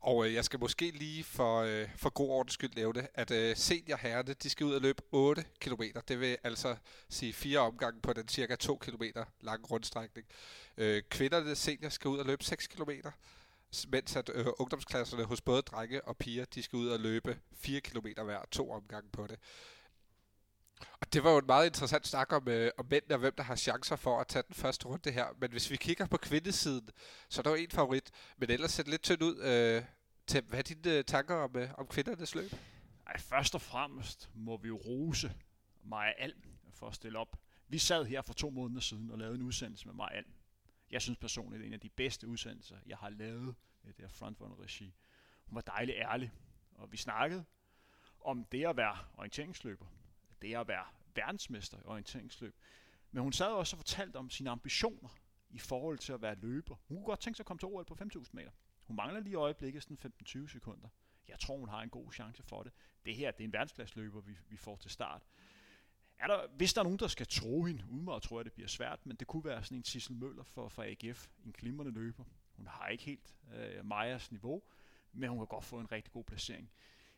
Og 0.00 0.26
øh, 0.26 0.34
jeg 0.34 0.44
skal 0.44 0.60
måske 0.60 0.90
lige 0.90 1.24
for, 1.24 1.60
øh, 1.60 1.88
for 1.96 2.10
god 2.10 2.28
ordens 2.28 2.52
skyld 2.52 2.74
lave 2.74 2.92
det, 2.92 3.08
at 3.14 3.30
øh, 3.30 3.56
seniorherrene, 3.56 4.32
de 4.32 4.50
skal 4.50 4.66
ud 4.66 4.74
og 4.74 4.80
løbe 4.80 5.02
8 5.12 5.44
km. 5.60 5.82
Det 6.08 6.20
vil 6.20 6.36
altså 6.44 6.76
sige 7.08 7.32
fire 7.32 7.58
omgange 7.58 8.00
på 8.00 8.12
den 8.12 8.28
cirka 8.28 8.56
2 8.56 8.76
km 8.76 9.02
lange 9.40 9.66
rundstrækning. 9.66 10.26
Øh, 10.76 11.02
kvinderne 11.10 11.54
senior 11.54 11.88
skal 11.88 12.08
ud 12.08 12.18
og 12.18 12.26
løbe 12.26 12.44
6 12.44 12.66
km 12.66 12.90
mens 13.88 14.16
at 14.16 14.30
øh, 14.34 14.46
ungdomsklasserne 14.58 15.24
hos 15.24 15.40
både 15.40 15.62
drenge 15.62 16.04
og 16.04 16.16
piger, 16.16 16.44
de 16.44 16.62
skal 16.62 16.76
ud 16.76 16.88
og 16.88 17.00
løbe 17.00 17.38
4 17.54 17.80
km 17.80 18.06
hver, 18.24 18.40
to 18.50 18.70
omgange 18.70 19.10
på 19.12 19.26
det. 19.26 19.38
Og 21.00 21.12
det 21.12 21.24
var 21.24 21.30
jo 21.30 21.38
en 21.38 21.46
meget 21.46 21.66
interessant 21.66 22.06
snak 22.06 22.32
om, 22.32 22.48
øh, 22.48 22.70
om 22.78 22.86
mænd 22.90 23.10
og 23.10 23.18
hvem 23.18 23.34
der 23.36 23.42
har 23.42 23.56
chancer 23.56 23.96
for 23.96 24.20
at 24.20 24.26
tage 24.26 24.42
den 24.48 24.54
første 24.54 24.86
runde 24.86 25.10
her. 25.10 25.26
Men 25.40 25.50
hvis 25.50 25.70
vi 25.70 25.76
kigger 25.76 26.06
på 26.06 26.16
kvindesiden, 26.16 26.88
så 27.28 27.40
er 27.40 27.42
der 27.42 27.50
jo 27.50 27.56
en 27.56 27.70
favorit. 27.70 28.10
Men 28.36 28.50
ellers 28.50 28.72
ser 28.72 28.82
det 28.82 28.90
lidt 28.90 29.02
tyndt 29.02 29.22
ud. 29.22 29.38
Øh, 29.38 29.84
til, 30.30 30.42
hvad 30.42 30.58
er 30.58 30.62
dine 30.62 30.98
øh, 30.98 31.04
tanker 31.04 31.34
om, 31.34 31.56
øh, 31.56 31.68
om 31.78 31.86
kvindernes 31.86 32.34
løb? 32.34 32.52
Ej, 33.06 33.18
først 33.18 33.54
og 33.54 33.60
fremmest 33.60 34.30
må 34.34 34.56
vi 34.56 34.68
jo 34.68 34.76
rose 34.76 35.34
Maja 35.84 36.12
Alm 36.18 36.42
for 36.70 36.86
at 36.86 36.94
stille 36.94 37.18
op. 37.18 37.36
Vi 37.68 37.78
sad 37.78 38.04
her 38.04 38.22
for 38.22 38.32
to 38.32 38.50
måneder 38.50 38.80
siden 38.80 39.10
og 39.10 39.18
lavede 39.18 39.34
en 39.34 39.42
udsendelse 39.42 39.86
med 39.86 39.94
Maja 39.94 40.16
Alm. 40.16 40.32
Jeg 40.90 41.02
synes 41.02 41.18
personligt, 41.18 41.58
det 41.58 41.64
er 41.64 41.68
en 41.68 41.74
af 41.74 41.80
de 41.80 41.88
bedste 41.88 42.28
udsendelser, 42.28 42.76
jeg 42.86 42.96
har 42.96 43.10
lavet 43.10 43.54
i 43.84 43.86
det 43.86 43.96
her 43.98 44.08
frontrunner-regi. 44.08 44.94
Hun 45.46 45.54
var 45.54 45.60
dejlig 45.60 45.94
ærlig, 45.94 46.32
og 46.74 46.92
vi 46.92 46.96
snakkede 46.96 47.44
om 48.20 48.44
det 48.44 48.66
at 48.66 48.76
være 48.76 48.98
orienteringsløber, 49.14 49.86
det 50.42 50.56
at 50.56 50.68
være 50.68 50.84
verdensmester 51.14 51.78
i 51.78 51.82
orienteringsløb. 51.84 52.56
Men 53.10 53.22
hun 53.22 53.32
sad 53.32 53.46
også 53.46 53.76
og 53.76 53.78
fortalte 53.78 54.16
om 54.16 54.30
sine 54.30 54.50
ambitioner 54.50 55.08
i 55.50 55.58
forhold 55.58 55.98
til 55.98 56.12
at 56.12 56.22
være 56.22 56.34
løber. 56.34 56.76
Hun 56.88 56.96
kunne 56.96 57.06
godt 57.06 57.20
tænke 57.20 57.36
sig 57.36 57.42
at 57.42 57.46
komme 57.46 57.58
til 57.58 57.68
OL 57.68 57.84
på 57.84 57.96
5.000 58.02 58.28
meter. 58.32 58.50
Hun 58.86 58.96
mangler 58.96 59.20
lige 59.20 59.32
i 59.32 59.34
øjeblikket 59.34 59.82
sådan 59.82 60.12
15-20 60.26 60.48
sekunder. 60.48 60.88
Jeg 61.28 61.38
tror, 61.38 61.56
hun 61.56 61.68
har 61.68 61.82
en 61.82 61.90
god 61.90 62.12
chance 62.12 62.42
for 62.42 62.62
det. 62.62 62.72
Det 63.04 63.14
her, 63.16 63.30
det 63.30 63.40
er 63.40 63.44
en 63.44 63.52
verdensklasseløber, 63.52 64.20
vi, 64.20 64.36
vi 64.48 64.56
får 64.56 64.76
til 64.76 64.90
start. 64.90 65.22
Er 66.18 66.26
der, 66.26 66.46
hvis 66.56 66.72
der 66.74 66.80
er 66.80 66.84
nogen, 66.84 66.98
der 66.98 67.08
skal 67.08 67.26
tro 67.26 67.62
hende, 67.62 67.84
umiddelbart 67.88 68.22
tror 68.22 68.38
jeg, 68.38 68.44
det 68.44 68.52
bliver 68.52 68.68
svært, 68.68 69.06
men 69.06 69.16
det 69.16 69.26
kunne 69.26 69.44
være 69.44 69.64
sådan 69.64 69.78
en 69.78 69.84
Sissel 69.84 70.16
Møller 70.16 70.42
for, 70.42 70.68
for 70.68 70.82
AGF, 70.82 71.28
en 71.44 71.52
glimrende 71.52 71.92
løber. 71.92 72.24
Hun 72.56 72.66
har 72.66 72.88
ikke 72.88 73.04
helt 73.04 73.34
øh, 73.54 73.84
Majas 73.86 74.30
niveau, 74.30 74.62
men 75.12 75.28
hun 75.28 75.38
kan 75.38 75.46
godt 75.46 75.64
få 75.64 75.80
en 75.80 75.92
rigtig 75.92 76.12
god 76.12 76.24
placering. 76.24 76.70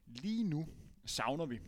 Lige 0.06 0.44
nu 0.44 0.68
savner 1.04 1.46
vi 1.46 1.61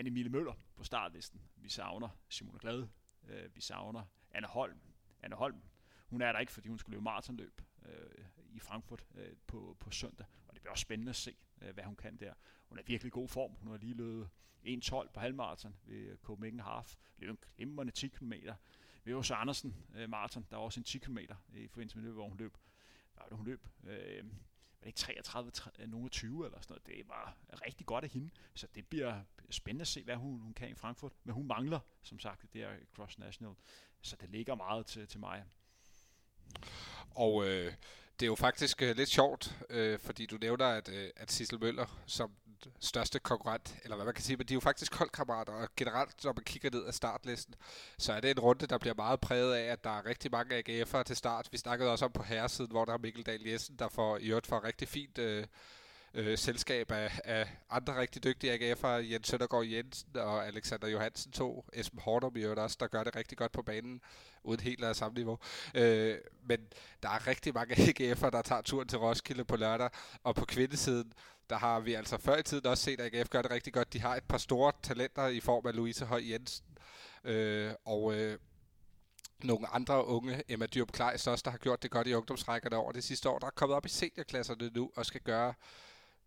Anne 0.00 0.28
Møller 0.28 0.54
på 0.76 0.84
startlisten. 0.84 1.40
Vi 1.56 1.68
savner 1.68 2.08
Simone 2.28 2.58
Glade. 2.58 2.90
Øh, 3.28 3.54
vi 3.54 3.60
savner 3.60 4.04
Anne 4.30 4.46
Holm. 4.46 4.80
Anne 5.22 5.36
Holm, 5.36 5.62
hun 6.06 6.22
er 6.22 6.32
der 6.32 6.38
ikke, 6.38 6.52
fordi 6.52 6.68
hun 6.68 6.78
skulle 6.78 6.94
løbe 6.94 7.02
maratonløb 7.02 7.62
øh, 7.86 8.24
i 8.48 8.60
Frankfurt 8.60 9.04
øh, 9.14 9.36
på, 9.46 9.76
på 9.80 9.90
søndag. 9.90 10.26
Og 10.48 10.54
det 10.54 10.62
bliver 10.62 10.70
også 10.70 10.82
spændende 10.82 11.10
at 11.10 11.16
se, 11.16 11.36
øh, 11.62 11.74
hvad 11.74 11.84
hun 11.84 11.96
kan 11.96 12.16
der. 12.16 12.34
Hun 12.68 12.78
er 12.78 12.82
virkelig 12.86 13.12
god 13.12 13.28
form. 13.28 13.52
Hun 13.52 13.70
har 13.70 13.76
lige 13.76 13.94
løbet 13.94 14.30
1.12 14.64 15.10
på 15.12 15.20
halvmarathon 15.20 15.76
ved 15.84 16.16
Copenhagen 16.22 16.60
Half. 16.60 16.96
Løb 17.18 17.30
en 17.30 17.38
glimrende 17.56 17.92
10 17.92 18.08
km. 18.08 18.32
Ved 19.04 19.14
Åsa 19.14 19.34
Andersen 19.34 19.76
øh, 19.94 20.10
maraton, 20.10 20.46
der 20.50 20.56
var 20.56 20.64
også 20.64 20.80
en 20.80 20.84
10 20.84 20.98
km 20.98 21.18
i 21.54 21.68
forbindelse 21.68 21.96
med 21.96 22.04
løbet, 22.04 22.16
hvor 22.16 22.28
hun 22.28 22.38
løb. 22.38 22.56
Hvad 23.12 23.22
var 23.22 23.28
det, 23.28 23.36
hun 23.36 23.46
løb? 23.46 23.66
Øh, 23.84 24.24
var 24.80 24.84
det 24.84 24.86
ikke 24.86 24.98
33, 24.98 25.50
30, 25.50 25.82
øh, 25.82 25.90
nogen 25.90 26.10
20 26.10 26.46
eller 26.46 26.60
sådan 26.60 26.72
noget. 26.72 26.86
Det 26.86 27.08
var 27.08 27.36
rigtig 27.66 27.86
godt 27.86 28.04
af 28.04 28.10
hende. 28.10 28.30
Så 28.54 28.66
det 28.74 28.86
bliver 28.86 29.20
spændende 29.50 29.82
at 29.82 29.88
se, 29.88 30.02
hvad 30.02 30.16
hun, 30.16 30.40
hun 30.40 30.54
kan 30.54 30.68
i 30.68 30.74
Frankfurt. 30.74 31.12
Men 31.24 31.34
hun 31.34 31.46
mangler, 31.46 31.80
som 32.02 32.18
sagt, 32.18 32.42
det 32.42 32.60
her 32.60 32.70
Cross 32.94 33.18
National. 33.18 33.54
Så 34.02 34.16
det 34.16 34.30
ligger 34.30 34.54
meget 34.54 34.86
til, 34.86 35.08
til 35.08 35.20
mig. 35.20 35.44
Og 37.10 37.44
øh, 37.46 37.74
det 38.20 38.26
er 38.26 38.30
jo 38.30 38.34
faktisk 38.34 38.82
øh, 38.82 38.96
lidt 38.96 39.08
sjovt, 39.08 39.58
øh, 39.70 39.98
fordi 39.98 40.26
du 40.26 40.36
nævner, 40.36 40.66
at, 40.66 40.88
øh, 40.88 41.10
at 41.16 41.32
Sissel 41.32 41.60
Møller 41.60 42.02
som 42.06 42.32
største 42.80 43.18
konkurrent, 43.18 43.76
eller 43.82 43.96
hvad 43.96 44.04
man 44.04 44.14
kan 44.14 44.24
sige, 44.24 44.36
men 44.36 44.46
de 44.46 44.54
er 44.54 44.56
jo 44.56 44.60
faktisk 44.60 44.94
holdkammerater, 44.94 45.52
og 45.52 45.68
generelt, 45.76 46.24
når 46.24 46.32
man 46.32 46.44
kigger 46.44 46.70
ned 46.70 46.84
af 46.84 46.94
startlisten, 46.94 47.54
så 47.98 48.12
er 48.12 48.20
det 48.20 48.30
en 48.30 48.40
runde, 48.40 48.66
der 48.66 48.78
bliver 48.78 48.94
meget 48.94 49.20
præget 49.20 49.54
af, 49.54 49.72
at 49.72 49.84
der 49.84 49.90
er 49.90 50.06
rigtig 50.06 50.30
mange 50.30 50.58
AGF'ere 50.58 51.02
til 51.02 51.16
start. 51.16 51.48
Vi 51.52 51.58
snakkede 51.58 51.90
også 51.90 52.04
om 52.04 52.12
på 52.12 52.22
herresiden, 52.22 52.70
hvor 52.70 52.84
der 52.84 52.92
er 52.92 52.98
Mikkel 52.98 53.26
Dahl 53.26 53.48
Jessen, 53.48 53.76
der 53.76 53.88
får 53.88 54.18
i 54.18 54.28
øvrigt 54.28 54.46
for 54.46 54.64
rigtig 54.64 54.88
fint 54.88 55.18
øh, 55.18 55.46
øh, 56.14 56.38
selskab 56.38 56.90
af, 56.90 57.20
af 57.24 57.48
andre 57.70 58.00
rigtig 58.00 58.24
dygtige 58.24 58.72
AGF'ere, 58.72 59.12
Jens 59.12 59.28
Søndergaard 59.28 59.64
Jensen 59.66 60.16
og 60.16 60.46
Alexander 60.46 60.88
Johansen 60.88 61.32
to, 61.32 61.64
Esben 61.72 62.00
Hornum 62.00 62.36
i 62.36 62.40
øvrigt 62.40 62.60
også, 62.60 62.76
der 62.80 62.86
gør 62.86 63.04
det 63.04 63.16
rigtig 63.16 63.38
godt 63.38 63.52
på 63.52 63.62
banen, 63.62 64.00
uden 64.44 64.60
helt 64.60 64.84
af 64.84 64.96
samme 64.96 65.14
niveau. 65.14 65.38
Øh, 65.74 66.18
men 66.42 66.60
der 67.02 67.08
er 67.08 67.26
rigtig 67.26 67.54
mange 67.54 67.74
AGF'ere, 67.74 68.30
der 68.30 68.42
tager 68.42 68.62
turen 68.62 68.88
til 68.88 68.98
Roskilde 68.98 69.44
på 69.44 69.56
lørdag, 69.56 69.90
og 70.24 70.34
på 70.34 70.44
kvindesiden, 70.44 71.12
der 71.50 71.56
har 71.56 71.80
vi 71.80 71.94
altså 71.94 72.18
før 72.18 72.36
i 72.36 72.42
tiden 72.42 72.66
også 72.66 72.84
set, 72.84 73.00
at 73.00 73.14
AGF 73.14 73.28
gør 73.28 73.42
det 73.42 73.50
rigtig 73.50 73.72
godt. 73.72 73.92
De 73.92 74.00
har 74.00 74.16
et 74.16 74.24
par 74.24 74.38
store 74.38 74.72
talenter 74.82 75.26
i 75.26 75.40
form 75.40 75.66
af 75.66 75.76
Louise 75.76 76.04
Høj 76.04 76.22
Jensen, 76.24 76.66
øh, 77.24 77.72
og 77.84 78.14
øh, 78.14 78.38
nogle 79.44 79.66
andre 79.68 80.06
unge, 80.06 80.42
Emma 80.48 80.66
Dyrup 80.66 80.92
Kleis 80.92 81.26
også, 81.26 81.42
der 81.42 81.50
har 81.50 81.58
gjort 81.58 81.82
det 81.82 81.90
godt 81.90 82.06
i 82.06 82.14
ungdomsrækkerne 82.14 82.76
over 82.76 82.92
det 82.92 83.04
sidste 83.04 83.28
år, 83.28 83.38
der 83.38 83.46
er 83.46 83.50
kommet 83.50 83.76
op 83.76 83.86
i 83.86 83.88
seniorklasserne 83.88 84.70
nu 84.74 84.90
og 84.96 85.06
skal 85.06 85.20
gøre 85.20 85.54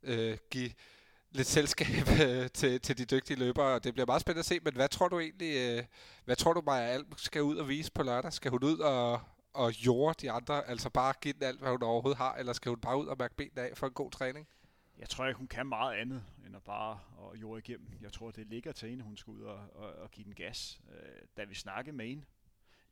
øh, 0.04 0.38
give 0.52 0.72
lidt 1.32 1.48
selskab 1.48 2.08
øh, 2.26 2.50
til, 2.50 2.82
til 2.82 2.98
de 2.98 3.06
dygtige 3.06 3.40
løbere, 3.40 3.74
og 3.74 3.84
det 3.84 3.94
bliver 3.94 4.06
meget 4.06 4.22
spændende 4.22 4.40
at 4.40 4.46
se, 4.46 4.60
men 4.64 4.74
hvad 4.74 4.90
tror 4.90 5.08
du 5.08 5.20
egentlig, 5.20 5.56
øh, 5.56 5.84
hvad 6.26 6.36
tror 6.36 6.54
du 6.54 6.62
Maja 6.66 6.88
Alm 6.88 7.08
skal 7.18 7.42
ud 7.42 7.56
og 7.58 7.70
vise 7.70 7.92
på 7.92 8.04
lørdag? 8.04 8.34
Skal 8.34 8.52
hun 8.52 8.64
ud 8.64 8.78
og, 8.78 9.22
og 9.54 9.86
jorde 9.86 10.18
de 10.22 10.32
andre, 10.32 10.70
altså 10.70 10.90
bare 10.90 11.14
give 11.22 11.34
den 11.34 11.44
alt, 11.44 11.60
hvad 11.60 11.72
hun 11.72 11.84
overhovedet 11.84 12.18
har, 12.18 12.36
eller 12.36 12.54
skal 12.54 12.70
hun 12.70 12.80
bare 12.80 12.98
ud 12.98 13.08
og 13.08 13.16
mærke 13.20 13.36
benene 13.36 13.62
af 13.62 13.78
for 13.78 13.88
en 13.88 13.94
god 13.94 14.12
træning? 14.12 14.48
Jeg 14.98 15.10
tror 15.10 15.28
ikke, 15.28 15.38
hun 15.38 15.48
kan 15.48 15.68
meget 15.68 15.96
andet, 15.96 16.26
end 16.46 16.56
at 16.56 16.64
bare 16.64 17.00
at 17.32 17.42
jorde 17.42 17.60
igennem. 17.60 17.88
Jeg 18.02 18.14
tror, 18.14 18.32
det 18.32 18.48
ligger 18.48 18.72
til 18.72 18.90
hende, 18.90 19.04
hun 19.04 19.18
skal 19.18 19.32
ud 19.32 19.42
og, 19.42 19.70
og, 19.76 19.94
og 19.94 20.12
give 20.12 20.26
den 20.26 20.36
gas. 20.36 20.82
Øh, 20.92 21.22
da 21.38 21.44
vi 21.44 21.56
snakkede 21.56 21.96
med 21.96 22.08
hende, 22.08 22.26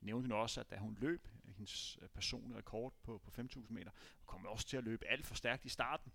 nævnte 0.00 0.26
hun 0.26 0.32
også, 0.32 0.60
at 0.60 0.70
da 0.70 0.76
hun 0.76 0.96
løb 1.00 1.28
hendes 1.44 1.98
øh, 2.02 2.08
personlige 2.08 2.58
rekord 2.58 2.94
på, 3.02 3.18
på 3.18 3.42
5.000 3.42 3.60
meter, 3.68 3.90
kom 4.26 4.40
hun 4.40 4.48
også 4.48 4.66
til 4.66 4.76
at 4.76 4.84
løbe 4.84 5.06
alt 5.06 5.26
for 5.26 5.34
stærkt 5.34 5.64
i 5.64 5.68
starten. 5.68 6.12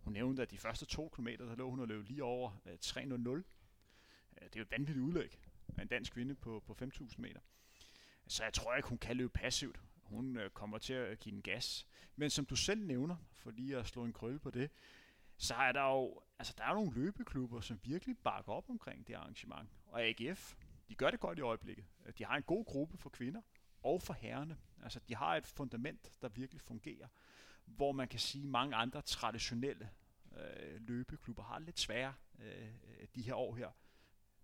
Hun 0.00 0.12
nævnte, 0.12 0.42
at 0.42 0.50
de 0.50 0.58
første 0.58 0.86
to 0.86 1.12
kilometer, 1.14 1.44
der 1.44 1.56
lå 1.56 1.70
hun 1.70 1.80
og 1.80 1.88
løb 1.88 2.08
lige 2.08 2.24
over 2.24 2.60
øh, 2.66 2.78
3.00. 2.84 3.02
Øh, 3.02 3.04
det 3.12 3.36
er 4.42 4.50
jo 4.56 4.62
et 4.62 4.70
vanvittigt 4.70 5.04
udlæg 5.04 5.40
af 5.78 5.82
en 5.82 5.88
dansk 5.88 6.12
kvinde 6.12 6.34
på, 6.34 6.62
på 6.66 6.76
5.000 6.82 7.14
meter. 7.18 7.40
Så 8.26 8.44
jeg 8.44 8.52
tror 8.52 8.76
ikke, 8.76 8.88
hun 8.88 8.98
kan 8.98 9.16
løbe 9.16 9.32
passivt. 9.32 9.80
Hun 10.02 10.36
øh, 10.36 10.50
kommer 10.50 10.78
til 10.78 10.92
at 10.92 11.18
give 11.20 11.34
en 11.34 11.42
gas. 11.42 11.86
Men 12.16 12.30
som 12.30 12.46
du 12.46 12.56
selv 12.56 12.86
nævner, 12.86 13.16
for 13.32 13.50
lige 13.50 13.76
at 13.76 13.86
slå 13.86 14.04
en 14.04 14.12
krølle 14.12 14.38
på 14.38 14.50
det, 14.50 14.70
så 15.40 15.54
er 15.54 15.72
der 15.72 15.82
jo 15.82 16.22
altså, 16.38 16.54
der 16.58 16.64
er 16.64 16.74
nogle 16.74 16.92
løbeklubber, 16.94 17.60
som 17.60 17.80
virkelig 17.84 18.18
bakker 18.18 18.52
op 18.52 18.70
omkring 18.70 19.06
det 19.06 19.14
arrangement. 19.14 19.68
Og 19.86 20.02
AGF, 20.02 20.54
de 20.88 20.94
gør 20.94 21.10
det 21.10 21.20
godt 21.20 21.38
i 21.38 21.42
øjeblikket. 21.42 21.84
De 22.18 22.24
har 22.24 22.36
en 22.36 22.42
god 22.42 22.64
gruppe 22.64 22.98
for 22.98 23.10
kvinder 23.10 23.40
og 23.82 24.02
for 24.02 24.12
herrene. 24.12 24.56
Altså, 24.82 25.00
de 25.08 25.16
har 25.16 25.36
et 25.36 25.46
fundament, 25.46 26.12
der 26.22 26.28
virkelig 26.28 26.60
fungerer 26.60 27.08
hvor 27.76 27.92
man 27.92 28.08
kan 28.08 28.20
sige, 28.20 28.42
at 28.42 28.48
mange 28.48 28.76
andre 28.76 29.02
traditionelle 29.02 29.90
øh, 30.36 30.80
løbeklubber 30.88 31.42
har 31.42 31.58
lidt 31.58 31.78
svære 31.78 32.14
øh, 32.38 32.72
de 33.14 33.22
her 33.22 33.34
år 33.34 33.54
her, 33.54 33.70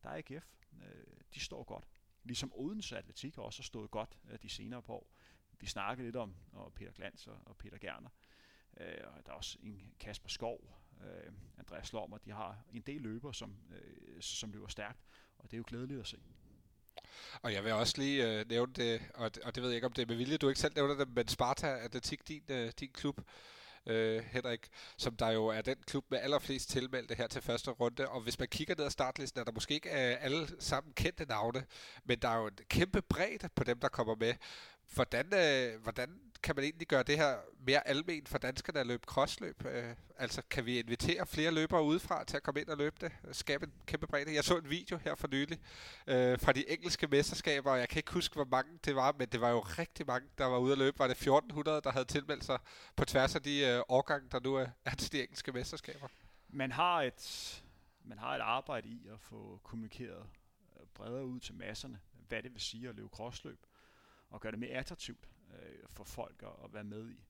der 0.03 0.09
er 0.09 0.17
AGF, 0.17 0.55
øh, 0.83 1.17
de 1.35 1.41
står 1.41 1.65
godt. 1.65 1.89
Ligesom 2.25 2.53
Odense 2.55 2.99
Atletik 2.99 3.39
også 3.39 3.63
har 3.63 3.65
stået 3.65 3.91
godt 3.91 4.19
øh, 4.31 4.39
de 4.43 4.49
senere 4.49 4.83
på 4.83 4.93
år. 4.93 5.11
Vi 5.61 5.67
snakkede 5.67 6.07
lidt 6.07 6.17
om 6.17 6.37
og 6.53 6.73
Peter 6.73 6.93
Glans 6.93 7.27
og, 7.27 7.39
og 7.47 7.57
Peter 7.57 7.79
Gerner. 7.79 8.11
Øh, 8.77 9.05
og 9.07 9.27
der 9.27 9.33
er 9.33 9.37
også 9.37 9.59
en 9.63 9.95
Kasper 10.01 10.29
Skov, 10.29 10.75
øh, 11.05 11.33
Andreas 11.59 11.93
Lommer, 11.93 12.19
de 12.19 12.31
har 12.31 12.59
en 12.73 12.83
del 12.83 13.01
løber, 13.01 13.33
som, 13.33 13.57
øh, 13.71 14.21
som 14.21 14.53
løber 14.53 14.69
stærkt, 14.69 15.01
og 15.39 15.45
det 15.45 15.53
er 15.53 15.59
jo 15.59 15.65
glædeligt 15.67 16.01
at 16.01 16.07
se. 16.07 16.19
Og 17.43 17.53
jeg 17.53 17.65
vil 17.65 17.73
også 17.73 17.95
lige 17.99 18.41
øh, 18.41 18.49
nævne 18.49 18.73
det, 18.73 19.03
og, 19.15 19.31
og 19.45 19.55
det 19.55 19.63
ved 19.63 19.71
jeg 19.71 19.75
ikke, 19.75 19.87
om 19.87 19.93
det 19.93 20.03
er 20.03 20.07
med 20.07 20.17
vilje, 20.17 20.37
du 20.37 20.49
ikke 20.49 20.61
selv 20.61 20.75
nævner 20.75 20.95
det, 20.95 21.09
men 21.09 21.29
Sparta 21.29 21.67
Atletik, 21.67 22.29
din, 22.29 22.43
øh, 22.49 22.73
din 22.81 22.91
klub, 22.93 23.21
øh, 23.87 24.25
Henrik, 24.25 24.69
som 24.97 25.17
der 25.17 25.31
jo 25.31 25.47
er 25.47 25.63
den 25.63 25.77
klub 25.87 26.05
med 26.11 26.19
allerflest 26.19 26.69
tilmeldte 26.69 27.15
her 27.15 27.27
til 27.27 27.43
første 27.43 27.71
runde. 27.71 28.09
Og 28.09 28.21
hvis 28.21 28.39
man 28.39 28.49
kigger 28.49 28.75
ned 28.75 28.85
ad 28.85 28.91
startlisten, 28.91 29.41
er 29.41 29.45
der 29.45 29.53
måske 29.53 29.75
ikke 29.75 29.89
øh, 29.89 30.25
alle 30.25 30.49
sammen 30.61 30.93
kendte 30.93 31.25
navne, 31.25 31.67
men 32.05 32.19
der 32.19 32.29
er 32.29 32.37
jo 32.37 32.47
en 32.47 32.59
kæmpe 32.69 33.03
bredde 33.03 33.49
på 33.49 33.65
dem, 33.65 33.81
der 33.81 33.89
kommer 33.89 34.15
med. 34.15 34.35
Hvordan, 34.95 35.27
øh, 35.35 35.83
hvordan 35.83 36.21
kan 36.43 36.57
man 36.57 36.65
egentlig 36.65 36.89
gøre 36.89 37.03
det 37.03 37.17
her 37.17 37.37
mere 37.59 37.89
almen 37.89 38.27
for 38.27 38.39
danskerne 38.39 38.81
at 38.81 38.87
løbe 38.87 39.03
crossløb? 39.07 39.65
Øh, 39.65 39.95
altså, 40.19 40.43
kan 40.51 40.67
vi 40.67 40.79
invitere 40.79 41.27
flere 41.27 41.51
løbere 41.51 41.83
udefra 41.83 42.25
til 42.25 42.37
at 42.37 42.43
komme 42.43 42.61
ind 42.61 42.69
og 42.69 42.77
løbe 42.77 42.97
det? 43.01 43.13
Skabe 43.37 43.67
en 43.67 43.73
kæmpe 43.87 44.07
bredde? 44.07 44.35
Jeg 44.35 44.45
så 44.45 44.59
en 44.59 44.71
video 44.71 44.99
her 44.99 45.15
for 45.15 45.29
nylig 45.29 45.59
øh, 46.07 46.41
fra 46.41 46.53
de 46.53 46.71
engelske 46.71 47.07
mesterskaber, 47.07 47.71
og 47.71 47.79
jeg 47.79 47.89
kan 47.89 47.99
ikke 47.99 48.13
huske, 48.13 48.35
hvor 48.35 48.45
mange 48.45 48.79
det 48.85 48.97
var, 48.97 49.15
men 49.19 49.29
det 49.29 49.41
var 49.41 49.51
jo 49.51 49.61
rigtig 49.61 50.07
mange, 50.07 50.29
der 50.39 50.45
var 50.45 50.59
ude 50.59 50.73
at 50.73 50.79
løbe. 50.79 50.99
Var 50.99 51.07
det 51.07 51.17
1400, 51.17 51.81
der 51.81 51.93
havde 51.93 52.05
tilmeldt 52.05 52.45
sig 52.45 52.59
på 52.97 53.05
tværs 53.05 53.35
af 53.35 53.43
de 53.43 53.61
øh, 53.61 53.83
årgange, 53.89 54.29
der 54.33 54.41
nu 54.41 54.55
er, 54.55 54.67
er 54.85 54.95
til 54.95 55.13
de 55.13 55.23
engelske 55.23 55.53
mesterskaber? 55.53 56.09
Man 56.49 56.73
har 56.73 57.03
et, 57.03 57.65
man 58.05 58.19
har 58.19 58.35
et 58.35 58.41
arbejde 58.41 58.89
i 58.89 59.09
at 59.13 59.21
få 59.21 59.61
kommunikeret 59.63 60.27
øh, 60.81 60.87
bredere 60.95 61.27
ud 61.27 61.41
til 61.41 61.55
masserne, 61.55 62.01
hvad 62.29 62.43
det 62.43 62.53
vil 62.53 62.61
sige 62.61 62.89
at 62.89 62.95
løbe 62.95 63.09
crossløb, 63.09 63.59
og 64.31 64.41
gøre 64.41 64.53
det 64.53 64.59
mere 64.59 64.71
attraktivt 64.71 65.29
øh, 65.53 65.89
for 65.89 66.05
folk 66.05 66.43
at, 66.43 66.65
at 66.65 66.75
være 66.75 66.85
med 66.85 67.11
i. 67.11 67.25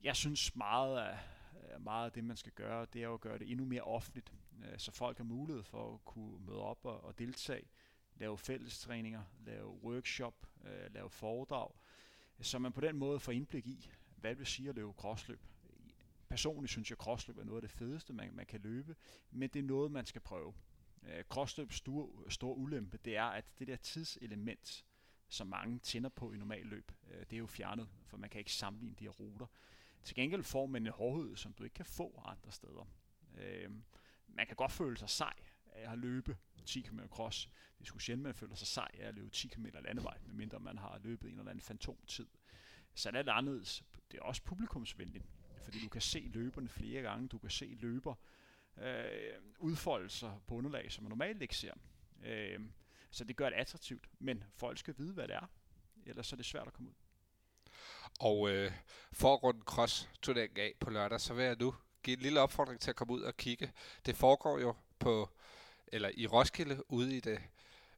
Jeg 0.00 0.16
synes 0.16 0.56
meget 0.56 0.98
af, 0.98 1.18
meget 1.80 2.06
af 2.06 2.12
det, 2.12 2.24
man 2.24 2.36
skal 2.36 2.52
gøre, 2.52 2.86
det 2.92 3.02
er 3.02 3.14
at 3.14 3.20
gøre 3.20 3.38
det 3.38 3.50
endnu 3.50 3.64
mere 3.64 3.82
offentligt, 3.82 4.32
øh, 4.64 4.78
så 4.78 4.92
folk 4.92 5.16
har 5.16 5.24
mulighed 5.24 5.62
for 5.62 5.94
at 5.94 6.04
kunne 6.04 6.46
møde 6.46 6.60
op 6.60 6.84
og, 6.84 7.04
og 7.04 7.18
deltage, 7.18 7.68
lave 8.16 8.38
fællestræninger, 8.38 9.22
lave 9.46 9.68
workshop, 9.68 10.46
øh, 10.64 10.94
lave 10.94 11.10
foredrag, 11.10 11.70
så 12.40 12.58
man 12.58 12.72
på 12.72 12.80
den 12.80 12.96
måde 12.96 13.20
får 13.20 13.32
indblik 13.32 13.66
i, 13.66 13.90
hvad 14.16 14.30
det 14.30 14.38
vil 14.38 14.46
sige 14.46 14.68
at 14.68 14.74
løbe 14.74 14.92
crossløb. 14.92 15.40
Personligt 16.28 16.70
synes 16.70 16.90
jeg, 16.90 16.96
at 16.96 17.02
crossløb 17.02 17.38
er 17.38 17.44
noget 17.44 17.62
af 17.62 17.68
det 17.68 17.78
fedeste, 17.78 18.12
man, 18.12 18.34
man 18.34 18.46
kan 18.46 18.60
løbe, 18.60 18.96
men 19.30 19.50
det 19.50 19.58
er 19.58 19.62
noget, 19.62 19.90
man 19.90 20.06
skal 20.06 20.20
prøve. 20.20 20.54
Øh, 21.02 21.24
crossløbs 21.24 21.74
store, 21.76 22.30
store 22.30 22.56
ulempe, 22.56 22.98
det 23.04 23.16
er, 23.16 23.24
at 23.24 23.44
det 23.58 23.66
der 23.66 23.76
tidselement, 23.76 24.84
som 25.28 25.46
mange 25.46 25.78
tænder 25.78 26.08
på 26.08 26.32
i 26.32 26.36
normal 26.36 26.66
løb, 26.66 26.92
øh, 27.10 27.20
det 27.20 27.32
er 27.32 27.38
jo 27.38 27.46
fjernet, 27.46 27.88
for 28.06 28.16
man 28.16 28.30
kan 28.30 28.38
ikke 28.38 28.52
sammenligne 28.52 28.96
de 28.98 29.04
her 29.04 29.10
ruter. 29.10 29.46
Til 30.02 30.16
gengæld 30.16 30.42
får 30.42 30.66
man 30.66 30.86
en 30.86 30.92
hårdhed, 30.92 31.36
som 31.36 31.52
du 31.52 31.64
ikke 31.64 31.74
kan 31.74 31.84
få 31.84 32.22
andre 32.26 32.52
steder. 32.52 32.88
Øh, 33.38 33.70
man 34.28 34.46
kan 34.46 34.56
godt 34.56 34.72
føle 34.72 34.96
sig 34.96 35.10
sej 35.10 35.34
af 35.72 35.92
at 35.92 35.98
løbe 35.98 36.36
10 36.66 36.80
km 36.80 37.00
cross. 37.10 37.50
Det 37.78 37.86
skulle 37.86 38.02
sjældent, 38.02 38.22
man 38.22 38.34
føler 38.34 38.54
sig 38.54 38.66
sej 38.66 38.88
af 38.98 39.08
at 39.08 39.14
løbe 39.14 39.30
10 39.30 39.48
km 39.48 39.66
landevej, 39.84 40.18
medmindre 40.26 40.60
man 40.60 40.78
har 40.78 41.00
løbet 41.02 41.28
en 41.28 41.38
eller 41.38 41.50
anden 41.50 41.62
fantomtid. 41.62 42.26
Så 42.94 43.08
er 43.08 43.22
det 43.22 43.28
anderledes. 43.28 43.84
Det 44.10 44.18
er 44.18 44.22
også 44.22 44.42
publikumsvenligt, 44.42 45.24
fordi 45.62 45.82
du 45.82 45.88
kan 45.88 46.00
se 46.00 46.20
løberne 46.20 46.68
flere 46.68 47.02
gange. 47.02 47.28
Du 47.28 47.38
kan 47.38 47.50
se 47.50 47.76
løber 47.80 48.14
øh, 48.78 49.34
udfoldelser 49.58 50.42
på 50.46 50.54
underlag, 50.54 50.92
som 50.92 51.04
man 51.04 51.08
normalt 51.08 51.42
ikke 51.42 51.56
ser. 51.56 51.74
Øh, 52.24 52.60
så 53.14 53.24
det 53.24 53.36
gør 53.36 53.50
det 53.50 53.56
attraktivt, 53.56 54.06
men 54.18 54.44
folk 54.56 54.78
skal 54.78 54.94
vide, 54.98 55.12
hvad 55.12 55.28
det 55.28 55.36
er, 55.36 55.50
ellers 56.06 56.32
er 56.32 56.36
det 56.36 56.46
svært 56.46 56.66
at 56.66 56.72
komme 56.72 56.90
ud. 56.90 56.94
Og 58.20 58.50
øh, 58.50 58.72
for 59.12 59.34
at 59.34 59.42
runde 59.42 59.60
cross 59.60 60.08
turneringen 60.22 60.60
af 60.60 60.74
på 60.80 60.90
lørdag, 60.90 61.20
så 61.20 61.34
vil 61.34 61.44
jeg 61.44 61.56
nu 61.60 61.74
give 62.02 62.16
en 62.16 62.22
lille 62.22 62.40
opfordring 62.40 62.80
til 62.80 62.90
at 62.90 62.96
komme 62.96 63.12
ud 63.12 63.22
og 63.22 63.36
kigge. 63.36 63.72
Det 64.06 64.16
foregår 64.16 64.58
jo 64.58 64.74
på, 64.98 65.30
eller 65.86 66.10
i 66.14 66.26
Roskilde, 66.26 66.92
ude 66.92 67.16
i 67.16 67.20
det 67.20 67.42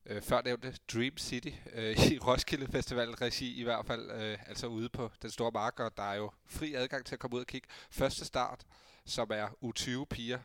øh, 0.07 0.22
førnævnte 0.22 0.76
Dream 0.92 1.16
City, 1.18 1.50
øh, 1.72 2.07
i 2.12 2.18
Roskilde 2.18 2.66
Festival 2.72 3.11
regi 3.11 3.61
i 3.61 3.62
hvert 3.62 3.87
fald, 3.87 4.11
øh, 4.11 4.48
altså 4.48 4.66
ude 4.66 4.88
på 4.88 5.11
den 5.22 5.31
store 5.31 5.50
mark, 5.50 5.81
og 5.81 5.96
der 5.96 6.02
er 6.02 6.14
jo 6.14 6.31
fri 6.46 6.74
adgang 6.74 7.07
til 7.07 7.14
at 7.14 7.18
komme 7.18 7.37
ud 7.37 7.40
og 7.40 7.46
kigge. 7.46 7.68
Første 7.90 8.24
start, 8.24 8.66
som 9.05 9.31
er 9.31 9.48
U20 9.48 10.05
piger, 10.05 10.38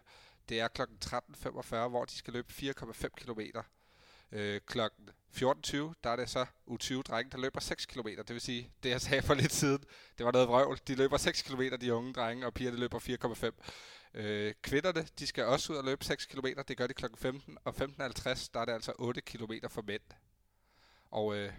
det 0.50 0.60
er 0.60 0.68
kl. 0.68 0.82
13.45, 1.06 1.88
hvor 1.88 2.06
de 2.06 2.16
skal 2.16 2.34
løbe 2.34 2.54
4,5 2.54 3.08
kilometer 3.08 3.64
Øh, 4.32 4.62
klokken 4.66 5.10
14.20, 5.36 5.94
der 6.04 6.10
er 6.10 6.16
det 6.16 6.30
så 6.30 6.46
U20-drenge, 6.68 7.32
der 7.32 7.38
løber 7.38 7.60
6 7.60 7.86
km. 7.86 8.08
Det 8.08 8.30
vil 8.30 8.42
sige, 8.42 8.72
det 8.84 8.90
jeg 8.90 9.02
sagde 9.02 9.22
for 9.22 9.34
lidt 9.34 9.54
siden, 9.54 9.84
det 10.18 10.26
var 10.26 10.32
noget 10.32 10.48
vrøvl. 10.48 10.80
De 10.88 10.96
løber 10.96 11.18
6 11.18 11.42
km, 11.42 11.62
de 11.82 11.94
unge 11.94 12.14
drenge, 12.14 12.46
og 12.46 12.54
pigerne 12.54 12.78
løber 12.78 13.00
4,5. 13.00 13.52
Øh, 14.14 14.54
kvinderne, 14.62 15.08
de 15.20 15.28
skal 15.28 15.46
også 15.46 15.74
ud 15.74 15.78
og 15.78 15.84
løbe 15.84 16.06
6 16.06 16.26
km. 16.26 16.46
Det 16.68 16.78
gør 16.78 16.88
de 16.88 16.94
klokken 16.94 17.18
15. 17.18 17.58
Og 17.64 17.74
15.50, 17.82 18.50
der 18.54 18.60
er 18.60 18.66
det 18.66 18.74
altså 18.74 18.94
8 19.00 19.22
km 19.22 19.52
for 19.70 19.82
mænd. 19.82 20.02
Og 21.12 21.36
øh, 21.36 21.54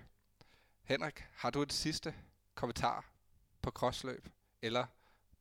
Henrik, 0.84 1.24
har 1.34 1.50
du 1.50 1.62
et 1.62 1.72
sidste 1.72 2.14
kommentar 2.54 3.12
på 3.62 3.70
crossløb? 3.70 4.28
Eller 4.62 4.86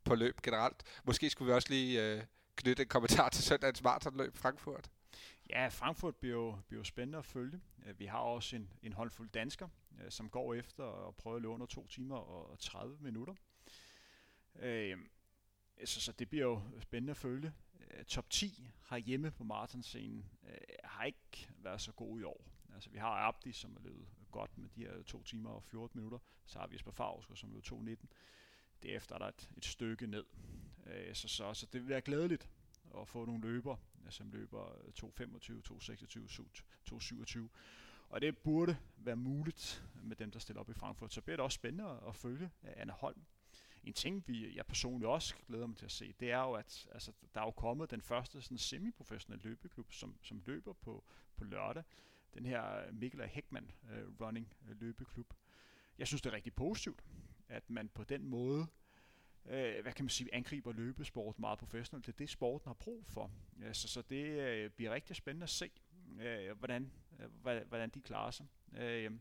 på 0.04 0.16
løb 0.16 0.42
generelt? 0.42 0.84
Måske 1.04 1.30
skulle 1.30 1.48
vi 1.52 1.56
også 1.56 1.70
lige 1.70 2.04
øh, 2.04 2.24
knytte 2.56 2.84
en 2.84 2.90
kommentar 2.90 3.30
til 3.30 3.44
søndagens 3.44 3.84
maratonløb 3.84 4.38
Frankfurt. 4.38 4.90
Ja, 5.52 5.68
Frankfurt 5.68 6.16
bliver 6.16 6.36
jo, 6.36 6.58
bliver 6.68 6.80
jo 6.80 6.84
spændende 6.84 7.18
at 7.18 7.26
følge. 7.26 7.62
Vi 7.98 8.06
har 8.06 8.18
også 8.18 8.56
en, 8.56 8.74
en 8.84 8.94
håndfuld 8.94 9.30
dansker, 9.30 9.68
som 10.10 10.30
går 10.30 10.54
efter 10.54 11.08
at 11.08 11.16
prøve 11.16 11.36
at 11.36 11.42
løbe 11.42 11.54
under 11.54 11.66
2 11.66 11.88
timer 11.88 12.18
og 12.18 12.60
30 12.60 12.98
minutter. 13.00 13.34
Øh, 14.56 14.98
så, 15.86 16.02
så 16.02 16.12
det 16.12 16.30
bliver 16.30 16.46
jo 16.46 16.62
spændende 16.80 17.12
at 17.12 17.18
følge. 17.18 17.54
Top 18.08 18.30
10 18.30 18.68
har 18.82 18.98
hjemme 18.98 19.32
på 19.32 19.44
maratonscenen 19.44 20.26
øh, 20.50 20.58
har 20.84 21.04
ikke 21.04 21.50
været 21.58 21.82
så 21.82 21.92
god 21.92 22.20
i 22.20 22.24
år. 22.24 22.46
Altså 22.74 22.90
vi 22.90 22.98
har 22.98 23.10
Abdi, 23.10 23.52
som 23.52 23.76
er 23.76 23.82
løbet 23.82 24.08
godt 24.32 24.58
med 24.58 24.70
de 24.70 24.80
her 24.80 25.04
2 25.04 25.24
timer 25.24 25.50
og 25.50 25.64
14 25.64 25.98
minutter. 26.00 26.20
Så 26.46 26.60
har 26.60 26.68
vi 26.68 26.76
Jesper 26.76 26.92
Favsker, 26.92 27.36
som 27.36 27.52
løb 27.52 27.64
2.19. 27.66 28.06
Derefter 28.84 29.16
er 29.16 29.20
der 29.20 29.28
et, 29.28 29.50
et 29.58 29.66
stykke 29.66 30.08
ned. 30.08 30.26
Øh, 30.86 31.16
så, 31.16 31.28
så, 31.28 31.54
så 31.54 31.66
det 31.74 31.82
vil 31.82 31.90
være 31.90 32.02
glædeligt 32.02 32.50
at 33.02 33.08
få 33.08 33.26
nogle 33.26 33.42
løber, 33.42 33.76
Øh, 34.06 34.12
som 34.12 34.32
løber 34.32 34.66
2.25, 35.00 35.62
2.26, 35.72 36.64
2.27. 36.92 37.40
Og 38.10 38.22
det 38.22 38.38
burde 38.38 38.78
være 38.98 39.16
muligt 39.16 39.84
med 40.04 40.16
dem, 40.16 40.32
der 40.32 40.40
stiller 40.40 40.60
op 40.60 40.70
i 40.70 40.74
Frankfurt. 40.74 41.14
Så 41.14 41.22
bliver 41.22 41.38
det 41.38 41.44
også 41.44 41.56
spændende 41.56 42.00
at 42.08 42.16
følge 42.16 42.52
øh, 42.64 42.72
Anne 42.76 42.94
Holm. 42.94 43.22
En 43.84 43.94
ting, 43.94 44.24
vi, 44.28 44.56
jeg 44.56 44.66
personligt 44.66 45.10
også 45.10 45.36
glæder 45.48 45.68
mig 45.68 45.78
til 45.78 45.86
at 45.86 45.92
se, 45.92 46.14
det 46.20 46.32
er 46.32 46.40
jo, 46.40 46.54
at 46.54 46.88
altså, 46.92 47.12
der 47.34 47.42
er 47.42 47.46
jo 47.46 47.52
kommet 47.52 47.92
den 47.92 48.02
første 48.02 48.42
sådan, 48.42 48.58
semi-professionelle 48.58 49.44
løbeklub, 49.44 49.92
som, 49.92 50.16
som 50.22 50.42
løber 50.46 50.74
på, 50.74 51.04
på 51.38 51.44
lørdag. 51.44 51.84
Den 52.34 52.46
her 52.46 52.92
Mikkel 52.92 53.28
Heckmann 53.28 53.72
uh, 53.84 53.98
øh, 53.98 54.22
Running 54.22 54.54
uh, 54.62 54.82
løbeklub. 54.82 55.34
Jeg 55.98 56.08
synes, 56.08 56.22
det 56.22 56.30
er 56.30 56.36
rigtig 56.36 56.54
positivt, 56.54 57.04
at 57.48 57.70
man 57.70 57.90
på 57.90 58.04
den 58.04 58.26
måde 58.26 58.68
øh, 59.46 59.82
hvad 59.82 59.94
kan 59.94 60.06
man 60.06 60.10
sige, 60.10 60.34
angriber 60.34 60.72
løbesport 60.72 61.40
meget 61.40 61.60
professionelt. 61.60 62.06
Det 62.06 62.14
er 62.14 62.18
det, 62.18 62.30
sporten 62.30 62.70
har 62.70 62.74
brug 62.74 63.06
for. 63.06 63.32
Ja, 63.60 63.74
så, 63.74 63.88
så 63.88 64.02
det 64.02 64.26
øh, 64.26 64.70
bliver 64.70 64.92
rigtig 64.92 65.16
spændende 65.16 65.44
at 65.44 65.50
se, 65.50 65.70
øh, 66.20 66.58
hvordan, 66.58 66.92
øh, 67.20 67.68
hvordan 67.68 67.90
de 67.90 68.02
klarer 68.02 68.32
sig. 68.32 68.46
Øh, 68.78 69.12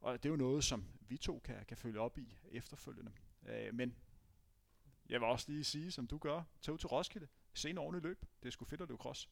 og 0.00 0.22
det 0.22 0.28
er 0.28 0.30
jo 0.30 0.36
noget, 0.36 0.64
som 0.64 0.84
vi 1.00 1.16
to 1.16 1.38
kan, 1.38 1.64
kan 1.68 1.76
følge 1.76 2.00
op 2.00 2.18
i 2.18 2.36
efterfølgende. 2.50 3.12
Øh, 3.48 3.74
men 3.74 3.94
jeg 5.08 5.20
vil 5.20 5.28
også 5.28 5.52
lige 5.52 5.64
sige, 5.64 5.90
som 5.90 6.06
du 6.06 6.18
gør, 6.18 6.42
tag 6.60 6.74
ud 6.74 6.78
til 6.78 6.88
Roskilde, 6.88 7.28
se 7.54 7.70
en 7.70 7.78
ordentlig 7.78 8.02
løb. 8.02 8.24
Det 8.42 8.48
er 8.48 8.52
sgu 8.52 8.64
fedt 8.64 8.80
at 8.80 8.88
løbe 8.88 9.02
cross. 9.02 9.28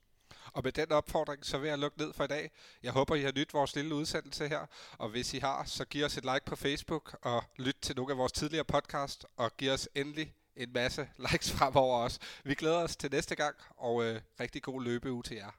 Og 0.53 0.65
med 0.65 0.73
den 0.73 0.93
opfordring, 0.93 1.47
så 1.47 1.59
vil 1.59 1.69
jeg 1.69 1.79
lukke 1.79 1.99
ned 1.99 2.13
for 2.13 2.25
i 2.25 2.27
dag. 2.27 2.51
Jeg 2.83 2.93
håber, 2.93 3.15
I 3.15 3.23
har 3.23 3.33
nydt 3.33 3.55
vores 3.55 3.75
lille 3.75 3.95
udsendelse 3.95 4.49
her. 4.49 4.67
Og 4.99 5.09
hvis 5.09 5.35
I 5.35 5.39
har, 5.39 5.65
så 5.65 5.85
giv 5.85 6.05
os 6.05 6.17
et 6.17 6.25
like 6.25 6.45
på 6.47 6.57
Facebook 6.57 7.19
og 7.23 7.45
lyt 7.57 7.77
til 7.83 7.97
nogle 7.97 8.13
af 8.13 8.19
vores 8.19 8.33
tidligere 8.33 8.65
podcast. 8.65 9.27
Og 9.37 9.57
giv 9.57 9.73
os 9.73 9.89
endelig 9.95 10.35
en 10.57 10.73
masse 10.73 11.09
likes 11.31 11.53
fremover 11.53 11.97
også. 11.97 12.21
Vi 12.45 12.55
glæder 12.55 12.79
os 12.79 12.97
til 12.97 13.11
næste 13.11 13.35
gang, 13.35 13.57
og 13.77 14.05
øh, 14.05 14.21
rigtig 14.41 14.63
god 14.63 14.83
løbeuge 14.83 15.23
til 15.23 15.37
jer. 15.37 15.51